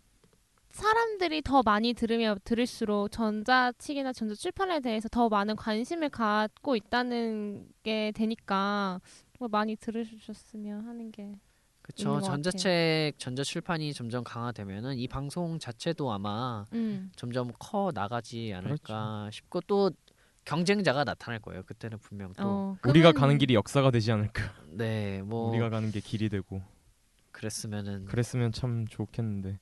사람들이 0.73 1.43
더 1.43 1.61
많이 1.63 1.93
들으면 1.93 2.39
들을수록 2.43 3.11
전자책이나 3.11 4.11
전자출판에 4.11 4.79
대해서 4.79 5.07
더 5.07 5.29
많은 5.29 5.55
관심을 5.55 6.09
갖고 6.09 6.75
있다는 6.75 7.67
게 7.83 8.11
되니까 8.15 8.99
정말 9.37 9.49
많이 9.51 9.75
들으셨으면 9.75 10.85
하는 10.87 11.11
게 11.11 11.35
그렇죠. 11.83 12.19
전자책, 12.21 13.19
전자출판이 13.19 13.93
점점 13.93 14.23
강화되면은 14.23 14.97
이 14.97 15.07
방송 15.07 15.59
자체도 15.59 16.11
아마 16.11 16.65
음. 16.73 17.11
점점 17.15 17.51
커 17.59 17.91
나가지 17.93 18.51
않을까 18.55 19.19
그렇죠. 19.23 19.31
싶고 19.31 19.61
또 19.67 19.91
경쟁자가 20.45 21.03
나타날 21.03 21.39
거예요. 21.39 21.61
그때는 21.63 21.99
분명 21.99 22.33
또. 22.33 22.43
어, 22.45 22.77
우리가 22.85 23.11
그러면- 23.11 23.13
가는 23.21 23.37
길이 23.37 23.53
역사가 23.53 23.91
되지 23.91 24.11
않을까. 24.11 24.41
네, 24.71 25.21
뭐 25.21 25.49
우리가 25.51 25.69
가는 25.69 25.91
게 25.91 25.99
길이 25.99 26.29
되고. 26.29 26.61
그랬으면은 27.31 28.05
그랬으면 28.05 28.51
참 28.51 28.87
좋겠는데. 28.87 29.59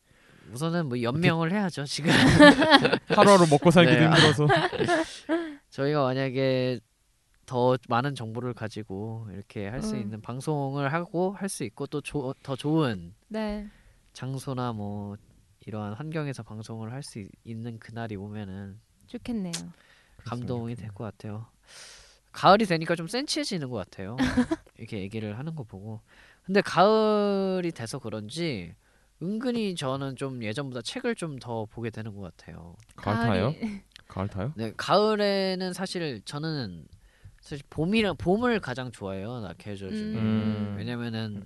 우선은 0.52 0.88
뭐 0.88 1.02
연명을 1.02 1.52
해야죠. 1.52 1.86
지금 1.86 2.12
하루하루 3.10 3.48
먹고 3.50 3.72
살기도 3.72 4.00
네, 4.00 4.06
아. 4.06 4.14
힘들어서. 4.16 4.48
저희가 5.70 6.04
만약에 6.04 6.80
더 7.46 7.78
많은 7.88 8.16
정보를 8.16 8.54
가지고 8.54 9.28
이렇게 9.32 9.68
할수 9.68 9.96
음. 9.96 10.02
있는 10.02 10.22
방송을 10.22 10.92
하고 10.94 11.34
할 11.34 11.50
수 11.50 11.64
있고 11.64 11.88
또 11.88 12.02
더 12.44 12.56
좋은 12.56 13.14
네. 13.28 13.68
장소나 14.14 14.74
뭐 14.74 15.16
이러한 15.66 15.94
환경에서 15.94 16.44
방송을 16.44 16.92
할 16.92 17.04
수 17.04 17.26
있는 17.44 17.80
그날이 17.80 18.16
오면은 18.16 18.80
좋겠네요. 19.08 19.54
감동이 20.26 20.76
될 20.76 20.90
것 20.94 21.04
같아요. 21.06 21.48
가을이 22.32 22.66
되니까 22.66 22.96
좀 22.96 23.08
센치해지는 23.08 23.70
것 23.70 23.78
같아요. 23.78 24.16
이렇게 24.78 25.00
얘기를 25.00 25.38
하는 25.38 25.56
거 25.56 25.64
보고. 25.64 26.00
근데 26.44 26.62
가을이 26.62 27.72
돼서 27.72 28.00
그런지 28.00 28.74
은근히 29.22 29.76
저는 29.76 30.16
좀 30.16 30.44
예전보다 30.44 30.82
책을 30.82 31.16
좀 31.16 31.40
더 31.40 31.66
보게 31.66 31.90
되는 31.90 32.14
것 32.16 32.22
같아요. 32.22 32.76
가을 32.96 33.16
타요? 33.28 33.54
가을 34.08 34.28
타요? 34.28 34.54
네, 34.56 34.74
가을에는 34.76 35.74
사실 35.74 36.22
저는 36.26 36.86
사실 37.42 37.64
봄이랑 37.70 38.18
봄을 38.18 38.60
가장 38.60 38.92
좋아해요. 38.92 39.40
나 39.42 39.54
계절 39.58 39.90
중에. 39.90 40.16
음. 40.16 40.76
왜냐면은 40.78 41.46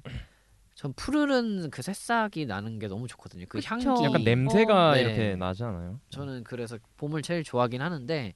전 0.73 0.91
푸르른 0.93 1.69
그 1.69 1.81
새싹이 1.81 2.45
나는 2.45 2.79
게 2.79 2.87
너무 2.89 3.07
좋거든요. 3.07 3.45
그 3.47 3.59
그쵸. 3.59 3.69
향기. 3.75 4.03
약간 4.03 4.23
냄새가 4.23 4.89
어. 4.89 4.93
네. 4.93 5.01
이렇게 5.01 5.35
나지 5.37 5.63
않아요? 5.63 5.99
저는 6.09 6.43
그래서 6.43 6.77
봄을 6.97 7.21
제일 7.21 7.43
좋아하긴 7.43 7.81
하는데 7.81 8.33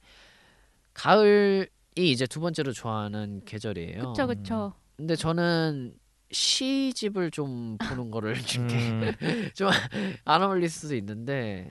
가을이 0.94 1.68
이제 1.96 2.26
두 2.26 2.40
번째로 2.40 2.72
좋아하는 2.72 3.42
계절이에요. 3.44 4.12
그쵸 4.12 4.26
그쵸. 4.26 4.72
근데 4.96 5.16
저는 5.16 5.94
시집을 6.30 7.30
좀 7.30 7.76
보는 7.78 8.10
거를 8.10 8.32
이렇게 8.38 8.74
음, 8.76 9.12
안 10.24 10.42
어울릴 10.42 10.68
수도 10.68 10.94
있는데 10.96 11.68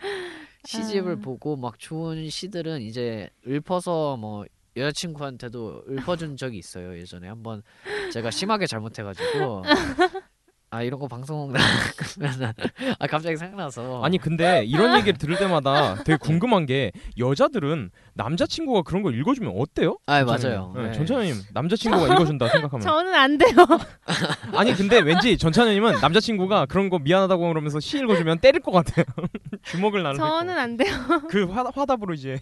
시집을 0.66 1.14
아. 1.14 1.16
보고 1.16 1.56
막 1.56 1.80
좋은 1.80 2.30
시들은 2.30 2.82
이제 2.82 3.30
읊어서 3.48 4.18
뭐 4.18 4.46
여자친구한테도 4.76 5.86
읊어준 5.90 6.38
적이 6.38 6.58
있어요 6.58 6.98
예전에. 6.98 7.28
한번 7.28 7.64
제가 8.14 8.32
심하게 8.32 8.68
잘못해가지고 8.68 9.64
아 10.72 10.84
이런 10.84 11.00
거 11.00 11.08
방송 11.08 11.52
나가면 11.52 12.54
아 13.00 13.08
갑자기 13.08 13.38
생각나서 13.38 14.04
아니 14.04 14.20
근데 14.20 14.64
이런 14.66 14.96
얘기를 14.98 15.18
들을 15.18 15.36
때마다 15.38 15.96
되게 16.04 16.16
궁금한 16.18 16.68
게 16.68 16.92
여자들은 17.18 17.90
남자친구가 18.14 18.84
그런 18.84 19.02
걸 19.02 19.18
읽어주면 19.18 19.54
어때요? 19.58 19.98
아. 20.06 20.24
맞아요 20.24 20.72
네, 20.76 20.84
네. 20.84 20.92
전차님 20.92 21.36
남자친구가 21.54 22.14
읽어준다 22.14 22.50
생각하면 22.50 22.82
저는 22.82 23.16
안 23.16 23.38
돼요. 23.40 23.56
아니 24.54 24.74
근데 24.76 25.00
왠지 25.00 25.38
전차님은 25.40 26.02
남자친구가 26.02 26.68
그런 26.68 26.90
거 26.90 27.00
미안하다고 27.00 27.48
그러면서 27.48 27.80
시 27.80 27.98
읽어주면 27.98 28.40
때릴 28.40 28.62
것 28.62 28.72
같아요 28.72 29.06
주먹을 29.64 30.04
나를 30.04 30.18
저는 30.18 30.56
안 30.58 30.78
돼요. 30.78 30.94
그 31.30 31.46
화, 31.46 31.64
화답으로 31.74 32.14
이제 32.14 32.40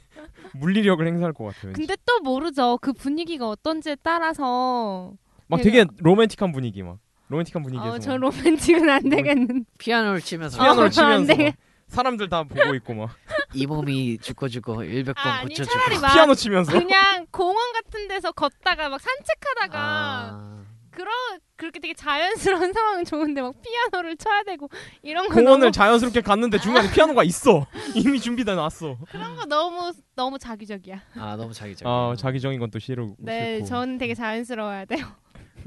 물리력을 0.53 1.05
행사할 1.05 1.31
것 1.31 1.45
같아요 1.45 1.67
왠지. 1.67 1.79
근데 1.79 1.95
또 2.05 2.19
모르죠. 2.21 2.77
그 2.81 2.91
분위기가 2.91 3.47
어떤지에 3.47 3.95
따라서. 4.03 5.13
막 5.47 5.61
되게 5.61 5.85
로맨틱한 5.99 6.51
분위기 6.51 6.83
막 6.83 6.97
로맨틱한 7.29 7.63
분위기에서 7.63 7.95
어, 7.95 7.99
저막 7.99 8.19
로맨틱은 8.21 8.89
안 8.89 9.09
되겠는. 9.09 9.65
피아노를 9.77 10.21
치면서. 10.21 10.57
피아노를 10.57 10.83
어, 10.83 10.85
안 10.85 10.91
치면서 10.91 11.33
사람들 11.87 12.29
다 12.29 12.43
보고 12.43 12.75
있고 12.75 12.93
막. 12.93 13.09
이 13.53 13.65
몸이 13.65 14.17
죽고 14.19 14.49
죽고 14.49 14.83
일백 14.83 15.17
아, 15.17 15.23
번 15.23 15.31
아니 15.33 15.47
고쳐주고. 15.49 16.07
피아노 16.13 16.33
치면서? 16.35 16.71
그냥 16.71 17.25
공원 17.31 17.71
같은 17.73 18.07
데서 18.07 18.31
걷다가 18.31 18.89
막 18.89 18.99
산책하다가 18.99 19.79
아, 19.79 20.63
그런 20.91 21.13
그렇게 21.55 21.79
되게 21.79 21.93
자연스러운 21.93 22.71
상황은 22.73 23.05
좋은데 23.05 23.41
막 23.41 23.53
피아노를 23.61 24.17
쳐야 24.17 24.43
되고 24.43 24.69
이런 25.01 25.27
거 25.27 25.33
공원을 25.35 25.59
너무 25.59 25.71
자연스럽게 25.71 26.21
갔는데 26.21 26.59
중간에 26.59 26.91
피아노가 26.91 27.23
있어. 27.23 27.65
이미 27.95 28.19
준비돼 28.19 28.53
놨어. 28.55 28.97
그런 29.09 29.35
거 29.35 29.45
너무 29.45 29.91
너무 30.15 30.37
자기적이야. 30.37 31.01
아 31.15 31.35
너무 31.37 31.53
자기적 31.53 31.87
아 31.87 32.15
자기적인 32.17 32.59
건 32.59 32.69
또 32.69 32.79
싫고 32.79 33.15
네, 33.19 33.55
싫고. 33.55 33.65
저는 33.67 33.97
되게 33.97 34.13
자연스러워야 34.13 34.85
돼요. 34.85 35.07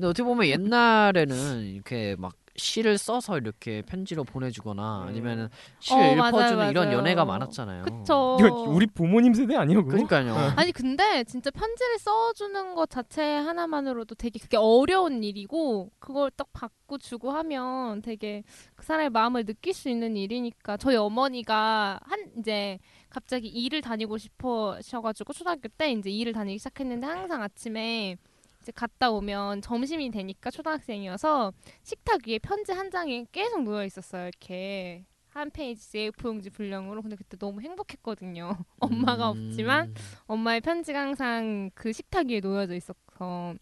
근데 0.01 0.09
어떻게 0.09 0.22
보면 0.22 0.46
옛날에는 0.46 1.61
이렇게 1.66 2.16
막 2.18 2.32
시를 2.57 2.96
써서 2.96 3.36
이렇게 3.38 3.82
편지로 3.82 4.24
보내주거나 4.24 5.05
아니면은 5.07 5.48
시를 5.78 6.03
어, 6.03 6.14
맞아요, 6.16 6.28
읽어주는 6.30 6.70
이런 6.70 6.86
맞아요. 6.86 6.98
연애가 6.98 7.24
많았잖아요. 7.26 7.84
그쵸. 7.84 8.38
이거 8.40 8.55
우리 8.62 8.86
부모님 8.86 9.34
세대 9.34 9.57
아니에요 9.57 9.84
그거? 9.84 9.90
그러니까요. 9.92 10.55
아니 10.57 10.72
근데 10.72 11.22
진짜 11.24 11.51
편지를 11.51 11.98
써주는 11.98 12.74
것 12.74 12.88
자체 12.88 13.22
하나만으로도 13.22 14.14
되게 14.14 14.38
그게 14.38 14.57
어려운 14.57 15.22
일이고 15.22 15.90
그걸 15.98 16.30
딱 16.30 16.48
받고 16.55 16.96
주고 16.96 17.30
하면 17.32 18.01
되게 18.01 18.42
그 18.76 18.84
사람의 18.86 19.11
마음을 19.11 19.44
느낄 19.44 19.74
수 19.74 19.90
있는 19.90 20.16
일이니까 20.16 20.78
저희 20.78 20.96
어머니가 20.96 22.01
한 22.03 22.30
이제 22.38 22.78
갑자기 23.11 23.48
일을 23.48 23.82
다니고 23.82 24.16
싶어셔가지고 24.16 25.34
초등학교 25.34 25.68
때 25.68 25.92
이제 25.92 26.09
일을 26.11 26.32
다니기 26.32 26.59
시작했는데 26.59 27.07
항상 27.07 27.42
아침에 27.42 28.16
이제 28.61 28.73
갔다 28.75 29.11
오면 29.11 29.63
점심이 29.63 30.11
되니까 30.11 30.51
초등학생이어서 30.51 31.53
식탁 31.83 32.21
위에 32.29 32.39
편지 32.39 32.73
한 32.73 32.91
장이 32.91 33.27
계속 33.33 33.63
놓여 33.63 33.85
있었어요. 33.85 34.29
이렇게 34.29 35.05
한 35.31 35.51
페이지 35.51 36.11
A4용지 36.11 36.53
분량으로. 36.53 37.01
근데 37.03 37.17
그때 37.17 37.37
너무 37.39 37.61
행복했거든요. 37.61 38.53
엄마가 38.81 39.33
음. 39.33 39.47
없지만 39.49 39.95
엄마의 40.27 40.61
편지가 40.61 41.01
항상 41.01 41.71
그 41.75 41.93
식탁 41.93 42.27
위에 42.29 42.41
놓여져 42.41 42.75
있어서 42.75 43.55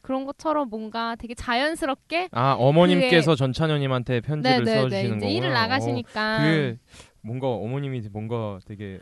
그런 0.00 0.24
것처럼 0.24 0.68
뭔가 0.70 1.16
되게 1.16 1.34
자연스럽게 1.34 2.28
아 2.30 2.52
어머님께서 2.52 3.34
전찬현님한테 3.34 4.20
편지를 4.20 4.64
네네네 4.64 4.82
써주시는 4.82 5.16
이제 5.16 5.26
거구나. 5.26 5.30
일을 5.30 5.52
나가시니까 5.52 6.36
어, 6.36 6.38
그게 6.38 6.78
뭔가 7.22 7.48
어머님이 7.48 8.02
뭔가 8.12 8.60
되게 8.66 9.00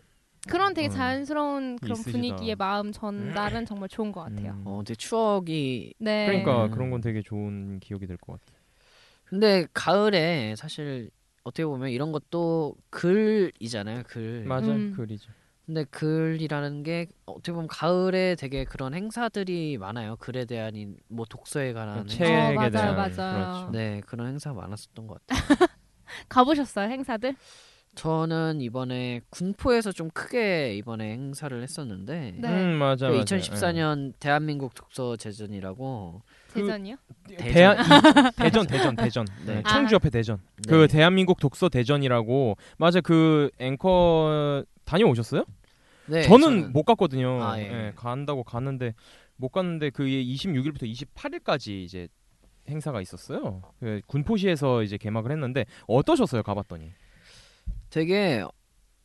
그런 0.48 0.74
되게 0.74 0.86
어, 0.86 0.90
자연스러운 0.90 1.76
그런 1.76 1.92
있으시다. 1.92 2.10
분위기의 2.12 2.56
마음 2.56 2.92
전달은 2.92 3.66
정말 3.66 3.88
좋은 3.88 4.12
것 4.12 4.20
같아요. 4.22 4.52
음. 4.52 4.62
어, 4.66 4.82
되게 4.84 4.96
추억이 4.96 5.94
네. 5.98 6.26
그러니까 6.26 6.66
음. 6.66 6.70
그런 6.70 6.90
건 6.90 7.00
되게 7.00 7.22
좋은 7.22 7.80
기억이 7.80 8.06
될 8.06 8.16
것 8.18 8.34
같아. 8.40 8.58
근데 9.24 9.66
가을에 9.72 10.54
사실 10.56 11.10
어떻게 11.44 11.64
보면 11.64 11.90
이런 11.90 12.12
것도 12.12 12.76
글이잖아요. 12.90 14.02
글. 14.06 14.44
맞아 14.46 14.70
음. 14.72 14.92
글이죠. 14.96 15.30
근데 15.66 15.84
글이라는 15.84 16.82
게 16.82 17.06
어떻게 17.24 17.52
보면 17.52 17.68
가을에 17.68 18.34
되게 18.34 18.64
그런 18.64 18.92
행사들이 18.92 19.78
많아요. 19.78 20.16
글에 20.16 20.44
대한 20.44 20.76
인- 20.76 20.98
뭐 21.08 21.24
독서에 21.28 21.72
관한 21.72 22.06
책에 22.06 22.24
행사. 22.26 22.48
어, 22.50 22.52
맞아요, 22.54 22.70
대한 22.70 22.94
맞아요. 22.96 23.10
그렇죠. 23.14 23.70
네 23.72 24.02
그런 24.06 24.26
행사가 24.28 24.60
많았었던 24.60 25.06
것 25.06 25.20
같아요. 25.26 25.38
가보셨어요 26.28 26.90
행사들? 26.90 27.34
저는 27.94 28.60
이번에 28.60 29.20
군포에서 29.30 29.92
좀 29.92 30.10
크게 30.10 30.74
이번에 30.76 31.12
행사를 31.12 31.62
했었는데 31.62 32.34
네. 32.38 32.48
음 32.48 32.74
맞아 32.78 33.08
그 33.08 33.16
맞아. 33.16 33.36
2014년 33.36 34.12
대한민국 34.18 34.74
독서 34.74 35.16
제전이라고 35.16 36.22
그- 36.52 36.60
대전이요? 36.60 36.96
예. 37.30 37.36
대한 37.36 37.76
이- 37.78 37.80
대전 38.36 38.66
대전 38.66 38.96
대전 38.96 39.24
네. 39.46 39.54
네. 39.56 39.62
청주 39.68 39.94
옆에 39.94 40.10
대전. 40.10 40.38
네. 40.66 40.70
그 40.70 40.88
대한민국 40.88 41.38
독서 41.38 41.68
대전이라고 41.68 42.56
맞아 42.78 43.00
그 43.00 43.50
앵커 43.58 44.64
다녀오셨어요? 44.84 45.44
네, 46.06 46.22
저는 46.22 46.72
못 46.72 46.82
갔거든요. 46.84 47.42
아, 47.42 47.58
예. 47.58 47.62
예, 47.64 47.92
간다고 47.96 48.44
갔는데 48.44 48.94
못 49.36 49.48
갔는데 49.50 49.90
그게 49.90 50.22
26일부터 50.22 50.82
28일까지 50.92 51.68
이제 51.82 52.08
행사가 52.68 53.00
있었어요. 53.00 53.62
그 53.80 54.00
군포시에서 54.06 54.82
이제 54.82 54.96
개막을 54.98 55.30
했는데 55.30 55.64
어떠셨어요? 55.86 56.42
가봤더니. 56.42 56.90
되게 57.94 58.44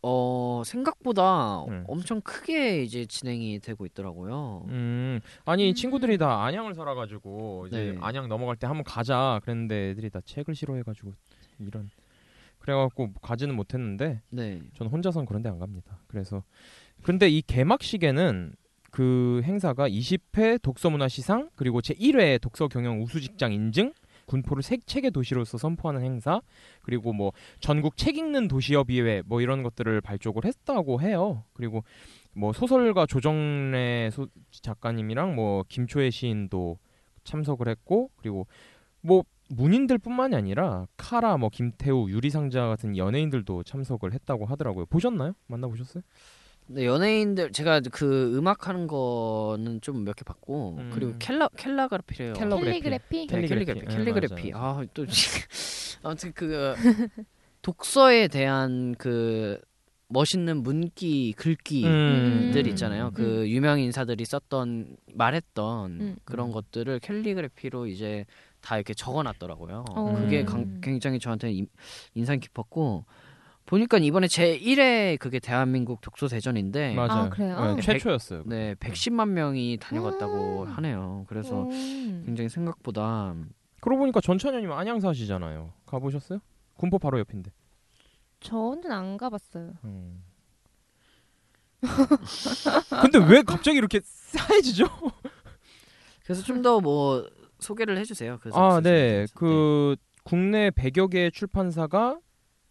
어 0.01 0.63
생각보다 0.65 1.61
음. 1.65 1.83
엄청 1.87 2.21
크게 2.21 2.81
이제 2.81 3.05
진행이 3.05 3.59
되고 3.59 3.85
있더라고요. 3.85 4.65
음 4.69 5.19
아니 5.45 5.69
음. 5.69 5.75
친구들이 5.75 6.17
다 6.17 6.43
안양을 6.45 6.73
살아가지고 6.73 7.67
이제 7.67 7.91
네. 7.91 7.97
안양 8.01 8.27
넘어갈 8.29 8.55
때 8.55 8.65
한번 8.65 8.83
가자 8.83 9.39
그랬는데 9.43 9.89
애들이 9.91 10.09
다 10.09 10.21
책을 10.25 10.55
싫어해가지고 10.55 11.13
이런 11.59 11.91
그래갖고 12.57 13.13
가지는 13.21 13.55
못했는데 13.55 14.21
네. 14.31 14.59
저는 14.73 14.91
혼자선 14.91 15.27
그런데 15.27 15.49
안 15.49 15.59
갑니다. 15.59 15.99
그래서 16.07 16.41
근데 17.03 17.29
이 17.29 17.43
개막식에는 17.43 18.53
그 18.89 19.41
행사가 19.43 19.87
20회 19.87 20.59
독서문화시상 20.63 21.51
그리고 21.55 21.81
제 21.81 21.93
1회 21.93 22.41
독서경영 22.41 23.03
우수직장 23.03 23.53
인증 23.53 23.93
군포를 24.29 24.63
색 24.63 24.85
책의 24.87 25.11
도시로서 25.11 25.57
선포하는 25.57 26.01
행사 26.01 26.39
그리고 26.83 27.11
뭐 27.13 27.31
전국 27.59 27.97
책 27.97 28.17
읽는 28.17 28.47
도시협의회 28.47 29.23
뭐 29.25 29.41
이런 29.41 29.63
것들을 29.63 29.99
발족을 30.01 30.45
했다고 30.45 31.01
해요. 31.01 31.43
그리고 31.53 31.83
뭐 32.33 32.53
소설가 32.53 33.05
조정래 33.05 34.09
소- 34.11 34.27
작가님이랑 34.51 35.35
뭐 35.35 35.63
김초혜 35.67 36.09
시인도 36.11 36.77
참석을 37.23 37.67
했고 37.67 38.09
그리고 38.17 38.47
뭐 39.01 39.23
문인들뿐만이 39.49 40.35
아니라 40.35 40.85
카라 40.95 41.37
뭐 41.37 41.49
김태우 41.49 42.09
유리상자 42.09 42.67
같은 42.67 42.95
연예인들도 42.95 43.63
참석을 43.63 44.13
했다고 44.13 44.45
하더라고요. 44.45 44.85
보셨나요? 44.85 45.33
만나 45.47 45.67
보셨어요? 45.67 46.03
근데 46.69 46.85
연예인들 46.85 47.51
제가 47.51 47.81
그 47.91 48.37
음악 48.37 48.67
하는 48.67 48.85
거는 48.85 49.81
좀 49.81 50.03
몇 50.03 50.15
개 50.15 50.23
봤고 50.23 50.75
음. 50.77 50.91
그리고 50.93 51.13
켈라 51.17 51.49
켈라그라피래요. 51.57 52.33
캘러그래피. 52.33 52.79
캘리그래피? 52.81 53.27
네, 53.27 53.47
캘리그래피. 53.47 53.65
캘리그래피. 53.65 53.85
네, 53.87 53.95
캘리그래피. 53.95 54.51
맞아요. 54.51 54.79
아또 54.87 55.05
아무튼 56.03 56.31
그 56.33 56.75
독서에 57.63 58.27
대한 58.27 58.93
그 58.97 59.59
멋있는 60.09 60.63
문기 60.63 61.33
글귀들 61.33 61.89
음. 61.89 62.63
있잖아요. 62.67 63.11
그 63.13 63.49
유명 63.49 63.79
인사들이 63.79 64.25
썼던 64.25 64.95
말했던 65.13 65.91
음. 66.01 66.15
그런 66.23 66.51
것들을 66.51 66.99
캘리그래피로 66.99 67.87
이제 67.87 68.25
다 68.61 68.75
이렇게 68.75 68.93
적어놨더라고요. 68.93 69.85
어. 69.95 70.15
그게 70.19 70.41
음. 70.41 70.45
강- 70.45 70.81
굉장히 70.81 71.19
저한테 71.19 71.51
인- 71.51 71.67
인상 72.13 72.39
깊었고 72.39 73.05
보니까 73.69 73.99
이번에 73.99 74.27
제 74.27 74.57
1회 74.57 75.19
그게 75.19 75.39
대한민국 75.39 76.01
독서 76.01 76.27
대전인데 76.27 76.95
맞아요. 76.95 77.11
아, 77.25 77.29
그래요? 77.29 77.75
네, 77.75 77.81
최초였어요. 77.81 78.41
네 78.47 78.73
110만 78.75 79.29
명이 79.29 79.77
다녀갔다고 79.79 80.63
음. 80.63 80.67
하네요. 80.71 81.25
그래서 81.27 81.65
음. 81.65 82.23
굉장히 82.25 82.49
생각보다 82.49 83.35
그러고 83.79 83.99
보니까 83.99 84.21
전찬현님 84.21 84.71
안양 84.71 84.99
사시잖아요. 84.99 85.71
가보셨어요? 85.85 86.39
군포 86.77 86.97
바로 86.97 87.19
옆인데. 87.19 87.51
저는 88.39 88.91
안 88.91 89.17
가봤어요. 89.17 89.73
음. 89.83 90.23
근데 93.01 93.19
왜 93.19 93.43
갑자기 93.43 93.77
이렇게 93.77 94.01
싸해지죠? 94.03 94.85
그래서 96.25 96.41
좀 96.43 96.61
더 96.63 96.79
뭐 96.81 97.23
소개를 97.59 97.97
해주세요. 97.97 98.39
그 98.41 98.49
아, 98.53 98.79
네. 98.81 99.27
그 99.35 99.95
국내 100.23 100.69
100여 100.71 101.09
개의 101.11 101.31
출판사가 101.31 102.17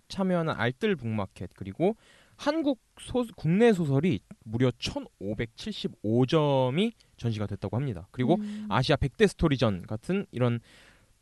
참여하는 0.08 0.54
알뜰 0.56 0.96
북마켓 0.96 1.50
그리고 1.54 1.94
한국 2.36 2.80
소, 3.00 3.24
국내 3.36 3.72
소설이 3.72 4.20
무려 4.44 4.70
1,575점이 4.70 6.92
전시가 7.16 7.46
됐다고 7.46 7.76
합니다. 7.76 8.06
그리고 8.12 8.36
음. 8.36 8.66
아시아 8.68 8.94
100대 8.96 9.26
스토리전 9.26 9.86
같은 9.86 10.26
이런 10.30 10.60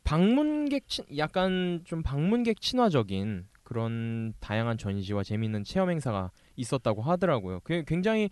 방문객 0.03 0.87
친, 0.87 1.05
약간 1.17 1.81
좀 1.85 2.03
방문객 2.03 2.61
친화적인 2.61 3.47
그런 3.63 4.33
다양한 4.39 4.77
전시와 4.77 5.23
재미있는 5.23 5.63
체험 5.65 5.89
행사가 5.89 6.29
있었다고 6.55 7.01
하더라고요. 7.01 7.61
그게 7.61 7.83
굉장히 7.85 8.29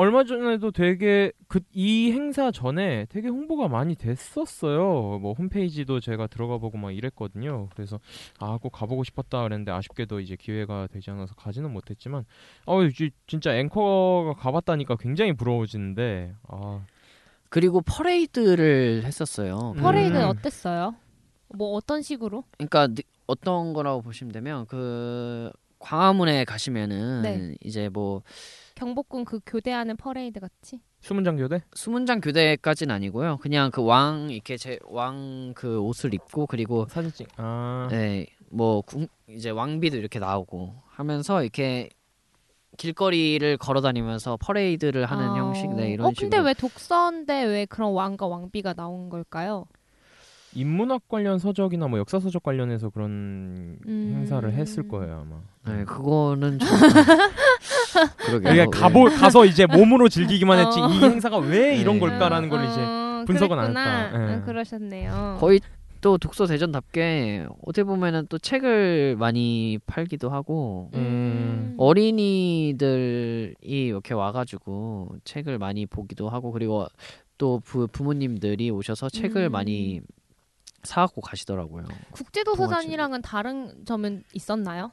얼마 0.00 0.22
전에도 0.22 0.70
되게 0.70 1.32
그 1.48 1.58
이 1.72 2.12
행사 2.12 2.50
전에 2.52 3.06
되게 3.08 3.26
홍보가 3.28 3.66
많이 3.68 3.96
됐었어요. 3.96 5.18
뭐 5.20 5.32
홈페이지도 5.32 5.98
제가 5.98 6.28
들어가 6.28 6.58
보고 6.58 6.78
막 6.78 6.92
이랬거든요. 6.92 7.68
그래서 7.74 7.98
아 8.38 8.58
꼭 8.58 8.70
가보고 8.70 9.02
싶었다 9.04 9.42
그랬는데 9.42 9.72
아쉽게도 9.72 10.20
이제 10.20 10.36
기회가 10.36 10.86
되지 10.86 11.10
않아서 11.10 11.34
가지는 11.34 11.72
못했지만 11.72 12.24
어 12.66 12.82
이- 12.84 13.10
진짜 13.26 13.56
앵커가 13.56 14.34
가봤다니까 14.34 14.96
굉장히 14.96 15.32
부러워지는데 15.32 16.32
아 16.48 16.84
그리고 17.48 17.80
퍼레이드를 17.80 19.02
했었어요. 19.04 19.74
음. 19.76 19.82
퍼레이드는 19.82 20.24
어땠어요? 20.26 20.94
뭐 21.56 21.72
어떤 21.72 22.02
식으로? 22.02 22.44
그러니까 22.56 22.86
느- 22.88 23.02
어떤 23.26 23.72
거라고 23.72 24.02
보시면 24.02 24.32
되면 24.32 24.66
그 24.66 25.50
광화문에 25.80 26.44
가시면은 26.44 27.22
네. 27.22 27.54
이제 27.64 27.88
뭐 27.88 28.22
경복궁 28.82 29.24
그 29.24 29.40
교대하는 29.44 29.96
퍼레이드 29.96 30.38
같이? 30.38 30.80
수문장 31.00 31.36
교대 31.36 31.62
수문장 31.74 32.20
교대까지는 32.20 32.94
아니고요. 32.94 33.38
그냥 33.38 33.70
그 33.72 33.82
왕 33.82 34.30
이렇게 34.30 34.56
제 34.56 34.78
왕 34.88 35.52
그 35.56 35.80
옷을 35.80 36.14
입고 36.14 36.46
그리고 36.46 36.86
사진 36.88 37.10
찍. 37.12 37.26
아 37.38 37.88
네, 37.90 38.26
뭐 38.50 38.82
궁- 38.82 39.08
이제 39.28 39.50
왕비도 39.50 39.96
이렇게 39.96 40.18
나오고 40.20 40.74
하면서 40.86 41.42
이렇게 41.42 41.88
길거리를 42.76 43.56
걸어 43.56 43.80
다니면서 43.80 44.36
퍼레이드를 44.36 45.06
하는 45.06 45.24
아, 45.30 45.36
형식 45.36 45.74
네 45.74 45.90
이런 45.90 46.06
어 46.06 46.10
근데 46.10 46.36
식으로 46.36 46.44
왜 46.44 46.54
독서인데 46.54 47.44
왜 47.44 47.66
그런 47.66 47.92
왕과 47.92 48.26
왕비가 48.28 48.74
나온 48.74 49.08
걸까요? 49.08 49.66
인문학 50.58 51.06
관련 51.08 51.38
서적이나 51.38 51.86
뭐 51.86 52.00
역사 52.00 52.18
서적 52.18 52.42
관련해서 52.42 52.90
그런 52.90 53.78
음. 53.86 54.12
행사를 54.16 54.52
했을 54.52 54.88
거예요 54.88 55.24
아마. 55.24 55.40
네, 55.72 55.84
그거는 55.84 56.58
좀 56.58 56.68
그러게요. 58.26 58.52
이게 58.52 58.64
네. 58.64 58.66
가보 58.72 59.04
가서 59.04 59.44
이제 59.44 59.66
몸으로 59.66 60.08
즐기기만 60.08 60.58
했지 60.58 60.80
어. 60.80 60.88
이 60.88 60.98
행사가 60.98 61.38
왜 61.38 61.76
이런 61.76 61.94
네. 61.94 62.00
걸까라는 62.00 62.48
걸 62.48 62.64
이제 62.64 62.80
어, 62.80 63.24
분석은 63.26 63.56
안 63.56 63.72
그랬구나. 63.72 64.04
했다. 64.06 64.20
예. 64.20 64.34
아, 64.34 64.44
그러셨네요. 64.44 65.36
거의 65.38 65.60
또 66.00 66.18
독서 66.18 66.46
대전답게 66.46 67.46
어떻게 67.64 67.84
보면은 67.84 68.26
또 68.28 68.38
책을 68.38 69.16
많이 69.16 69.78
팔기도 69.86 70.30
하고 70.30 70.90
음. 70.94 71.74
어린이들이 71.78 73.54
이렇게 73.60 74.14
와가지고 74.14 75.16
책을 75.24 75.58
많이 75.58 75.86
보기도 75.86 76.28
하고 76.28 76.50
그리고 76.50 76.86
또 77.36 77.60
부, 77.64 77.86
부모님들이 77.86 78.70
오셔서 78.70 79.08
책을 79.08 79.46
음. 79.46 79.52
많이 79.52 80.00
사갖고 80.88 81.20
가시더라고요. 81.20 81.84
국제도서관이랑은 82.12 83.22
다른 83.22 83.84
점은 83.84 84.24
있었나요? 84.32 84.90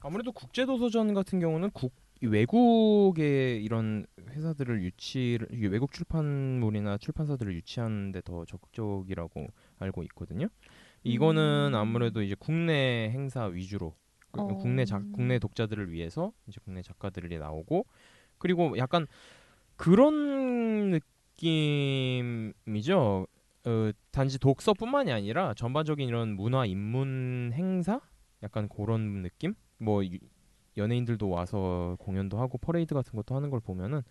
아무래도 0.00 0.32
국제도서전 0.32 1.14
같은 1.14 1.40
경우는 1.40 1.70
국이 1.70 1.94
외국의 2.22 3.64
이런 3.64 4.06
회사들을 4.30 4.82
유치 4.82 5.38
외국 5.50 5.92
출판물이나 5.92 6.98
출판사들을 6.98 7.54
유치하는데 7.54 8.20
더 8.22 8.44
적극적이라고 8.44 9.46
알고 9.78 10.02
있거든요. 10.04 10.48
이거는 11.04 11.70
음. 11.72 11.74
아무래도 11.74 12.22
이제 12.22 12.34
국내 12.38 13.10
행사 13.10 13.44
위주로 13.46 13.94
그- 14.30 14.40
어. 14.42 14.46
국내 14.56 14.84
작 14.84 15.02
국내 15.12 15.38
독자들을 15.38 15.90
위해서 15.90 16.32
이제 16.46 16.60
국내 16.64 16.82
작가들이 16.82 17.38
나오고 17.38 17.86
그리고 18.36 18.76
약간 18.76 19.06
그런 19.76 20.90
느낌이죠. 21.38 23.26
어, 23.68 23.90
단지 24.10 24.38
독서뿐만이 24.38 25.12
아니라 25.12 25.52
전반적인 25.54 26.08
이런 26.08 26.36
문화 26.36 26.64
인문 26.64 27.52
행사 27.54 28.00
약간 28.42 28.68
그런 28.68 29.22
느낌? 29.22 29.54
뭐 29.78 30.04
유- 30.04 30.18
연예인들도 30.76 31.28
와서 31.28 31.96
공연도 31.98 32.38
하고 32.38 32.56
퍼레이드 32.58 32.94
같은 32.94 33.12
것도 33.16 33.34
하는 33.34 33.50
걸 33.50 33.60
보면은 33.60 34.02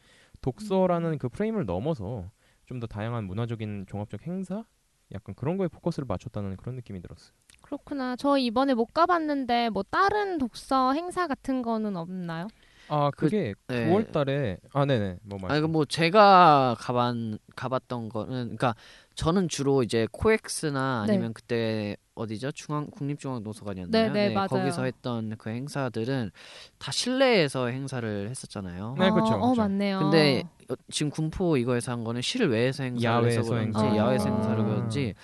독서라는 0.42 1.18
그 1.18 1.30
프레임을 1.30 1.66
넘어서 1.66 2.30
좀 2.66 2.80
더 2.82 2.86
다양한 2.88 3.24
문화적인 3.24 3.86
종합적 3.88 4.28
행사 4.28 4.66
약간 5.14 5.34
그런 5.36 5.56
거에 5.58 5.70
포커스를 5.70 6.06
맞췄다는 6.06 6.58
그런 6.58 6.76
느낌이 6.76 7.02
들었어요. 7.02 7.32
그렇구나. 7.62 8.18
저 8.18 8.38
이번에 8.38 8.74
못 8.74 8.88
가봤는데 8.94 9.70
뭐 9.70 9.84
다른 9.90 10.38
독서 10.38 10.92
행사 10.92 11.28
같은 11.28 11.62
거는 11.62 11.96
없나요? 11.96 12.48
아 12.90 13.10
그- 13.12 13.26
그게 13.26 13.54
네. 13.70 13.86
9월 13.90 14.12
달에 14.12 14.58
아 14.74 14.86
네네 14.86 15.20
뭐 15.24 15.40
말씀. 15.42 15.54
아니 15.56 15.62
그뭐 15.62 15.86
제가 15.86 16.76
가봤 16.78 17.16
가봤던 17.56 18.10
거는 18.10 18.34
그러니까 18.58 18.76
저는 19.18 19.50
주로 19.50 19.82
이제 19.82 20.08
코엑스나 20.12 21.06
네. 21.08 21.14
아니면 21.14 21.34
그때 21.34 21.98
어디죠 22.14 22.52
중앙 22.52 22.86
국립중앙도서관이었나요? 22.92 24.14
네, 24.14 24.28
네, 24.30 24.34
맞아요. 24.34 24.48
거기서 24.48 24.84
했던 24.84 25.36
그 25.40 25.50
행사들은 25.50 26.30
다 26.78 26.92
실내에서 26.92 27.68
행사를 27.68 28.30
했었잖아요. 28.30 28.96
네, 29.00 29.10
그쵸, 29.10 29.34
어, 29.34 29.38
어, 29.38 29.50
그쵸. 29.50 29.62
맞네요. 29.64 30.00
근데 30.00 30.44
어, 30.70 30.76
지금 30.92 31.10
군포 31.10 31.58
이거에서 31.58 31.92
한 31.94 32.04
거는 32.04 32.22
실외에서 32.22 32.84
행사를 32.84 33.04
야외에서 33.04 33.40
해서 33.40 33.50
그런지 33.50 33.80
행사. 33.80 33.96
야외에서 33.98 34.30
아. 34.30 34.34
행사를 34.34 34.64
그런지 34.64 35.16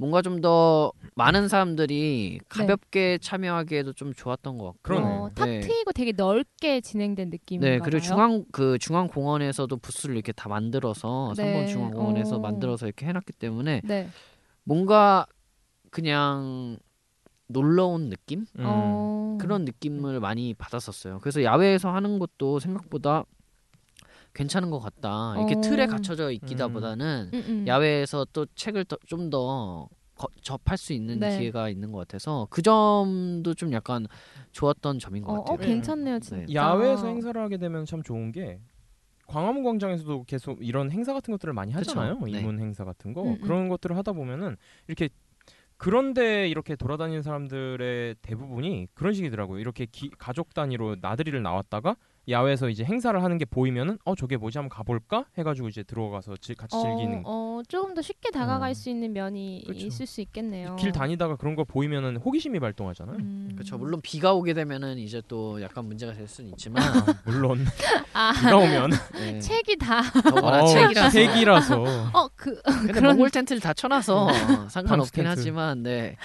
뭔가 0.00 0.22
좀 0.22 0.40
더 0.40 0.92
많은 1.14 1.48
사람들이 1.48 2.38
네. 2.40 2.46
가볍게 2.48 3.18
참여하기에도 3.18 3.92
좀 3.92 4.14
좋았던 4.14 4.56
것 4.56 4.64
같고 4.66 4.78
그러네. 4.82 5.06
어, 5.06 5.30
탁 5.34 5.46
네. 5.46 5.60
트이고 5.60 5.92
되게 5.92 6.12
넓게 6.12 6.80
진행된 6.80 7.28
느낌인가요? 7.28 7.72
네, 7.72 7.78
그리고 7.78 8.00
중앙 8.00 8.44
그 8.52 8.78
중앙 8.78 9.06
공원에서도 9.06 9.76
부스를 9.76 10.14
이렇게 10.14 10.32
다 10.32 10.48
만들어서 10.48 11.34
네. 11.36 11.66
3번 11.66 11.68
중앙 11.68 11.90
공원에서 11.90 12.36
오. 12.36 12.40
만들어서 12.40 12.86
이렇게 12.86 13.06
해놨기 13.06 13.34
때문에 13.34 13.82
네. 13.84 14.08
뭔가 14.64 15.26
그냥 15.90 16.78
놀러 17.48 17.86
온 17.86 18.08
느낌 18.08 18.46
음. 18.58 18.64
어. 18.64 19.38
그런 19.40 19.64
느낌을 19.64 20.20
많이 20.20 20.54
받았었어요. 20.54 21.18
그래서 21.20 21.42
야외에서 21.42 21.92
하는 21.92 22.18
것도 22.18 22.60
생각보다 22.60 23.24
괜찮은 24.34 24.70
것 24.70 24.78
같다. 24.78 25.34
이렇게 25.36 25.54
어. 25.56 25.60
틀에 25.60 25.86
갇혀져 25.86 26.26
음. 26.28 26.32
있기다보다는 26.32 27.30
음, 27.34 27.44
음. 27.48 27.64
야외에서 27.66 28.26
또 28.32 28.46
책을 28.54 28.84
좀더 29.06 29.88
접할 30.42 30.76
수 30.76 30.92
있는 30.92 31.18
네. 31.18 31.38
기회가 31.38 31.68
있는 31.70 31.92
것 31.92 31.98
같아서 31.98 32.46
그 32.50 32.60
점도 32.60 33.54
좀 33.54 33.72
약간 33.72 34.06
좋았던 34.52 34.98
점인 34.98 35.22
것 35.24 35.32
어, 35.32 35.36
같아요. 35.44 35.54
어, 35.54 35.56
괜찮네요, 35.58 36.18
진짜. 36.20 36.52
야외에서 36.52 37.06
행사를 37.06 37.40
하게 37.40 37.56
되면 37.56 37.86
참 37.86 38.02
좋은 38.02 38.30
게 38.30 38.60
광화문 39.26 39.62
광장에서도 39.62 40.24
계속 40.24 40.58
이런 40.60 40.90
행사 40.90 41.14
같은 41.14 41.32
것들을 41.32 41.54
많이. 41.54 41.72
하잖아요. 41.72 42.18
네. 42.20 42.32
이문 42.32 42.58
행사 42.60 42.84
같은 42.84 43.14
거 43.14 43.22
음, 43.22 43.28
음. 43.28 43.40
그런 43.40 43.68
것들을 43.68 43.96
하다 43.96 44.12
보면은 44.12 44.56
이렇게 44.88 45.08
그런데 45.76 46.46
이렇게 46.48 46.76
돌아다니는 46.76 47.22
사람들의 47.22 48.16
대부분이 48.20 48.88
그런 48.92 49.14
식이더라고요. 49.14 49.58
이렇게 49.60 49.86
기- 49.86 50.10
가족 50.18 50.52
단위로 50.52 50.96
나들이를 51.00 51.42
나왔다가 51.42 51.96
야외에서 52.30 52.68
이제 52.68 52.84
행사를 52.84 53.20
하는 53.22 53.38
게 53.38 53.44
보이면은 53.44 53.98
어 54.04 54.14
저게 54.14 54.36
뭐지 54.36 54.58
한번 54.58 54.68
가볼까 54.70 55.24
해가지고 55.36 55.68
이제 55.68 55.82
들어가서 55.82 56.36
지- 56.36 56.54
같이 56.54 56.76
즐기는 56.80 57.22
어, 57.24 57.58
어, 57.60 57.62
조금 57.68 57.94
더 57.94 58.02
쉽게 58.02 58.30
다가갈 58.30 58.70
어. 58.70 58.74
수 58.74 58.88
있는 58.90 59.12
면이 59.12 59.64
그쵸. 59.66 59.86
있을 59.86 60.06
수 60.06 60.20
있겠네요. 60.20 60.76
길 60.76 60.92
다니다가 60.92 61.36
그런 61.36 61.56
거 61.56 61.64
보이면은 61.64 62.16
호기심이 62.16 62.60
발동하잖아요. 62.60 63.16
음. 63.18 63.50
그렇죠. 63.54 63.76
물론 63.78 64.00
비가 64.02 64.32
오게 64.34 64.54
되면은 64.54 64.98
이제 64.98 65.20
또 65.28 65.60
약간 65.60 65.84
문제가 65.86 66.12
될 66.12 66.28
수는 66.28 66.50
있지만 66.50 66.82
아, 66.82 67.06
물론 67.24 67.64
아, 68.14 68.32
비가 68.32 68.56
오면 68.56 68.90
네. 69.14 69.38
책이 69.40 69.76
다. 69.78 70.02
더구나 70.02 70.62
어, 70.62 70.66
책이라서. 70.66 71.10
책이라서 71.10 71.82
어, 72.14 72.28
그. 72.36 72.60
근데 72.62 72.92
그런- 72.92 73.16
몽골 73.16 73.30
텐트를 73.30 73.60
다 73.60 73.72
쳐놔서 73.74 74.68
상관없긴 74.68 74.88
방수 74.90 75.12
텐트. 75.12 75.28
하지만 75.28 75.82
네. 75.82 76.16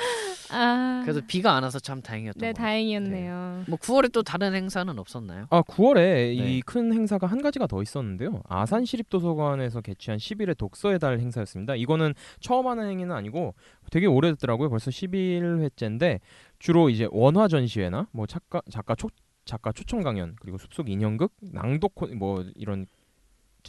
아. 0.51 1.01
그래도 1.03 1.21
비가 1.27 1.53
안 1.55 1.63
와서 1.63 1.79
참 1.79 2.01
다행이었던 2.01 2.39
네, 2.39 2.47
것 2.47 2.53
같아요. 2.55 2.65
다행이었네요. 2.65 3.63
뭐 3.67 3.77
9월에 3.77 4.11
또 4.11 4.23
다른 4.23 4.53
행사는 4.53 4.97
없었나요? 4.99 5.47
아 5.49 5.61
9월에 5.63 5.95
네. 5.95 6.33
이큰 6.33 6.93
행사가 6.93 7.27
한 7.27 7.41
가지가 7.41 7.67
더 7.67 7.81
있었는데요. 7.81 8.41
아산 8.47 8.85
시립도서관에서 8.85 9.81
개최한 9.81 10.17
10일의 10.19 10.57
독서의 10.57 10.99
달 10.99 11.19
행사였습니다. 11.19 11.75
이거는 11.75 12.13
처음 12.39 12.67
하는 12.67 12.89
행위는 12.89 13.15
아니고 13.15 13.55
되게 13.91 14.05
오래됐더라고요. 14.07 14.69
벌써 14.69 14.91
11회째인데 14.91 16.19
주로 16.59 16.89
이제 16.89 17.07
원화 17.11 17.47
전시회나 17.47 18.07
뭐 18.11 18.25
작가 18.27 18.61
작가 18.71 18.95
초 18.95 19.09
작가 19.45 19.71
초청 19.71 20.01
강연 20.01 20.35
그리고 20.41 20.57
숲속 20.57 20.89
인형극 20.89 21.31
낭독 21.41 21.93
콘- 21.95 22.17
뭐 22.17 22.43
이런 22.55 22.87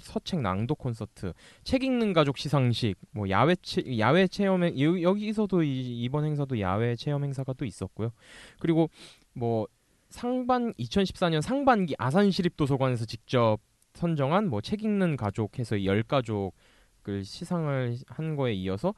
서책 0.03 0.41
낭독 0.41 0.79
콘서트, 0.79 1.33
책 1.65 1.83
읽는 1.85 2.13
가족 2.13 2.39
시상식, 2.39 2.97
뭐 3.13 3.29
야외 3.31 3.55
체, 3.63 3.83
야외 3.99 4.27
체험 4.27 4.63
행 4.65 4.79
여- 4.81 5.01
여기서도 5.03 5.63
이, 5.63 6.03
이번 6.03 6.25
행사도 6.25 6.59
야외 6.61 6.97
체험 6.97 7.25
행사가 7.25 7.53
또 7.55 7.65
있었고요. 7.65 8.11
그리고 8.59 8.89
뭐 9.33 9.67
상반 10.09 10.73
2014년 10.75 11.41
상반기 11.43 11.95
아산 11.99 12.31
시립 12.31 12.57
도서관에서 12.57 13.05
직접 13.07 13.59
선정한 13.95 14.49
뭐 14.49 14.61
책 14.61 14.85
읽는 14.85 15.17
가족 15.17 15.59
해서 15.59 15.83
열 15.85 16.03
가족을 16.03 17.25
시상을 17.25 17.97
한 18.09 18.37
거에 18.37 18.53
이어서 18.55 18.95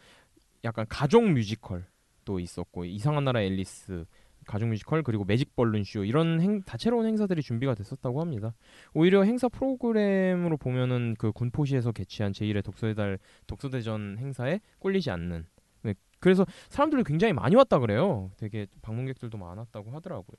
약간 0.65 0.85
가족 0.89 1.25
뮤지컬도 1.31 2.41
있었고 2.41 2.85
이상한 2.85 3.25
나라 3.25 3.41
앨리스 3.43 4.05
가족 4.49 4.69
뮤지컬 4.71 5.03
그리고 5.03 5.25
매직 5.25 5.55
벌룬 5.55 5.85
쇼 5.85 6.05
이런 6.05 6.41
행, 6.41 6.63
다채로운 6.63 7.07
행사들이 7.07 7.43
준비가 7.43 7.75
됐었다고 7.75 8.21
합니다. 8.21 8.55
오히려 8.95 9.23
행사 9.23 9.49
프로그램으로 9.49 10.57
보면은 10.57 11.15
그 11.19 11.31
군포시에서 11.33 11.93
개최한 11.93 12.33
제1회 12.33 12.65
독서의 12.65 12.95
달 12.95 13.19
독서대전 13.47 14.17
행사에 14.19 14.61
꿀리지 14.81 15.11
않는. 15.11 15.45
네, 15.83 15.95
그래서 16.19 16.47
사람들이 16.71 17.05
굉장히 17.05 17.33
많이 17.35 17.55
왔다 17.55 17.79
그래요. 17.79 18.31
되게 18.39 18.67
방문객들도 18.83 19.37
많았다고 19.39 19.91
하더라고요. 19.93 20.37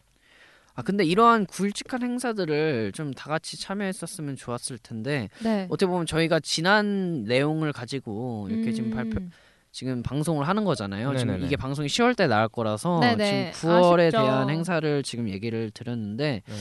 아 0.76 0.82
근데 0.82 1.04
이러한 1.04 1.46
굵직한 1.46 2.02
행사들을 2.04 2.94
좀 2.94 3.12
다 3.14 3.30
같이 3.30 3.60
참여했었으면 3.60 4.36
좋았을 4.38 4.78
텐데 4.78 5.30
네. 5.44 5.66
어떻게 5.70 5.88
보면 5.88 6.06
저희가 6.06 6.40
지난 6.40 7.24
내용을 7.26 7.74
가지고 7.74 8.48
이렇게 8.50 8.72
지금 8.72 8.92
발표 8.92 9.20
음. 9.20 9.30
지금 9.72 10.02
방송을 10.02 10.48
하는 10.48 10.66
거잖아요. 10.66 11.16
지금 11.16 11.34
네네네. 11.34 11.46
이게 11.46 11.56
방송이 11.56 11.88
10월 11.88 12.18
때 12.18 12.28
나올 12.28 12.48
거라서 12.50 13.00
네네. 13.00 13.52
지금 13.52 13.70
9월에 13.70 14.08
아쉽죠. 14.08 14.22
대한 14.22 14.50
행사를 14.50 15.04
지금 15.04 15.30
얘기를 15.30 15.70
드렸는데 15.72 16.42
네. 16.46 16.56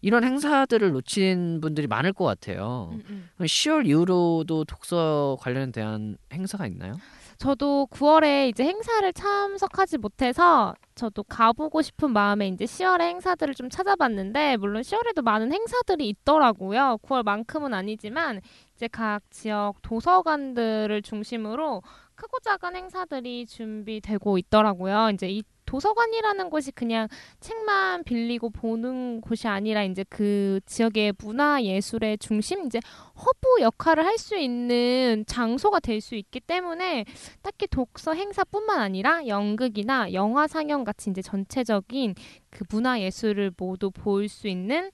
이런 0.00 0.22
행사들을 0.22 0.92
놓친 0.92 1.60
분들이 1.62 1.86
많을 1.86 2.12
것 2.12 2.24
같아요. 2.24 2.90
음, 2.92 3.02
음. 3.08 3.28
그럼 3.36 3.46
10월 3.46 3.86
이후로도 3.86 4.64
독서 4.64 5.36
관련에 5.40 5.72
대한 5.72 6.18
행사가 6.32 6.66
있나요? 6.66 6.94
저도 7.38 7.88
9월에 7.90 8.48
이제 8.48 8.64
행사를 8.64 9.12
참석하지 9.12 9.98
못해서 9.98 10.74
저도 10.94 11.24
가보고 11.24 11.82
싶은 11.82 12.12
마음에 12.12 12.48
이제 12.48 12.64
10월에 12.64 13.00
행사들을 13.00 13.54
좀 13.54 13.68
찾아봤는데 13.68 14.58
물론 14.58 14.82
10월에도 14.82 15.22
많은 15.22 15.52
행사들이 15.52 16.08
있더라고요. 16.08 16.98
9월만큼은 17.02 17.74
아니지만 17.74 18.40
이제 18.76 18.88
각 18.88 19.20
지역 19.30 19.80
도서관들을 19.82 21.02
중심으로 21.02 21.82
크고 22.14 22.38
작은 22.40 22.76
행사들이 22.76 23.46
준비되고 23.46 24.38
있더라고요. 24.38 25.10
이제 25.12 25.28
이 25.28 25.42
도서관이라는 25.66 26.50
곳이 26.50 26.70
그냥 26.72 27.08
책만 27.40 28.04
빌리고 28.04 28.50
보는 28.50 29.20
곳이 29.22 29.48
아니라 29.48 29.82
이제 29.82 30.04
그 30.08 30.60
지역의 30.66 31.14
문화 31.18 31.62
예술의 31.62 32.18
중심 32.18 32.66
이제 32.66 32.78
허브 33.16 33.62
역할을 33.62 34.04
할 34.04 34.18
수 34.18 34.36
있는 34.36 35.24
장소가 35.26 35.80
될 35.80 36.00
수 36.00 36.14
있기 36.14 36.40
때문에 36.40 37.04
딱히 37.42 37.66
독서 37.66 38.12
행사뿐만 38.14 38.78
아니라 38.78 39.26
연극이나 39.26 40.12
영화 40.12 40.46
상영 40.46 40.84
같이 40.84 41.10
이제 41.10 41.22
전체적인 41.22 42.14
그 42.50 42.64
문화 42.70 43.00
예술을 43.00 43.52
모두 43.56 43.90
볼 43.90 44.28
수 44.28 44.46
있는 44.48 44.90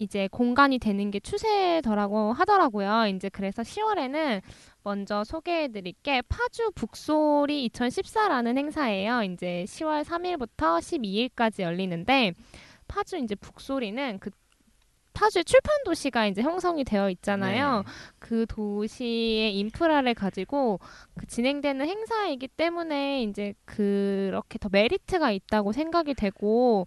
이제 0.00 0.28
공간이 0.32 0.78
되는 0.78 1.10
게 1.10 1.20
추세더라고 1.20 2.32
하더라고요. 2.32 3.06
이제 3.14 3.28
그래서 3.28 3.62
10월에는 3.62 4.40
먼저 4.82 5.24
소개해 5.24 5.68
드릴 5.68 5.94
게 6.02 6.22
파주 6.22 6.72
북소리 6.74 7.68
2014라는 7.70 8.56
행사예요. 8.56 9.22
이제 9.22 9.64
10월 9.68 10.04
3일부터 10.04 10.78
12일까지 10.78 11.62
열리는데 11.62 12.32
파주 12.88 13.18
이제 13.18 13.34
북소리는 13.34 14.18
그 14.18 14.30
파주의 15.12 15.44
출판 15.44 15.82
도시가 15.84 16.26
이제 16.26 16.40
형성이 16.40 16.84
되어 16.84 17.10
있잖아요. 17.10 17.82
네. 17.84 17.92
그 18.18 18.46
도시의 18.46 19.58
인프라를 19.58 20.14
가지고 20.14 20.80
그 21.14 21.26
진행되는 21.26 21.86
행사이기 21.86 22.48
때문에 22.48 23.24
이제 23.24 23.54
그렇게 23.64 24.58
더 24.58 24.68
메리트가 24.70 25.30
있다고 25.30 25.72
생각이 25.72 26.14
되고 26.14 26.86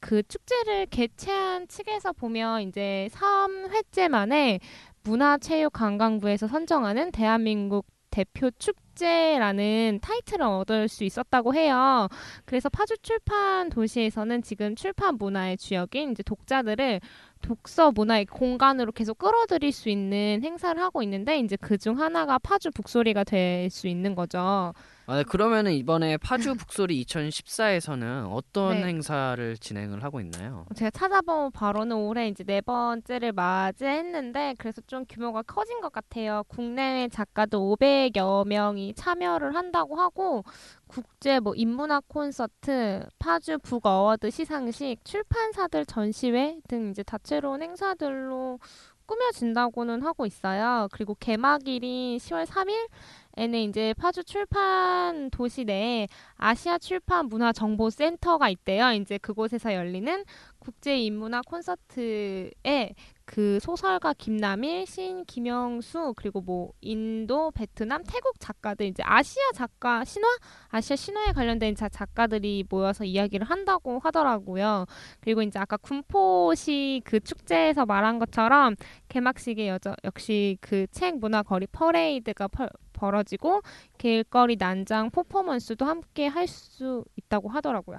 그 0.00 0.22
축제를 0.22 0.86
개최한 0.86 1.68
측에서 1.68 2.12
보면 2.12 2.62
이제 2.62 3.08
3회째 3.12 4.08
만에 4.08 4.60
문화체육관광부에서 5.04 6.46
선정하는 6.48 7.12
대한민국 7.12 7.86
대표 8.10 8.50
축제라는 8.58 10.00
타이틀을 10.02 10.42
얻을 10.44 10.88
수 10.88 11.02
있었다고 11.04 11.54
해요. 11.54 12.08
그래서 12.44 12.68
파주 12.68 12.98
출판 12.98 13.70
도시에서는 13.70 14.42
지금 14.42 14.74
출판 14.76 15.16
문화의 15.16 15.56
주역인 15.56 16.12
이제 16.12 16.22
독자들을 16.22 17.00
독서 17.40 17.90
문화의 17.90 18.26
공간으로 18.26 18.92
계속 18.92 19.16
끌어들일 19.18 19.72
수 19.72 19.88
있는 19.88 20.40
행사를 20.44 20.80
하고 20.80 21.02
있는데 21.02 21.38
이제 21.38 21.56
그 21.56 21.78
중 21.78 21.98
하나가 22.00 22.38
파주 22.38 22.70
북소리가 22.70 23.24
될 23.24 23.70
수 23.70 23.88
있는 23.88 24.14
거죠. 24.14 24.74
아, 25.06 25.16
네, 25.16 25.24
그러면은 25.24 25.72
이번에 25.72 26.16
파주 26.54 26.54
북소리 26.54 27.04
2014에서는 27.04 28.30
어떤 28.30 28.80
네. 28.80 28.86
행사를 28.86 29.56
진행을 29.58 30.04
하고 30.04 30.20
있나요? 30.20 30.66
제가 30.76 30.90
찾아본 30.90 31.50
바로는 31.52 31.96
올해 31.96 32.28
이제 32.28 32.44
네 32.44 32.60
번째를 32.60 33.32
맞이했는데 33.32 34.54
그래서 34.58 34.80
좀 34.86 35.04
규모가 35.08 35.42
커진 35.42 35.80
것 35.80 35.92
같아요. 35.92 36.44
국내외 36.48 37.08
작가들 37.08 37.58
500여 37.58 38.46
명이 38.46 38.94
참여를 38.94 39.54
한다고 39.56 39.96
하고 39.96 40.44
국제 40.86 41.40
뭐 41.40 41.54
인문학 41.54 42.04
콘서트, 42.06 43.04
파주 43.18 43.58
Book 43.62 43.86
Award 43.86 44.30
시상식, 44.30 45.04
출판사들 45.04 45.86
전시회 45.86 46.58
등 46.68 46.90
이제 46.90 47.02
다채로운 47.02 47.62
행사들로 47.62 48.58
꾸며진다고는 49.06 50.02
하고 50.02 50.26
있어요. 50.26 50.88
그리고 50.92 51.14
개막일인 51.18 52.18
10월 52.18 52.46
3일 52.46 52.88
에는 53.36 53.60
이제 53.60 53.94
파주 53.94 54.24
출판 54.24 55.30
도시 55.30 55.64
내에 55.64 56.06
아시아 56.36 56.78
출판 56.78 57.26
문화 57.26 57.52
정보 57.52 57.88
센터가 57.88 58.48
있대요. 58.50 58.92
이제 58.92 59.16
그곳에서 59.18 59.72
열리는 59.74 60.24
국제 60.58 60.98
인문학 60.98 61.44
콘서트에 61.46 62.94
그 63.24 63.58
소설가 63.60 64.12
김남일, 64.12 64.86
시인 64.86 65.24
김영수 65.24 66.12
그리고 66.16 66.40
뭐 66.40 66.72
인도, 66.82 67.50
베트남, 67.52 68.02
태국 68.06 68.38
작가들 68.38 68.86
이제 68.86 69.02
아시아 69.06 69.52
작가 69.54 70.04
신화, 70.04 70.28
아시아 70.68 70.96
신화에 70.96 71.32
관련된 71.32 71.74
자, 71.74 71.88
작가들이 71.88 72.64
모여서 72.68 73.04
이야기를 73.04 73.48
한다고 73.48 73.98
하더라고요. 74.00 74.84
그리고 75.20 75.42
이제 75.42 75.58
아까 75.58 75.76
군포시 75.78 77.00
그 77.04 77.20
축제에서 77.20 77.86
말한 77.86 78.18
것처럼 78.18 78.76
개막식에 79.08 79.68
여저, 79.68 79.94
역시 80.04 80.58
그 80.60 80.86
책 80.92 81.18
문화 81.18 81.42
거리 81.42 81.66
퍼레이드가 81.68 82.48
펄, 82.48 82.68
벌어지고 83.06 83.62
길거리 83.98 84.56
난장 84.56 85.10
퍼포먼스도 85.10 85.84
함께 85.84 86.26
할 86.28 86.46
수 86.46 87.04
있다고 87.16 87.48
하더라고요. 87.48 87.98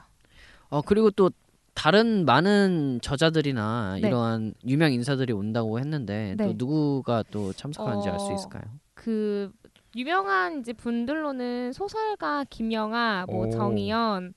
어 0.69 0.81
그리고 0.81 1.09
또 1.11 1.29
다른 1.73 2.23
많은 2.25 2.99
저자들이나 3.01 3.97
네. 3.99 4.07
이러한 4.07 4.53
유명 4.65 4.93
인사들이 4.93 5.33
온다고 5.33 5.79
했는데 5.79 6.35
또 6.37 6.43
네. 6.45 6.53
누구가 6.55 7.23
또 7.31 7.51
참석하는지 7.53 8.09
알수 8.09 8.31
어, 8.31 8.35
있을까요? 8.35 8.63
그 8.93 9.51
유명한 9.95 10.59
이제 10.59 10.71
분들로는 10.73 11.73
소설가 11.73 12.45
김영아, 12.49 13.25
뭐 13.27 13.47
오. 13.47 13.49
정의연, 13.49 14.33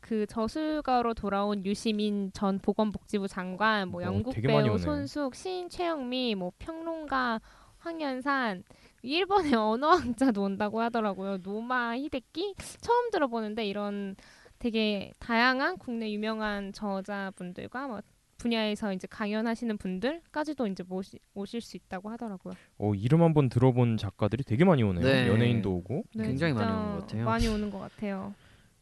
그 0.00 0.26
저술가로 0.26 1.14
돌아온 1.14 1.64
유시민 1.64 2.30
전 2.32 2.58
보건복지부 2.58 3.28
장관, 3.28 3.88
뭐 3.88 4.02
어, 4.02 4.04
영국 4.06 4.34
많이 4.46 4.68
배우. 4.68 4.78
손숙, 4.78 5.34
시인 5.36 5.68
최영미, 5.68 6.34
뭐 6.34 6.50
평론가 6.58 7.40
황현산, 7.78 8.64
일본의 9.02 9.54
언어학자도 10.22 10.42
온다고 10.42 10.80
하더라고요. 10.80 11.38
노마 11.38 11.96
히데키 11.96 12.54
처음 12.80 13.10
들어보는데 13.10 13.66
이런 13.66 14.16
되게 14.58 15.12
다양한 15.18 15.78
국내 15.78 16.10
유명한 16.12 16.72
저자분들과 16.72 17.88
뭐 17.88 18.00
분야에서 18.36 18.92
이제 18.92 19.06
강연하시는 19.08 19.76
분들까지도 19.76 20.66
이제 20.66 20.82
모시, 20.82 21.18
오실 21.34 21.60
수 21.60 21.76
있다고 21.76 22.08
하더라고요. 22.10 22.54
어, 22.78 22.94
이름 22.94 23.22
한번 23.22 23.48
들어본 23.48 23.98
작가들이 23.98 24.44
되게 24.44 24.64
많이 24.64 24.82
오네요. 24.82 25.04
네. 25.04 25.28
연예인도 25.28 25.74
오고. 25.76 26.04
네, 26.14 26.24
굉장히 26.24 26.54
많이 26.54 26.70
오는 26.72 26.92
것 26.92 27.00
같아요. 27.00 27.24
많이 27.24 27.48
오는 27.48 27.70
것 27.70 27.78
같아요. 27.78 28.34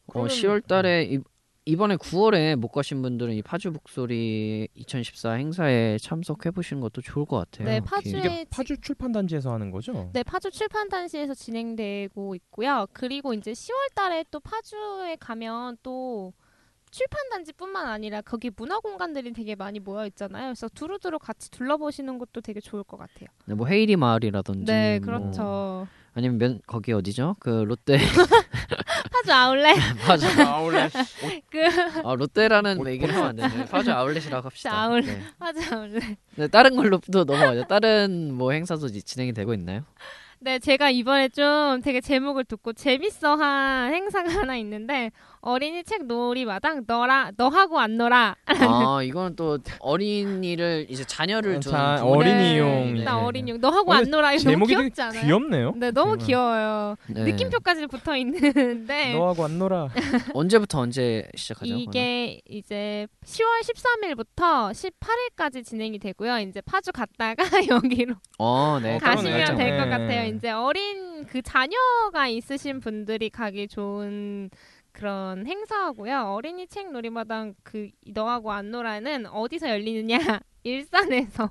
어, 0.07 0.25
10월달에 0.25 1.21
이, 1.69 1.71
이번에 1.71 1.95
9월에 1.97 2.55
못 2.55 2.69
가신 2.69 3.01
분들은 3.01 3.33
이 3.33 3.41
파주 3.41 3.71
북소리 3.71 4.67
2014 4.73 5.33
행사에 5.33 5.97
참석해 5.97 6.51
보시는 6.51 6.81
것도 6.81 7.01
좋을 7.01 7.25
것 7.25 7.37
같아요. 7.37 7.67
네. 7.67 7.79
파주에 7.79 8.19
이게 8.19 8.45
파주 8.49 8.77
출판 8.81 9.11
단지에서 9.11 9.53
하는 9.53 9.71
거죠? 9.71 10.09
네, 10.13 10.23
파주 10.23 10.51
출판단시에서 10.51 11.33
진행되고 11.33 12.35
있고요. 12.35 12.87
그리고 12.93 13.33
이제 13.33 13.51
10월 13.51 13.93
달에 13.95 14.25
또 14.31 14.39
파주에 14.39 15.17
가면 15.19 15.77
또 15.83 16.33
출판 16.91 17.29
단지뿐만 17.29 17.87
아니라 17.87 18.21
거기 18.21 18.49
문화 18.55 18.79
공간들이 18.79 19.31
되게 19.33 19.55
많이 19.55 19.79
모여 19.79 20.07
있잖아요. 20.07 20.47
그래서 20.47 20.67
두루두루 20.69 21.19
같이 21.19 21.51
둘러보시는 21.51 22.17
것도 22.17 22.41
되게 22.41 22.59
좋을 22.59 22.83
것 22.83 22.97
같아요. 22.97 23.27
네, 23.45 23.53
뭐 23.53 23.67
헤이리 23.67 23.95
마을이라든지 23.95 24.65
네, 24.65 24.99
뭐 24.99 25.05
그렇죠. 25.05 25.87
아니면 26.13 26.37
면, 26.37 26.61
거기 26.67 26.91
어디죠? 26.93 27.35
그 27.39 27.49
롯데 27.67 27.97
파주 29.11 29.31
아울렛 29.33 29.75
파주 30.05 30.27
아울렛. 30.41 30.91
그 31.51 31.59
아, 32.03 32.15
롯데라는 32.15 32.79
옷 32.79 32.87
얘기를 32.89 33.13
하면 33.15 33.27
안 33.29 33.35
되죠. 33.35 33.65
파주 33.65 33.91
아울렛이라고 33.91 34.45
합시다. 34.45 34.73
아울렛. 34.83 35.05
네. 35.05 35.21
파주 35.39 35.75
아울렛. 35.75 36.03
네, 36.35 36.47
다른 36.47 36.75
걸로도 36.75 37.23
넘어가죠. 37.25 37.65
다른 37.65 38.33
뭐 38.33 38.51
행사도 38.51 38.87
지- 38.87 39.03
진행이 39.03 39.33
되고 39.33 39.53
있나요? 39.53 39.83
네, 40.41 40.57
제가 40.57 40.89
이번에 40.89 41.27
좀 41.29 41.81
되게 41.81 41.99
제목을 41.99 42.45
듣고 42.45 42.71
재밌어한 42.73 43.93
행사가 43.93 44.29
하나 44.33 44.55
있는데 44.57 45.11
어린이 45.41 45.83
책 45.83 46.05
놀이마당 46.05 46.83
너라 46.85 47.31
너하고 47.37 47.79
안 47.79 47.97
놀아. 47.97 48.35
아, 48.45 49.01
이거는 49.03 49.35
또 49.35 49.57
어린이를 49.79 50.85
이제 50.89 51.03
자녀를 51.05 51.57
아, 51.57 51.59
둔 51.59 51.71
자, 51.71 52.03
어린이용 52.03 52.95
네. 52.95 53.03
나 53.03 53.23
어린이용 53.23 53.59
너하고 53.61 53.93
안 53.93 54.09
놀아 54.09 54.33
이거 54.33 54.51
너무 54.51 54.65
귀엽지 54.65 55.01
않아요? 55.01 55.25
귀엽네요. 55.25 55.73
네, 55.77 55.91
너무 55.91 56.13
음. 56.13 56.17
귀여워요. 56.17 56.95
네. 57.07 57.23
느낌표까지 57.23 57.87
붙어 57.87 58.17
있는데 58.17 59.13
너하고 59.17 59.45
안 59.45 59.57
놀아. 59.59 59.89
언제부터 60.33 60.79
언제 60.79 61.29
시작하죠? 61.35 61.73
이게 61.73 62.41
이제 62.45 63.07
10월 63.23 63.61
13일부터 63.63 64.71
18일까지 64.71 65.63
진행이 65.65 65.99
되고요. 65.99 66.39
이제 66.39 66.61
파주 66.61 66.91
갔다가 66.91 67.43
여기로 67.69 68.15
어, 68.39 68.79
네. 68.81 68.97
가시면 68.97 69.45
그러네요. 69.45 69.57
될것 69.57 69.87
네. 69.87 69.89
같아요. 69.89 70.35
이제 70.35 70.51
어린 70.51 71.25
그 71.27 71.41
자녀가 71.41 72.27
있으신 72.27 72.79
분들이 72.81 73.29
가기 73.29 73.67
좋은 73.69 74.49
그런 74.91 75.45
행사고요. 75.45 76.33
어린이 76.33 76.67
책 76.67 76.91
놀이마당 76.91 77.53
그 77.63 77.89
너하고 78.07 78.51
안 78.51 78.71
놀아는 78.71 79.27
어디서 79.27 79.69
열리느냐? 79.69 80.17
일산에서 80.63 81.49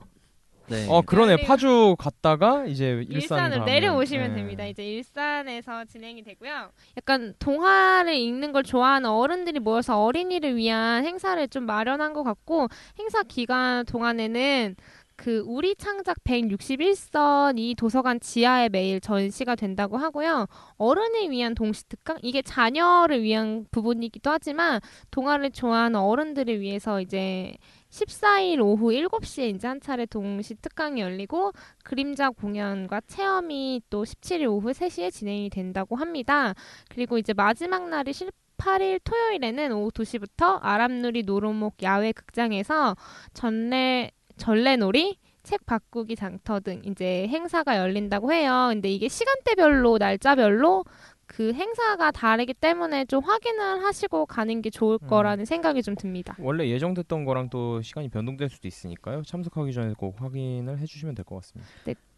네. 0.69 0.87
어 0.89 1.01
그러네. 1.01 1.45
파주 1.45 1.97
갔다가 1.99 2.67
이제 2.67 3.03
일산 3.09 3.39
일산을 3.39 3.51
가면, 3.61 3.65
내려오시면 3.65 4.29
네. 4.31 4.35
됩니다. 4.37 4.67
이제 4.67 4.85
일산에서 4.85 5.87
진행이 5.87 6.23
되고요. 6.23 6.71
약간 6.97 7.35
동화를 7.39 8.15
읽는 8.15 8.53
걸 8.53 8.63
좋아하는 8.63 9.09
어른들이 9.09 9.61
모여서 9.61 10.03
어린이를 10.05 10.57
위한 10.57 11.07
행사를 11.07 11.49
좀 11.49 11.65
마련한 11.65 12.13
것 12.13 12.23
같고 12.23 12.69
행사 12.99 13.23
기간 13.23 13.87
동안에는 13.87 14.77
그 15.19 15.43
우리 15.47 15.75
창작 15.75 16.23
161선이 16.23 17.77
도서관 17.77 18.21
지하에 18.21 18.69
매일 18.69 19.01
전시가 19.01 19.57
된다고 19.57 19.97
하고요. 19.97 20.47
어른을 20.77 21.31
위한 21.31 21.57
동시 21.57 21.83
특강 21.89 22.19
이게 22.23 22.41
자녀를 22.41 23.25
위한 23.25 23.67
부분이기도 23.73 24.31
하지만 24.31 24.81
동화를 25.11 25.51
좋아하는 25.51 25.99
어른들을 25.99 26.61
위해서 26.61 27.01
이제 27.01 27.57
14일 27.91 28.61
오후 28.61 28.93
7시에 28.93 29.57
이제 29.57 29.67
한 29.67 29.81
차례 29.81 30.07
동시 30.07 30.55
특강이 30.55 31.01
열리고 31.01 31.51
그림자 31.83 32.31
공연과 32.31 33.01
체험이 33.09 33.83
또 33.91 34.05
17일 34.05 34.49
오후 34.49 34.71
3시에 34.71 35.11
진행이 35.11 35.51
된다고 35.51 35.97
합니다. 35.97 36.55
그리고 36.91 37.19
이제 37.19 37.33
마지막 37.33 37.89
날이 37.89 38.13
18일 38.13 39.01
토요일에는 39.03 39.73
오후 39.73 39.91
2시부터 39.91 40.61
아람누리 40.63 41.25
노루목 41.25 41.83
야외 41.83 42.13
극장에서 42.13 42.95
전래 43.35 44.13
전래놀이 44.39 45.19
책 45.43 45.65
바꾸기 45.67 46.17
장터 46.17 46.61
등 46.61 46.83
이제 46.85 47.27
행사가 47.29 47.77
열린다고 47.79 48.33
해요. 48.33 48.69
근데 48.71 48.91
이게 48.91 49.09
시간대별로 49.09 49.99
날짜별로 49.99 50.85
그 51.27 51.53
행사가 51.53 52.11
다르기 52.11 52.55
때문에 52.55 53.05
좀 53.05 53.23
확인을 53.23 53.85
하시고 53.85 54.25
가는 54.27 54.63
게 54.63 54.71
좋을 54.71 54.99
음. 55.03 55.09
거라는 55.09 55.45
생각이 55.45 55.83
좀 55.83 55.95
듭니다. 55.95 56.35
원래 56.39 56.69
예정됐던 56.69 57.25
거랑 57.27 57.51
또 57.51 57.83
시간이 57.83 58.09
변동될 58.09 58.49
수도 58.49 58.67
있으니까요. 58.67 59.23
참석하기 59.23 59.73
전에 59.73 59.93
꼭 59.97 60.21
확인을 60.21 60.79
해주시면 60.79 61.15
될 61.15 61.25
것 61.25 61.37
같습니다. 61.37 61.71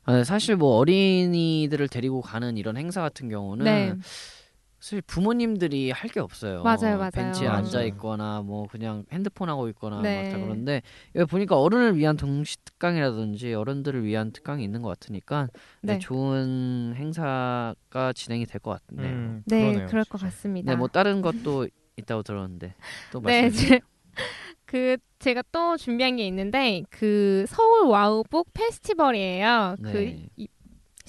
아, 0.04 0.16
네, 0.16 0.24
사실 0.24 0.56
뭐 0.56 0.76
어린이들을 0.76 1.88
데리고 1.88 2.20
가는 2.20 2.56
이런 2.56 2.76
행사 2.76 3.00
같은 3.02 3.28
경우는 3.28 3.64
네. 3.64 3.94
사실 4.80 5.02
부모님들이 5.02 5.90
할 5.90 6.10
게 6.10 6.18
없어요. 6.20 6.62
맞아요, 6.62 6.96
맞아요. 6.96 7.10
벤치에 7.12 7.46
맞아요. 7.46 7.58
앉아 7.58 7.82
있거나 7.84 8.40
뭐 8.42 8.66
그냥 8.66 9.04
핸드폰 9.12 9.48
하고 9.50 9.68
있거나 9.68 10.00
네. 10.00 10.22
막다 10.32 10.38
그런데 10.44 10.82
여기 11.14 11.30
보니까 11.30 11.60
어른을 11.60 11.96
위한 11.96 12.16
동시 12.16 12.56
특강이라든지 12.64 13.52
어른들을 13.54 14.02
위한 14.04 14.32
특강이 14.32 14.64
있는 14.64 14.80
것 14.82 14.88
같으니까 14.88 15.48
네, 15.82 15.94
네. 15.94 15.98
좋은 15.98 16.94
행사가 16.96 18.12
진행이 18.14 18.46
될 18.46 18.60
것 18.60 18.80
같네요. 18.86 19.12
음, 19.12 19.42
네, 19.46 19.60
그러네요, 19.60 19.86
그럴 19.88 20.04
것 20.06 20.18
진짜. 20.18 20.30
같습니다. 20.34 20.72
네, 20.72 20.76
뭐 20.76 20.88
다른 20.88 21.20
것도 21.22 21.68
있다고 21.98 22.22
들었는데 22.22 22.74
또 23.12 23.20
네, 23.20 23.42
말씀해 23.42 23.50
주세요. 23.50 23.78
그 24.64 24.96
제가 25.18 25.42
또 25.52 25.76
준비한 25.76 26.16
게 26.16 26.26
있는데 26.26 26.82
그 26.90 27.44
서울 27.48 27.86
와우북 27.88 28.48
페스티벌이에요. 28.54 29.76
그 29.82 29.88
네. 29.92 30.26
이- 30.36 30.48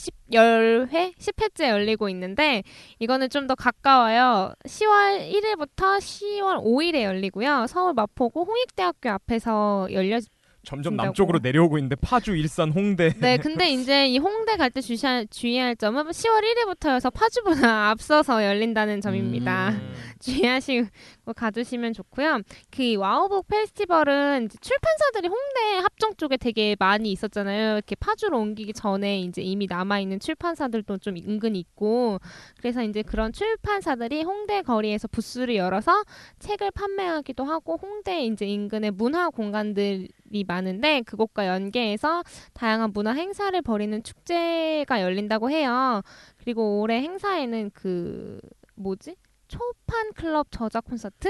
10, 0.01 0.13
10회? 0.31 1.13
10회째 1.17 1.69
열리고 1.69 2.09
있는데 2.09 2.63
이거는 2.99 3.29
좀 3.29 3.41
더 3.47 3.55
가까워요. 3.55 4.53
10월 4.65 5.31
1일부터 5.31 5.97
10월 5.99 6.63
5일에 6.63 7.01
열리고요. 7.03 7.65
서울 7.67 7.93
마포구 7.93 8.43
홍익대학교 8.43 9.09
앞에서 9.09 9.87
열려 9.91 10.19
점점 10.63 10.91
준다고. 10.91 11.07
남쪽으로 11.07 11.39
내려오고 11.39 11.79
있는데 11.79 11.95
파주, 11.95 12.35
일산, 12.35 12.71
홍대. 12.71 13.09
네, 13.17 13.37
근데 13.37 13.71
이제 13.71 14.07
이 14.07 14.19
홍대 14.19 14.57
갈 14.57 14.69
때 14.69 14.79
주의할 14.79 15.75
점은 15.75 16.03
10월 16.05 16.43
1일부터여서 16.43 17.11
파주보다 17.11 17.89
앞서서 17.89 18.45
열린다는 18.45 19.01
점입니다. 19.01 19.69
음. 19.69 19.93
주의하시고 20.21 20.87
가주시면 21.35 21.93
좋고요. 21.93 22.41
그 22.69 22.95
와우북 22.95 23.47
페스티벌은 23.47 24.49
출판사들이 24.61 25.27
홍대 25.27 25.81
합정 25.81 26.15
쪽에 26.15 26.37
되게 26.37 26.75
많이 26.79 27.11
있었잖아요. 27.11 27.73
이렇게 27.73 27.95
파주로 27.95 28.39
옮기기 28.39 28.73
전에 28.73 29.21
이제 29.21 29.41
이미 29.41 29.67
남아 29.67 29.99
있는 29.99 30.19
출판사들도 30.19 30.99
좀 30.99 31.17
은근히 31.17 31.59
있고 31.59 32.19
그래서 32.59 32.83
이제 32.83 33.01
그런 33.01 33.33
출판사들이 33.33 34.23
홍대 34.23 34.61
거리에서 34.61 35.07
부스를 35.07 35.55
열어서 35.55 36.03
책을 36.39 36.71
판매하기도 36.71 37.43
하고 37.43 37.77
홍대 37.81 38.25
이제 38.25 38.45
인근의 38.45 38.91
문화 38.91 39.29
공간들 39.29 40.07
이 40.33 40.43
많은데 40.45 41.01
그곳과 41.01 41.47
연계해서 41.47 42.23
다양한 42.53 42.91
문화 42.93 43.11
행사를 43.11 43.59
벌이는 43.61 44.03
축제가 44.03 45.01
열린다고 45.01 45.49
해요. 45.49 46.01
그리고 46.37 46.79
올해 46.79 47.01
행사에는 47.01 47.71
그 47.73 48.39
뭐지? 48.75 49.15
초판 49.51 50.13
클럽 50.13 50.47
저작 50.49 50.85
콘서트, 50.85 51.27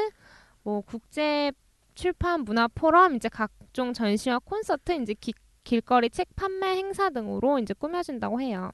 뭐 0.61 0.82
국제 0.82 1.51
출판 1.95 2.43
문화 2.43 2.67
포럼, 2.67 3.15
이제 3.15 3.28
각종 3.30 3.93
전시와 3.93 4.38
콘서트, 4.39 4.91
이제 5.01 5.15
기- 5.15 5.34
길거리 5.63 6.09
책 6.11 6.28
판매 6.36 6.76
행사 6.78 7.09
등으로 7.09 7.57
이제 7.57 7.74
꾸며진다고 7.74 8.39
해요. 8.39 8.72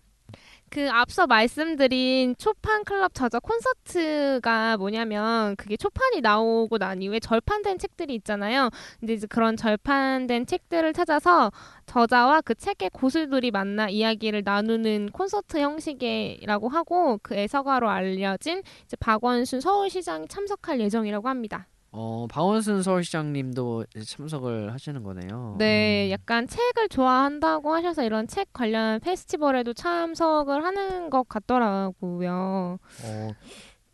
그 0.70 0.90
앞서 0.92 1.28
말씀드린 1.28 2.36
초판 2.38 2.84
클럽 2.84 3.14
저작 3.14 3.42
콘서트가 3.44 4.78
뭐냐면 4.78 5.56
그게 5.56 5.78
초판이 5.78 6.22
나오고 6.22 6.78
난 6.78 7.02
이후에 7.02 7.20
절판된 7.20 7.78
책들이 7.80 8.14
있잖아요. 8.16 8.70
근데 9.00 9.14
이제 9.14 9.28
그런 9.28 9.56
절판된 9.56 10.46
책들을 10.46 10.92
찾아서 10.94 11.52
저자와 11.86 12.42
그 12.42 12.54
책의 12.54 12.90
고수들이 12.92 13.52
만나 13.52 13.88
이야기를 13.88 14.42
나누는 14.44 15.10
콘서트 15.14 15.58
형식이라고 15.58 16.70
하고 16.70 17.20
그 17.24 17.36
애서가로 17.36 17.90
알려진 17.90 18.62
이제 18.86 18.98
박원순 18.98 19.62
서울시장이 19.62 20.28
참석할 20.28 20.82
예정이라고 20.82 21.30
합니다. 21.30 21.68
어, 21.92 22.28
박원순 22.30 22.84
서울시장님도 22.84 23.86
참석을 24.06 24.74
하시는 24.74 25.02
거네요. 25.04 25.56
네, 25.58 26.12
약간 26.12 26.48
책을 26.48 26.90
좋아한다고 26.90 27.74
하셔서 27.74 28.04
이런 28.04 28.28
책 28.28 28.52
관련 28.54 29.00
페스티벌에도 29.00 29.74
참석을 29.74 30.64
하는 30.64 31.10
것 31.10 31.28
같더라고요. 31.28 32.78
어, 33.04 33.32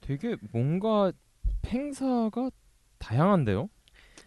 되게 0.02 0.36
뭔가 0.52 1.12
행사가 1.68 2.50
다양한데요. 2.98 3.70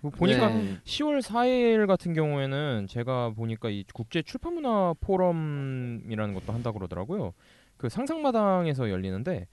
뭐 0.01 0.11
보니까 0.11 0.49
네. 0.49 0.77
10월 0.85 1.21
4일 1.21 1.87
같은 1.87 2.13
경우에는 2.15 2.87
제가 2.89 3.31
보니까 3.31 3.71
이 3.71 3.85
국제 3.93 4.23
출판문화 4.23 4.95
포럼이라는 5.01 6.35
것도 6.35 6.53
한다 6.53 6.73
그러더라고요. 6.73 7.33
그 7.77 7.89
상상마당에서 7.89 8.91
열리는데 8.91 9.47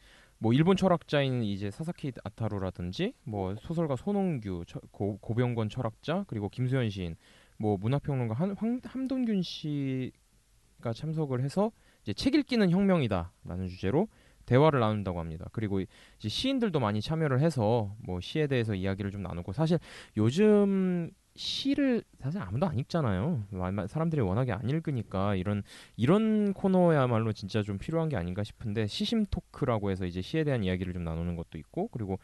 뭐 0.43 0.51
일본 0.51 0.75
철학자인 0.75 1.41
이제 1.41 1.71
사사키 1.71 2.11
아타루라든지 2.21 3.13
뭐 3.23 3.55
소설가 3.55 3.95
손홍규, 3.95 4.65
처- 4.67 4.81
고, 4.91 5.17
고병권 5.19 5.69
철학자 5.69 6.25
그리고 6.27 6.49
김수현 6.49 6.89
시인, 6.89 7.15
뭐 7.57 7.77
문화평론가 7.77 8.33
한, 8.33 8.51
황, 8.57 8.81
함동균 8.83 9.41
씨가 9.41 10.91
참석을 10.93 11.41
해서 11.41 11.71
이제 12.01 12.11
책 12.11 12.35
읽기는 12.35 12.69
혁명이다라는 12.69 13.69
주제로 13.69 14.09
대화를 14.45 14.81
나눈다고 14.81 15.17
합니다. 15.17 15.47
그리고 15.53 15.79
이제 15.79 16.27
시인들도 16.27 16.77
많이 16.77 16.99
참여를 16.99 17.39
해서 17.39 17.95
뭐 17.99 18.19
시에 18.19 18.47
대해서 18.47 18.75
이야기를 18.75 19.11
좀 19.11 19.23
나누고 19.23 19.53
사실 19.53 19.79
요즘 20.17 21.09
시를 21.35 22.03
사실 22.19 22.41
아무도 22.41 22.67
안 22.67 22.77
읽잖아요. 22.77 23.43
사람들이 23.87 24.21
워낙에 24.21 24.51
안 24.51 24.69
읽으니까 24.69 25.35
이런 25.35 25.63
이런 25.95 26.53
코너야말로 26.53 27.33
진짜 27.33 27.63
좀 27.63 27.77
필요한 27.77 28.09
게 28.09 28.15
아닌가 28.15 28.43
싶은데 28.43 28.87
시심 28.87 29.25
토크라고 29.25 29.89
해서 29.89 30.05
이제 30.05 30.21
시에 30.21 30.43
대한 30.43 30.63
이야기를 30.63 30.93
좀 30.93 31.03
나누는 31.03 31.35
것도 31.35 31.57
있고 31.57 31.87
그리고 31.87 32.19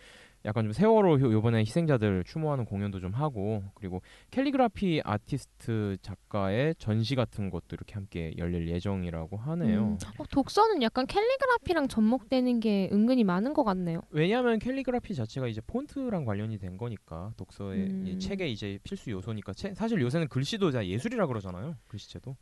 약간 0.45 0.63
좀 0.63 0.71
세월호 0.71 1.19
요- 1.19 1.33
요번에 1.33 1.59
희생자들 1.59 2.23
추모하는 2.25 2.63
공연도 2.65 2.99
좀 2.99 3.11
하고 3.13 3.63
그리고 3.73 4.01
캘리그라피 4.31 5.01
아티스트 5.03 5.97
작가의 6.01 6.75
전시 6.77 7.15
같은 7.15 7.49
것도 7.49 7.65
이렇게 7.73 7.93
함께 7.93 8.33
열릴 8.37 8.67
예정이라고 8.69 9.35
하네요. 9.37 9.79
음, 9.79 9.97
어, 10.17 10.23
독서는 10.31 10.81
약간 10.81 11.05
캘리그라피랑 11.07 11.87
접목되는 11.89 12.59
게 12.61 12.89
은근히 12.93 13.23
많은 13.25 13.53
것 13.53 13.63
같네요. 13.65 14.01
왜냐하면 14.11 14.59
캘리그라피 14.59 15.13
자체가 15.13 15.47
이제 15.47 15.59
폰트랑 15.67 16.23
관련이 16.23 16.57
된 16.57 16.77
거니까 16.77 17.33
독서의 17.35 17.79
음. 17.87 18.07
이 18.07 18.17
책의 18.19 18.51
이제 18.53 18.79
필수 18.83 19.11
요소니까 19.11 19.53
책- 19.53 19.75
사실 19.75 19.99
요새는 20.01 20.29
글씨도 20.29 20.71
다 20.71 20.85
예술이라 20.85 21.27
그러잖아요 21.27 21.75
글씨체도 21.87 22.35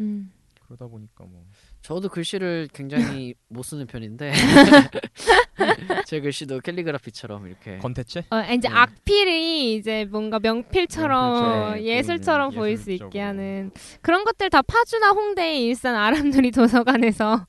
음. 0.00 0.30
그러다 0.72 0.86
보니까 0.86 1.24
뭐 1.24 1.44
저도 1.82 2.08
글씨를 2.08 2.68
굉장히 2.72 3.34
못 3.48 3.62
쓰는 3.62 3.86
편인데 3.86 4.32
제 6.06 6.20
글씨도 6.20 6.60
캘리그라피처럼 6.60 7.46
이렇게 7.46 7.78
건태체 7.78 8.24
어, 8.30 8.40
이제 8.52 8.68
네. 8.68 8.74
악필이 8.74 9.74
이제 9.74 10.06
뭔가 10.06 10.38
명필처럼 10.38 11.32
명필처럼 11.32 11.82
예술처럼 11.82 12.48
보이는 12.50 12.60
보일 12.60 12.76
수 12.78 12.90
있게 12.90 13.04
예술적으로. 13.04 13.28
하는 13.28 13.70
그런 14.00 14.24
것들 14.24 14.48
다 14.50 14.62
파주나 14.62 15.10
홍대, 15.10 15.58
일산, 15.58 15.94
아람누리 15.94 16.50
도서관에서 16.52 17.34
어, 17.34 17.46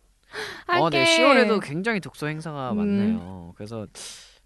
함께 0.68 1.04
네. 1.04 1.18
10월에도 1.18 1.62
굉장히 1.64 2.00
독서 2.00 2.28
행사가 2.28 2.72
음. 2.72 2.78
많네요. 2.78 3.54
그래서 3.56 3.88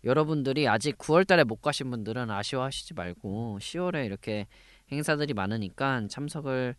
여러분들이 0.04 0.68
아직 0.68 0.98
9월달에 0.98 1.46
못 1.46 1.62
가신 1.62 1.90
분들은 1.90 2.30
아쉬워하시지 2.30 2.94
말고 2.94 3.58
10월에 3.60 4.06
이렇게 4.06 4.46
행사들이 4.92 5.34
많으니까 5.34 6.08
참석을 6.10 6.76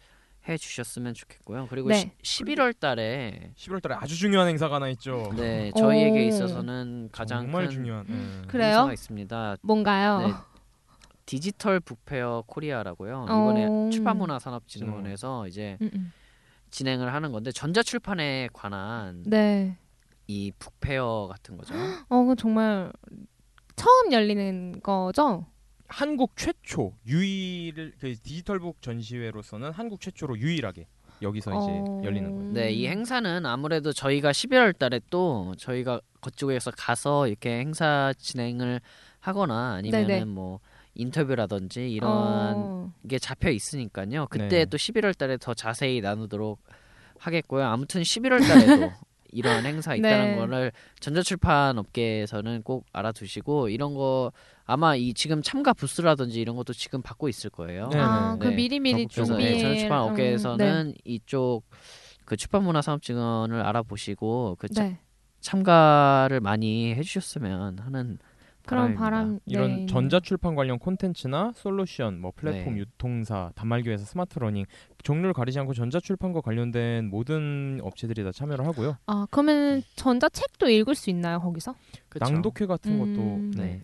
해 0.48 0.56
주셨으면 0.56 1.14
좋겠고요. 1.14 1.66
그리고 1.68 1.88
네. 1.88 2.12
11월달에 2.22 3.54
11월달에 3.54 3.54
11월달에 3.54 3.96
아주 4.02 4.16
중요한 4.16 4.48
행사가 4.48 4.76
하나 4.76 4.88
있죠 4.90 5.30
네 5.36 5.70
저희에게 5.76 6.24
오. 6.24 6.28
있어서는 6.28 7.10
가장 7.12 7.42
정말 7.42 7.64
큰 7.64 7.70
중요한 7.70 8.06
예. 8.08 8.12
음, 8.12 8.44
그래요? 8.48 8.68
행사가 8.68 8.92
있습니다. 8.92 9.56
뭔가요? 9.62 10.18
네. 10.20 10.32
디지털 11.26 11.80
Book 11.80 12.12
Fair 12.12 12.44
Korea라고요. 12.46 13.26
어. 13.28 13.50
이번에 13.50 13.90
출판문화산업진흥원에서 13.90 15.46
이제 15.48 15.76
음, 15.82 15.90
음. 15.94 16.12
진행을 16.70 17.12
하는 17.12 17.32
건데 17.32 17.52
전자출판에 17.52 18.48
관한 18.54 19.22
네. 19.26 19.76
이 20.26 20.52
book 20.58 20.93
fair 20.93 21.28
같은 21.30 21.56
거죠. 21.58 21.74
어, 22.08 22.24
그 22.24 22.36
정말 22.36 22.90
처음 23.76 24.12
열리는 24.12 24.80
거죠? 24.82 25.46
한국 25.88 26.36
최초 26.36 26.92
유일 27.06 27.92
그 27.98 28.14
디지털북 28.14 28.82
전시회로서는 28.82 29.72
한국 29.72 30.00
최초로 30.00 30.38
유일하게 30.38 30.86
여기서 31.22 31.50
이제 31.50 31.70
어. 31.70 32.02
열리는 32.04 32.30
거예요 32.30 32.52
네, 32.52 32.70
이 32.70 32.86
행사는 32.86 33.44
아무래도 33.44 33.92
저희가 33.92 34.30
11월 34.30 34.78
달에 34.78 35.00
또 35.10 35.54
저희가 35.58 36.00
그쪽에서 36.20 36.70
가서 36.70 37.26
이렇게 37.26 37.58
행사 37.58 38.12
진행을 38.18 38.80
하거나 39.20 39.74
아니면은 39.74 40.06
네네. 40.06 40.24
뭐 40.26 40.60
인터뷰라든지 40.94 41.90
이런 41.90 42.10
어. 42.10 42.92
게 43.08 43.18
잡혀 43.18 43.50
있으니까요. 43.50 44.26
그때 44.30 44.48
네. 44.48 44.64
또 44.64 44.76
11월 44.76 45.16
달에 45.16 45.36
더 45.38 45.54
자세히 45.54 46.00
나누도록 46.00 46.60
하겠고요. 47.18 47.64
아무튼 47.64 48.02
11월 48.02 48.46
달에도 48.46 48.92
이런 49.30 49.64
행사 49.64 49.94
있다는 49.94 50.30
네. 50.32 50.36
거를 50.36 50.72
전자출판 51.00 51.78
업계에서는 51.78 52.62
꼭 52.62 52.86
알아두시고 52.92 53.68
이런 53.68 53.94
거 53.94 54.32
아마 54.68 54.94
이 54.94 55.14
지금 55.14 55.40
참가 55.42 55.72
부스라든지 55.72 56.40
이런 56.42 56.54
것도 56.54 56.74
지금 56.74 57.00
받고 57.00 57.30
있을 57.30 57.48
거예요. 57.48 57.88
네, 57.90 57.98
아, 57.98 58.32
네, 58.34 58.38
그 58.38 58.48
네. 58.50 58.54
미리미리 58.54 59.06
그래서 59.06 59.24
준비해. 59.32 59.52
네, 59.54 59.58
전자출판 59.60 59.98
음, 60.04 60.10
업계에서는 60.10 60.94
이쪽 61.04 61.62
그 62.26 62.36
출판문화산업진흥원을 62.36 63.62
알아보시고 63.62 64.56
그 64.58 64.68
참- 64.68 64.88
네. 64.90 64.98
참가를 65.40 66.40
많이 66.40 66.94
해주셨으면 66.96 67.78
하는 67.78 68.18
그런. 68.66 68.94
바람 68.94 69.40
이런 69.46 69.70
네. 69.70 69.86
전자 69.86 70.20
출판 70.20 70.54
관련 70.54 70.78
콘텐츠나 70.78 71.52
솔루션, 71.56 72.20
뭐 72.20 72.32
플랫폼 72.36 72.74
네. 72.74 72.80
유통사, 72.80 73.50
단말기회사, 73.54 74.04
smart 74.04 74.28
learning 74.28 74.66
종류를 75.02 75.32
가리지 75.32 75.58
않고 75.60 75.72
전자 75.72 75.98
출판과 75.98 76.42
관련된 76.42 77.08
모든 77.08 77.80
업체들이 77.82 78.22
다 78.22 78.32
참여를 78.32 78.66
하고요. 78.66 78.98
아, 79.06 79.26
그러면 79.30 79.82
전자 79.96 80.28
책도 80.28 80.68
읽을 80.68 80.94
수 80.94 81.08
있나요, 81.08 81.40
거기서? 81.40 81.74
그쵸? 82.10 82.26
낭독회 82.30 82.66
같은 82.66 82.92
음. 82.92 82.98
것도 83.54 83.62
네. 83.62 83.80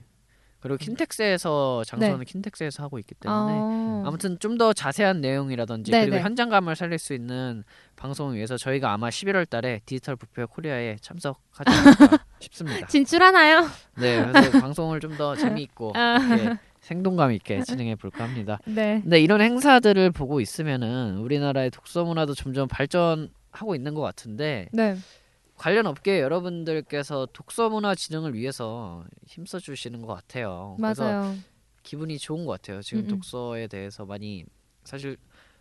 그리고 0.65 0.79
킨텍스에서 0.79 1.85
장소는 1.85 2.25
킨텍스에서 2.25 2.83
하고 2.83 2.99
있기 2.99 3.15
때문에 3.15 3.53
네. 3.53 3.59
아. 3.59 4.03
아무튼 4.07 4.39
좀 4.39 4.57
더 4.57 4.73
자세한 4.73 5.21
내용이라든지 5.21 5.91
네네. 5.91 6.07
그리고 6.11 6.25
현장감을 6.25 6.75
살릴 6.77 6.99
수 6.99 7.13
있는 7.13 7.65
방송을 7.97 8.35
위해서 8.37 8.57
저희가 8.57 8.93
아마 8.93 9.09
11월 9.11 9.49
달에 9.51 9.81
디지털 9.85 10.17
부페 10.17 10.45
코리아에 10.45 10.97
참석하지 11.03 11.71
않을까 11.71 12.25
싶습니다. 12.41 12.87
진출하나요? 12.87 13.69
네, 13.99 14.25
그래서 14.25 14.51
방송을 14.63 15.01
좀 15.01 15.17
더 15.19 15.35
재미있고 15.37 15.93
아. 15.97 16.17
이렇게 16.19 16.57
생동감 16.81 17.33
있게 17.33 17.63
진행해 17.63 17.95
볼까 17.97 18.25
합니다. 18.25 18.59
네. 18.67 19.01
근데 19.03 19.21
이런 19.21 19.41
행사들을 19.43 20.11
보고 20.13 20.41
있으면은 20.41 21.19
우리나라의 21.19 21.71
독서 21.71 22.05
문화도 22.05 22.35
점점 22.35 22.69
발전하고 22.69 23.75
있는 23.75 23.95
것 23.95 24.01
같은데 24.03 24.69
네. 24.73 24.97
관련 25.57 25.87
업계 25.87 26.21
여러분들께서 26.21 27.29
독서 27.33 27.69
문화 27.71 27.95
진흥을 27.95 28.35
위해서 28.35 29.05
힘써 29.27 29.59
주시는 29.59 30.03
것 30.03 30.15
같아요. 30.15 30.77
그래서 30.79 31.05
맞아요. 31.05 31.35
기분이 31.83 32.19
좋은 32.19 32.45
것 32.45 32.53
같아요. 32.53 32.83
지금 32.83 33.03
음, 33.03 33.05
음. 33.05 33.09
독서에 33.09 33.67
대해서 33.69 34.05
많이 34.05 34.45
사실 34.85 35.17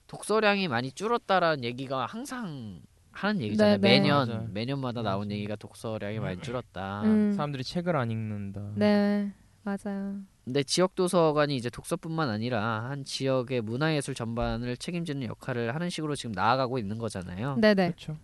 독서량이 0.07 0.67
많이 0.67 0.91
줄었다라는 0.91 1.63
얘기가 1.63 2.05
항상 2.05 2.81
하는 3.11 3.41
얘기잖아요. 3.41 3.77
네, 3.77 3.81
네. 3.81 3.99
매년 3.99 4.27
맞아요. 4.27 4.47
매년마다 4.51 5.01
나온 5.03 5.31
얘기가 5.31 5.55
독서량이 5.55 6.19
많이 6.19 6.41
줄었다. 6.41 7.03
음. 7.03 7.31
사람들이 7.33 7.63
책을 7.63 7.95
안 7.95 8.09
읽는다. 8.09 8.71
네. 8.75 9.31
맞아요. 9.63 10.19
근데 10.43 10.61
지역 10.63 10.93
도서관이 10.95 11.55
이제 11.55 11.69
독서뿐만 11.69 12.29
아니라 12.29 12.83
한 12.89 13.05
지역의 13.05 13.61
문화예술 13.61 14.13
전반을 14.13 14.75
책임지는 14.75 15.27
역할을 15.27 15.73
하는 15.73 15.89
식으로 15.89 16.15
지금 16.15 16.33
나아가고 16.33 16.79
있는 16.79 16.97
거잖아요. 16.97 17.55
네 17.59 17.73
네. 17.73 17.87
그렇죠. 17.87 18.17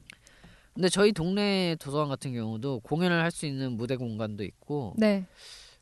근데 0.79 0.87
저희 0.87 1.11
동네 1.11 1.75
도서관 1.77 2.07
같은 2.07 2.31
경우도 2.31 2.79
공연을 2.85 3.21
할 3.21 3.31
수 3.31 3.45
있는 3.45 3.73
무대 3.73 3.97
공간도 3.97 4.45
있고 4.45 4.93
네. 4.95 5.25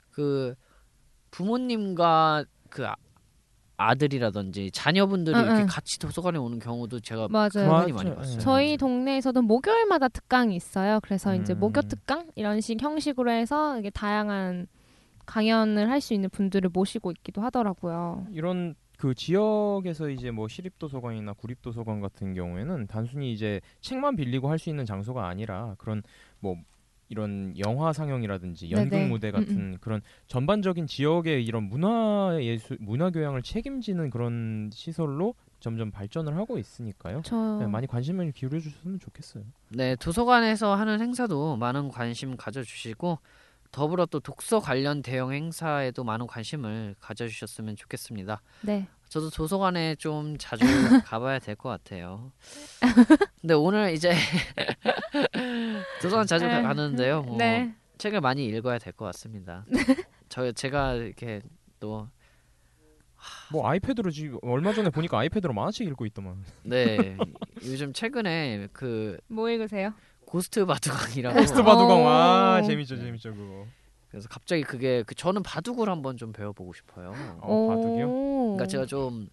그 0.09 0.55
부모님과 1.29 2.45
그 2.71 2.87
아, 2.87 2.95
아들이라든지 3.77 4.71
자녀분들이 4.71 5.37
응, 5.37 5.43
이렇게 5.45 5.61
응. 5.61 5.67
같이 5.69 5.99
도서관에 5.99 6.39
오는 6.39 6.57
경우도 6.57 7.01
제가 7.01 7.27
맞아요. 7.27 7.69
많이 7.69 7.93
봤어요. 7.93 8.39
저희 8.39 8.75
동네에서도 8.75 9.39
목요일마다 9.43 10.07
특강이 10.07 10.55
있어요. 10.55 10.99
그래서 11.03 11.35
이제 11.35 11.53
음. 11.53 11.59
목요 11.59 11.83
특강 11.83 12.31
이런 12.33 12.59
식 12.59 12.81
형식으로 12.81 13.29
해서 13.29 13.77
이게 13.77 13.91
다양한 13.91 14.65
강연을 15.27 15.91
할 15.91 16.01
수 16.01 16.15
있는 16.15 16.31
분들을 16.31 16.71
모시고 16.73 17.11
있기도 17.11 17.43
하더라고요. 17.43 18.25
이런 18.31 18.73
그 18.97 19.13
지역에서 19.13 20.09
이제 20.09 20.31
뭐 20.31 20.47
시립도서관이나 20.47 21.33
구립도서관 21.33 22.01
같은 22.01 22.33
경우에는 22.33 22.87
단순히 22.87 23.31
이제 23.31 23.61
책만 23.81 24.15
빌리고 24.15 24.49
할 24.49 24.57
수 24.57 24.69
있는 24.69 24.85
장소가 24.85 25.27
아니라 25.27 25.75
그런 25.77 26.01
뭐 26.39 26.57
이런 27.09 27.53
영화 27.59 27.93
상영이라든지 27.93 28.71
연극 28.71 28.89
네네. 28.89 29.07
무대 29.07 29.27
음, 29.29 29.31
같은 29.33 29.77
그런 29.79 30.01
전반적인 30.25 30.87
지역의 30.87 31.45
이런 31.45 31.63
문화 31.63 32.37
예술 32.41 32.77
문화 32.81 33.11
교양을 33.11 33.43
책임지는 33.43 34.09
그런 34.09 34.69
시설로 34.73 35.35
점점 35.59 35.91
발전을 35.91 36.35
하고 36.35 36.57
있으니까요. 36.57 37.21
저 37.23 37.57
네, 37.59 37.67
많이 37.67 37.85
관심을 37.87 38.31
기울여 38.31 38.59
주셨으면 38.59 38.99
좋겠어요. 38.99 39.43
네, 39.69 39.95
도서관에서 39.95 40.75
하는 40.75 40.99
행사도 40.99 41.55
많은 41.57 41.89
관심 41.89 42.35
가져 42.35 42.63
주시고 42.63 43.19
더불어 43.71 44.05
또 44.05 44.19
독서 44.19 44.59
관련 44.59 45.01
대형 45.01 45.31
행사에도 45.33 46.03
많은 46.03 46.27
관심을 46.27 46.95
가져주셨으면 46.99 47.75
좋겠습니다. 47.75 48.41
네. 48.61 48.87
저도 49.09 49.29
도서관에 49.29 49.95
좀 49.95 50.37
자주 50.37 50.65
가봐야 51.05 51.39
될 51.39 51.55
것 51.55 51.69
같아요. 51.69 52.31
근데 53.41 53.53
오늘 53.53 53.93
이제 53.93 54.11
도서관 56.01 56.25
자주 56.27 56.45
에, 56.45 56.61
가는데요. 56.61 57.21
뭐 57.23 57.37
네. 57.37 57.73
책을 57.97 58.21
많이 58.21 58.45
읽어야 58.45 58.77
될 58.79 58.93
것 58.93 59.05
같습니다. 59.05 59.65
저 60.29 60.51
제가 60.51 60.93
이렇게 60.95 61.41
또 61.79 62.07
뭐 63.51 63.67
아이패드로 63.67 64.11
지금 64.11 64.37
얼마 64.43 64.71
전에 64.73 64.91
보니까 64.91 65.17
아이패드로 65.19 65.51
만화책 65.51 65.87
읽고 65.87 66.05
있더만. 66.05 66.45
네, 66.63 67.17
요즘 67.65 67.91
최근에 67.91 68.67
그 68.71 69.17
뭐 69.27 69.49
읽으세요? 69.49 69.91
고스트 70.27 70.65
바둑왕이라고 70.65 71.35
고스트 71.39 71.63
바둑왕 71.63 72.05
와 72.05 72.59
오. 72.61 72.65
재밌죠 72.67 72.97
재밌죠 72.97 73.33
그거. 73.33 73.65
그래서 74.09 74.27
갑자기 74.29 74.61
그게 74.63 75.03
그 75.03 75.15
저는 75.15 75.41
바둑을 75.43 75.89
한번 75.89 76.17
좀 76.17 76.31
배워보고 76.33 76.73
싶어요. 76.73 77.13
어, 77.39 77.67
바둑이요? 77.67 78.07
오. 78.09 78.43
그러니까 78.55 78.67
제가 78.67 78.85
좀 78.85 79.29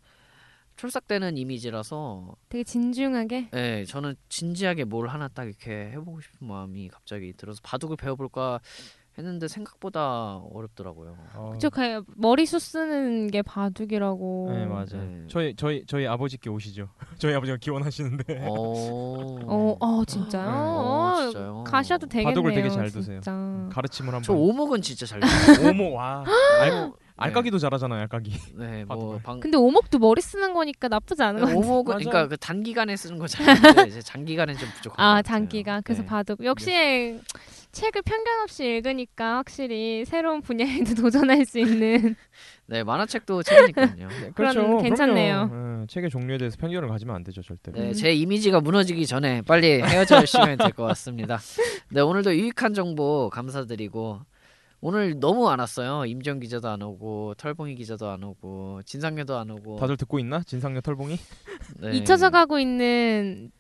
촐싹대는 0.77 1.37
이미지라서 1.37 2.35
되게 2.49 2.65
진중하게. 2.65 3.49
네, 3.53 3.85
저는 3.85 4.17
진지하게 4.29 4.85
뭘 4.85 5.09
하나 5.09 5.29
딱 5.29 5.45
이렇게 5.45 5.91
해보고 5.93 6.21
싶은 6.21 6.47
마음이 6.49 6.89
갑자기 6.89 7.33
들어서 7.37 7.61
바둑을 7.63 7.97
배워볼까 7.97 8.61
했는데 9.17 9.47
생각보다 9.49 10.39
어렵더라고요. 10.53 11.17
어, 11.35 11.51
그쵸, 11.53 11.71
가- 11.71 12.03
머리숱 12.17 12.61
쓰는 12.61 13.29
게 13.31 13.43
바둑이라고. 13.43 14.49
네 14.53 14.67
맞아요. 14.67 14.87
네. 14.93 15.25
저희 15.29 15.55
저희 15.57 15.85
저희 15.87 16.07
아버지께 16.07 16.51
오시죠. 16.51 16.89
저희 17.19 17.35
아버지가 17.35 17.59
기원하시는데 17.59 18.47
어, 18.49 18.55
어, 19.47 19.77
어 19.81 20.05
진짜요? 20.05 20.45
네. 20.45 20.51
어, 20.51 21.15
어, 21.17 21.23
진짜요? 21.23 21.65
가셔도 21.65 22.07
되겠네요. 22.09 22.35
바둑을 22.35 22.55
되게 22.55 22.69
잘 22.69 22.91
두세요. 22.91 23.21
진짜. 23.21 23.69
가르침을 23.73 24.09
한번. 24.09 24.23
저 24.23 24.33
오목은 24.33 24.83
진짜 24.83 25.07
잘. 25.07 25.21
오모 25.71 25.93
와. 25.93 26.25
알, 26.61 26.93
알까기도 27.25 27.59
잘하잖아요 27.59 28.01
알까기. 28.03 28.33
네, 28.55 28.85
뭐. 28.89 29.19
방, 29.23 29.41
근데 29.41 29.57
오목도 29.57 29.99
머리 29.99 30.21
쓰는 30.21 30.55
거니까 30.55 30.89
나쁘지 30.89 31.23
않은 31.23 31.41
것 31.41 31.47
같아요. 31.47 31.59
오목은. 31.61 31.97
그러니까 31.97 32.29
그 32.29 32.37
단기간에 32.37 32.97
쓰는 32.97 33.19
거 33.19 33.27
잘하는데 33.27 33.87
이제 33.89 34.01
장기간엔 34.03 34.57
좀 34.57 34.69
부족한 34.77 34.97
것 34.97 35.03
아, 35.03 35.15
같아요. 35.17 35.23
장기가. 35.23 35.81
그래서 35.83 36.03
네. 36.03 36.07
바둑. 36.09 36.45
역시 36.45 37.19
책을 37.73 38.03
편견 38.03 38.43
없이 38.43 38.65
읽으니까 38.65 39.39
확실히 39.39 40.05
새로운 40.05 40.41
분야에도 40.43 40.95
도전할 40.95 41.45
수 41.45 41.59
있는. 41.59 42.15
네, 42.67 42.83
만화책도 42.85 43.43
책이니까요. 43.43 43.89
그런- 44.35 44.79
괜찮네요. 44.83 45.49
그럼요. 45.51 45.83
예, 45.83 45.87
책의 45.89 46.09
종류에 46.11 46.39
대해서 46.39 46.57
편견을 46.59 46.89
가지면 46.89 47.15
안 47.17 47.25
되죠 47.25 47.43
절대. 47.43 47.73
네, 47.73 47.93
제 47.93 48.13
이미지가 48.15 48.61
무너지기 48.61 49.07
전에 49.07 49.43
빨리 49.43 49.83
헤어질 49.83 50.27
시간이 50.27 50.57
될 50.57 50.71
것 50.73 50.85
같습니다. 50.85 51.39
네, 51.91 52.01
오늘도 52.01 52.35
유익한 52.35 52.73
정보 52.75 53.29
감사드리고 53.31 54.21
오늘 54.87 55.19
너무 55.19 55.49
안 55.49 55.61
왔어요. 55.61 56.05
임정 56.05 56.41
기자도 56.41 56.69
안 56.69 56.83
오고 56.83 57.37
털봉이 57.39 57.75
기자도 57.75 58.07
안 58.11 58.23
오고 58.23 58.83
진상녀도 58.85 59.35
안 59.39 59.49
오고. 59.51 59.77
다들 59.77 59.97
듣고 59.97 60.19
있나? 60.19 60.43
진상녀 60.43 60.83
털봉이? 60.83 61.17
네. 61.79 61.93
잊혀져 61.97 62.29
가고 62.29 62.59
있는 62.59 63.51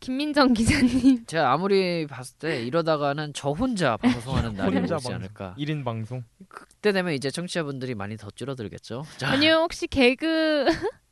김민정 0.00 0.52
기자님. 0.52 1.24
제가 1.26 1.54
아무리 1.54 2.06
봤을 2.06 2.36
때 2.36 2.62
이러다가는 2.62 3.32
저 3.34 3.48
혼자 3.52 3.96
방송하는 3.96 4.52
날이 4.60 4.76
혼자 4.76 4.96
오지 4.96 5.04
방송. 5.08 5.14
않을까. 5.14 5.54
1인 5.56 5.86
방송. 5.86 6.22
그때 6.48 6.92
되면 6.92 7.14
이제 7.14 7.30
청취자분들이 7.30 7.94
많이 7.94 8.18
더 8.18 8.28
줄어들겠죠. 8.30 9.04
자, 9.16 9.30
아니요, 9.30 9.60
혹시 9.62 9.86
개그, 9.86 10.66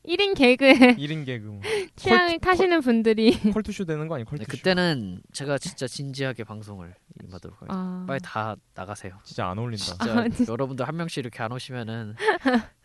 1인 0.07 0.37
개그에 0.37 0.73
1인 0.97 1.25
개그. 1.25 1.47
뭐. 1.47 1.61
취향을 1.97 2.39
타시는 2.41 2.81
분들이. 2.81 3.39
컬투쇼 3.53 3.85
되는 3.85 4.09
거 4.09 4.17
아니 4.17 4.25
네, 4.25 4.31
컬투쇼. 4.31 4.51
그때는 4.51 5.23
제가 5.33 5.59
진짜 5.59 5.87
진지하게 5.87 6.45
방송을 6.45 6.95
임하도록 7.23 7.57
하겠습니다. 7.63 7.75
아, 7.75 8.05
빨리 8.07 8.21
다 8.23 8.57
나가세요. 8.75 9.19
진짜 9.25 9.49
안 9.49 9.59
어울린다. 9.59 9.85
진짜 9.85 10.19
아, 10.19 10.29
진짜. 10.29 10.53
여러분들 10.53 10.87
한 10.89 10.97
명씩 10.97 11.19
이렇게 11.19 11.43
안 11.43 11.53
오시면은 11.53 12.17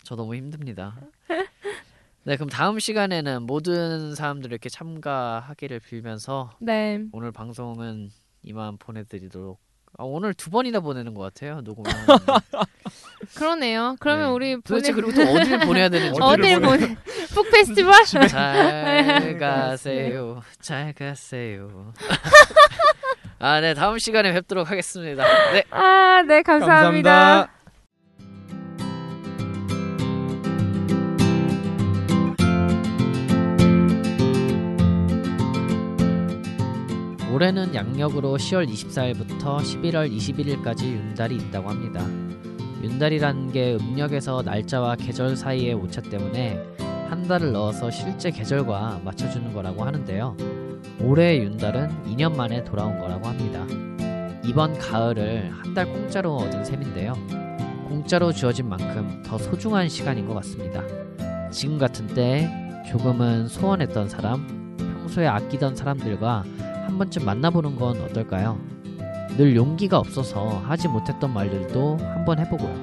저 0.03 0.15
너무 0.15 0.35
힘듭니다. 0.35 0.99
네, 2.23 2.35
그럼 2.35 2.49
다음 2.49 2.77
시간에는 2.77 3.43
모든 3.43 4.13
사람들 4.13 4.51
이렇게 4.51 4.67
참가하기를 4.69 5.79
빌면서 5.79 6.51
네. 6.59 7.03
오늘 7.13 7.31
방송은 7.31 8.09
이만 8.43 8.77
보내드리도록. 8.77 9.59
아, 9.99 10.03
오늘 10.03 10.33
두 10.35 10.51
번이나 10.51 10.79
보내는 10.79 11.15
것 11.15 11.23
같아요 11.23 11.61
녹음을. 11.61 11.91
그러네요. 13.35 13.95
그러면 13.99 14.27
네. 14.27 14.31
우리 14.33 14.61
도대체 14.61 14.93
보내... 14.93 15.07
그리고 15.07 15.23
또 15.23 15.31
어디를 15.31 15.59
보내야 15.61 15.89
되는지. 15.89 16.19
어딜 16.21 16.59
보내- 16.61 16.77
보내? 16.79 16.95
북 17.33 17.49
페스티벌? 17.51 18.05
잘 18.05 19.37
가세요. 19.39 20.41
잘 20.61 20.93
가세요. 20.93 21.93
아, 23.39 23.59
네, 23.59 23.73
다음 23.73 23.97
시간에 23.97 24.33
뵙도록 24.33 24.69
하겠습니다. 24.69 25.23
네. 25.51 25.63
아, 25.71 26.21
네, 26.27 26.43
감사합니다. 26.43 27.49
올해는 37.37 37.75
양력으로 37.75 38.35
10월 38.37 38.67
24일부터 38.67 39.59
11월 39.59 40.11
21일까지 40.11 40.85
윤달이 40.85 41.35
있다고 41.35 41.69
합니다. 41.69 42.03
윤달이라는 42.81 43.51
게 43.51 43.75
음력에서 43.79 44.41
날짜와 44.41 44.95
계절 44.95 45.35
사이의 45.35 45.75
오차 45.75 46.01
때문에 46.01 46.59
한 47.11 47.27
달을 47.27 47.51
넣어서 47.51 47.91
실제 47.91 48.31
계절과 48.31 49.01
맞춰주는 49.05 49.53
거라고 49.53 49.83
하는데요. 49.83 50.35
올해의 50.99 51.43
윤달은 51.43 52.05
2년 52.07 52.35
만에 52.35 52.63
돌아온 52.63 52.97
거라고 52.99 53.27
합니다. 53.27 53.67
이번 54.43 54.75
가을을 54.79 55.51
한 55.51 55.75
달 55.75 55.85
공짜로 55.85 56.37
얻은 56.37 56.65
셈인데요. 56.65 57.13
공짜로 57.87 58.31
주어진 58.31 58.67
만큼 58.67 59.21
더 59.23 59.37
소중한 59.37 59.89
시간인 59.89 60.25
것 60.25 60.33
같습니다. 60.33 60.81
지금 61.51 61.77
같은 61.77 62.07
때 62.07 62.49
조금은 62.89 63.47
소원했던 63.47 64.09
사람, 64.09 64.75
평소에 64.79 65.27
아끼던 65.27 65.75
사람들과 65.75 66.43
한 66.97 66.99
번쯤 66.99 67.25
만나보는 67.25 67.75
건 67.75 68.01
어떨까요? 68.01 68.59
늘 69.37 69.55
용기가 69.55 69.99
없어서 69.99 70.63
하지 70.65 70.87
못했던 70.87 71.31
말들도 71.31 71.97
한번 71.99 72.39
해보고요. 72.39 72.73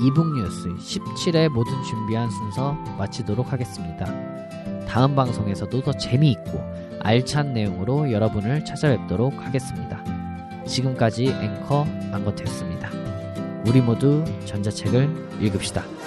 이북뉴스 0.00 0.70
17회 0.70 1.50
모든 1.50 1.82
준비한 1.82 2.30
순서 2.30 2.72
마치도록 2.96 3.52
하겠습니다. 3.52 4.06
다음 4.88 5.14
방송에서도 5.14 5.82
더 5.82 5.92
재미있고 5.92 6.58
알찬 7.02 7.52
내용으로 7.52 8.10
여러분을 8.10 8.64
찾아뵙도록 8.64 9.34
하겠습니다. 9.34 10.02
지금까지 10.66 11.26
앵커 11.26 11.86
안거트였습니다. 12.10 12.88
우리 13.66 13.82
모두 13.82 14.24
전자책을 14.46 15.42
읽읍시다. 15.42 16.03